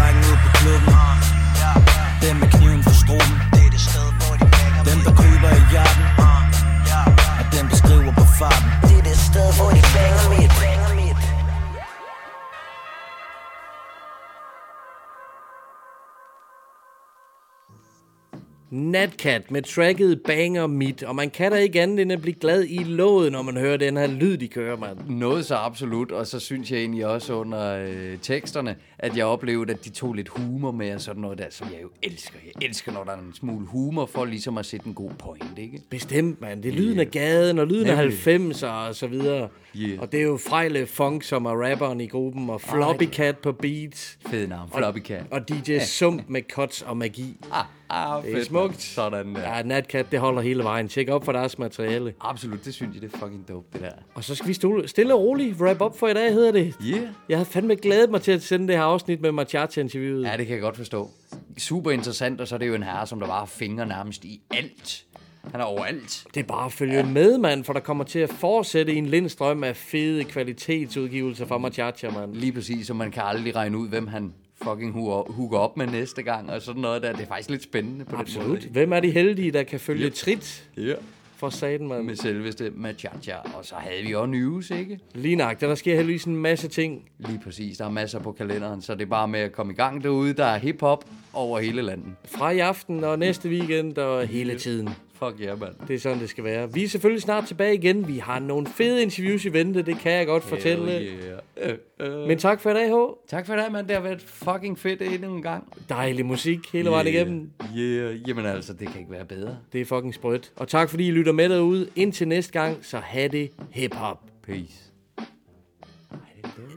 Natcat 18.69 19.51
med 19.51 19.61
tracket 19.61 20.21
Banger 20.23 20.67
Mit, 20.67 21.03
og 21.03 21.15
man 21.15 21.29
kan 21.29 21.51
da 21.51 21.57
ikke 21.57 21.81
andet 21.81 21.99
end 21.99 22.11
at 22.11 22.21
blive 22.21 22.33
glad 22.33 22.65
i 22.69 22.77
låget, 22.83 23.31
når 23.31 23.41
man 23.41 23.57
hører 23.57 23.77
den 23.77 23.97
her 23.97 24.07
lyd, 24.07 24.37
de 24.37 24.47
kører, 24.47 24.77
mand. 24.77 24.97
Noget 25.09 25.45
så 25.45 25.55
absolut, 25.55 26.11
og 26.11 26.27
så 26.27 26.39
synes 26.39 26.71
jeg 26.71 26.79
egentlig 26.79 27.05
også 27.05 27.33
under 27.33 27.77
øh, 27.77 28.17
teksterne, 28.21 28.75
at 28.99 29.17
jeg 29.17 29.25
oplevede, 29.25 29.73
at 29.73 29.85
de 29.85 29.89
tog 29.89 30.13
lidt 30.13 30.29
humor 30.29 30.71
med 30.71 30.95
og 30.95 31.01
sådan 31.01 31.21
noget 31.21 31.37
der, 31.37 31.45
som 31.49 31.67
jeg 31.73 31.81
jo 31.81 31.89
elsker. 32.03 32.39
Jeg 32.45 32.67
elsker, 32.67 32.91
når 32.91 33.03
der 33.03 33.11
er 33.11 33.17
en 33.17 33.33
smule 33.33 33.65
humor 33.65 34.05
for 34.05 34.25
ligesom 34.25 34.57
at 34.57 34.65
sætte 34.65 34.87
en 34.87 34.93
god 34.93 35.11
point, 35.19 35.57
ikke? 35.57 35.81
Bestemt, 35.89 36.41
mand. 36.41 36.63
Det 36.63 36.69
er 36.69 36.75
lyden 36.75 36.99
af 36.99 37.11
gaden, 37.11 37.59
og 37.59 37.67
lyden 37.67 37.87
af 37.87 38.07
90'er 38.27 38.67
og 38.67 38.95
så 38.95 39.07
videre. 39.07 39.49
Yeah. 39.75 39.99
Og 39.99 40.11
det 40.11 40.19
er 40.19 40.23
jo 40.23 40.39
Frejle 40.49 40.87
Funk, 40.87 41.23
som 41.23 41.45
er 41.45 41.69
rapperen 41.69 42.01
i 42.01 42.07
gruppen, 42.07 42.49
og 42.49 42.61
Floppy 42.61 43.03
Cat 43.03 43.37
på 43.37 43.51
beats. 43.51 44.19
Fed 44.29 44.47
navn, 44.47 44.69
Floppy 44.75 44.99
Cat. 44.99 45.23
Og 45.31 45.49
DJ 45.49 45.79
Sump 45.79 46.23
med 46.27 46.41
cuts 46.41 46.81
og 46.81 46.97
magi. 46.97 47.37
Ah, 47.51 47.65
ah, 47.89 48.23
Det 48.23 48.31
er 48.31 48.35
fedt, 48.35 48.47
smukt. 48.47 48.67
mand. 48.67 48.79
Sådan 48.79 49.35
der. 49.35 49.55
Ja, 49.55 49.63
Natcat, 49.63 50.11
det 50.11 50.19
holder 50.19 50.41
hele 50.41 50.63
vejen. 50.63 50.87
Tjek 50.87 51.09
op 51.09 51.25
for 51.25 51.31
deres 51.31 51.59
materiale. 51.59 52.13
Absolut, 52.21 52.65
det 52.65 52.73
synes 52.73 52.93
jeg, 52.95 53.01
det 53.01 53.13
er 53.13 53.17
fucking 53.17 53.47
dope, 53.47 53.67
det 53.73 53.81
der. 53.81 53.91
Og 54.15 54.23
så 54.23 54.35
skal 54.35 54.47
vi 54.47 54.53
stole, 54.53 54.87
stille 54.87 55.13
og 55.13 55.19
roligt 55.21 55.61
wrap 55.61 55.81
up 55.81 55.97
for 55.99 56.07
i 56.07 56.13
dag, 56.13 56.33
hedder 56.33 56.51
det. 56.51 56.73
Yeah. 56.85 57.01
Jeg 57.29 57.37
havde 57.37 57.49
fandme 57.49 57.75
glædet 57.75 58.09
mig 58.09 58.21
til 58.21 58.31
at 58.31 58.41
sende 58.41 58.67
det 58.67 58.75
her 58.75 58.83
afsnit 58.83 59.21
med 59.21 59.31
Machacha-interviewet. 59.31 60.23
Ja, 60.23 60.37
det 60.37 60.47
kan 60.47 60.53
jeg 60.53 60.61
godt 60.61 60.77
forstå. 60.77 61.09
Super 61.57 61.91
interessant, 61.91 62.41
og 62.41 62.47
så 62.47 62.55
er 62.55 62.59
det 62.59 62.67
jo 62.67 62.73
en 62.75 62.83
herre, 62.83 63.07
som 63.07 63.19
der 63.19 63.27
bare 63.27 63.39
har 63.39 63.45
fingre 63.45 63.85
nærmest 63.85 64.25
i 64.25 64.41
alt. 64.51 65.03
Han 65.51 65.59
er 65.61 65.65
overalt. 65.65 66.25
Det 66.33 66.39
er 66.39 66.47
bare 66.47 66.65
at 66.65 66.71
følge 66.73 66.97
ja. 66.97 67.05
med, 67.05 67.37
mand, 67.37 67.63
for 67.63 67.73
der 67.73 67.79
kommer 67.79 68.03
til 68.03 68.19
at 68.19 68.29
fortsætte 68.29 68.93
en 68.93 69.05
lindstrøm 69.05 69.63
af 69.63 69.75
fede 69.75 70.23
kvalitetsudgivelser 70.23 71.45
fra 71.45 71.57
Machacha, 71.57 72.09
mand. 72.09 72.35
Lige 72.35 72.51
præcis, 72.51 72.87
så 72.87 72.93
man 72.93 73.11
kan 73.11 73.23
aldrig 73.25 73.55
regne 73.55 73.77
ud, 73.77 73.89
hvem 73.89 74.07
han 74.07 74.33
fucking 74.63 74.91
hooker, 74.93 75.57
op 75.57 75.77
med 75.77 75.87
næste 75.87 76.23
gang, 76.23 76.49
og 76.49 76.61
sådan 76.61 76.81
noget 76.81 77.01
der. 77.01 77.11
Det 77.11 77.21
er 77.21 77.27
faktisk 77.27 77.49
lidt 77.49 77.63
spændende 77.63 78.05
på 78.05 78.11
den 78.11 78.19
Absolut. 78.19 78.47
måde. 78.49 78.61
Hvem 78.71 78.93
er 78.93 78.99
de 78.99 79.11
heldige, 79.11 79.51
der 79.51 79.63
kan 79.63 79.79
følge 79.79 80.05
Yep. 80.05 80.13
trit 80.13 80.69
Ja. 80.77 80.93
for 81.35 81.49
saten, 81.49 81.87
mand? 81.87 82.03
Med 82.03 82.15
selveste 82.15 82.71
Machacha. 82.75 83.35
Og 83.57 83.65
så 83.65 83.75
havde 83.75 84.03
vi 84.03 84.13
også 84.15 84.25
news, 84.31 84.69
ikke? 84.71 84.99
Lige 85.15 85.35
nok, 85.35 85.59
der 85.61 85.75
sker 85.75 85.95
heldigvis 85.95 86.23
en 86.23 86.35
masse 86.35 86.67
ting. 86.67 87.01
Lige 87.19 87.39
præcis. 87.43 87.77
Der 87.77 87.85
er 87.85 87.89
masser 87.89 88.19
på 88.19 88.31
kalenderen, 88.31 88.81
så 88.81 88.93
det 88.95 89.01
er 89.01 89.05
bare 89.05 89.27
med 89.27 89.39
at 89.39 89.51
komme 89.51 89.73
i 89.73 89.75
gang 89.75 90.03
derude. 90.03 90.33
Der 90.33 90.45
er 90.45 90.57
hiphop 90.57 91.05
over 91.33 91.59
hele 91.59 91.81
landet. 91.81 92.07
Fra 92.25 92.49
i 92.51 92.59
aften 92.59 93.03
og 93.03 93.19
næste 93.19 93.49
weekend 93.49 93.97
og 93.97 94.27
hele 94.27 94.59
tiden. 94.59 94.89
Fuck 95.19 95.39
ja, 95.39 95.45
yeah, 95.45 95.59
mand. 95.59 95.73
Det 95.87 95.95
er 95.95 95.99
sådan, 95.99 96.19
det 96.19 96.29
skal 96.29 96.43
være. 96.43 96.73
Vi 96.73 96.83
er 96.83 96.87
selvfølgelig 96.87 97.21
snart 97.21 97.45
tilbage 97.45 97.75
igen. 97.75 98.07
Vi 98.07 98.17
har 98.17 98.39
nogle 98.39 98.67
fede 98.67 99.01
interviews 99.01 99.45
i 99.45 99.53
vente, 99.53 99.81
det 99.81 99.97
kan 99.97 100.11
jeg 100.11 100.25
godt 100.25 100.43
fortælle. 100.43 100.91
Yeah. 100.91 101.77
Uh, 101.99 102.21
uh. 102.21 102.27
Men 102.27 102.37
tak 102.37 102.61
for 102.61 102.69
i 102.69 102.73
dag, 102.73 102.89
H. 102.89 102.95
Tak 103.27 103.45
for 103.45 103.55
det, 103.55 103.71
mand. 103.71 103.87
Det 103.87 103.95
har 103.95 104.03
været 104.03 104.21
fucking 104.21 104.79
fedt 104.79 105.01
endnu 105.01 105.35
en 105.35 105.41
gang. 105.41 105.77
Dejlig 105.89 106.25
musik 106.25 106.59
hele 106.73 106.89
vejen 106.89 107.07
igennem. 107.07 107.51
Yeah. 107.77 108.29
Jamen 108.29 108.45
altså, 108.45 108.73
det 108.73 108.87
kan 108.87 108.99
ikke 108.99 109.11
være 109.11 109.25
bedre. 109.25 109.57
Det 109.73 109.81
er 109.81 109.85
fucking 109.85 110.13
sprødt. 110.13 110.51
Og 110.55 110.67
tak 110.67 110.89
fordi 110.89 111.07
I 111.07 111.11
lytter 111.11 111.31
med 111.31 111.49
derude. 111.49 111.89
Indtil 111.95 112.27
næste 112.27 112.53
gang, 112.53 112.85
så 112.85 112.97
have 112.97 113.27
det 113.27 113.51
hip-hop. 113.71 114.23
Peace. 114.43 114.91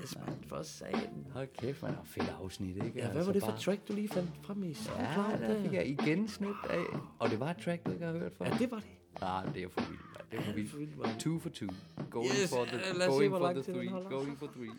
Yes, 0.03 0.17
man. 0.17 0.40
For 0.51 0.63
satan. 0.63 1.27
Hold 1.33 1.49
kæft, 1.59 1.83
man. 1.83 1.95
Fedt 2.05 2.35
afsnit, 2.43 2.77
ikke? 2.77 2.93
Ja, 2.95 3.11
hvad 3.13 3.25
var 3.25 3.33
det 3.33 3.43
for 3.43 3.57
track, 3.61 3.89
du 3.89 3.93
lige 3.93 4.09
fandt 4.09 4.31
frem 4.43 4.65
i? 4.65 4.77
Ja, 4.99 5.47
der 5.47 5.63
fik 5.63 5.73
jeg 5.73 5.87
igen 5.87 6.29
snit 6.29 6.49
af. 6.71 6.85
Og 7.19 7.31
det 7.31 7.41
var 7.41 7.51
et 7.51 7.57
track, 7.65 7.87
du 7.87 7.91
ikke 7.93 8.05
har 8.05 8.13
hørt 8.13 8.33
før. 8.39 8.45
Ja, 8.45 8.51
det 8.59 8.71
var 8.71 8.77
det. 8.77 8.87
Nej, 9.21 9.45
det 9.55 9.63
er 9.63 9.69
for 9.69 9.81
vildt, 9.81 10.03
mand. 10.15 10.27
Det 10.31 10.39
er 10.39 10.69
for 10.69 10.79
vildt. 10.79 11.21
Two 11.21 11.39
for 11.39 11.49
two. 11.49 11.69
Going 12.11 12.29
Yes, 12.43 12.51
for 12.51 12.65
the, 12.65 13.07
going 13.07 13.31
for 13.31 13.53
the 13.53 13.63
three. 13.63 13.89
Going 14.11 14.39
for 14.39 14.47
three. 14.47 14.71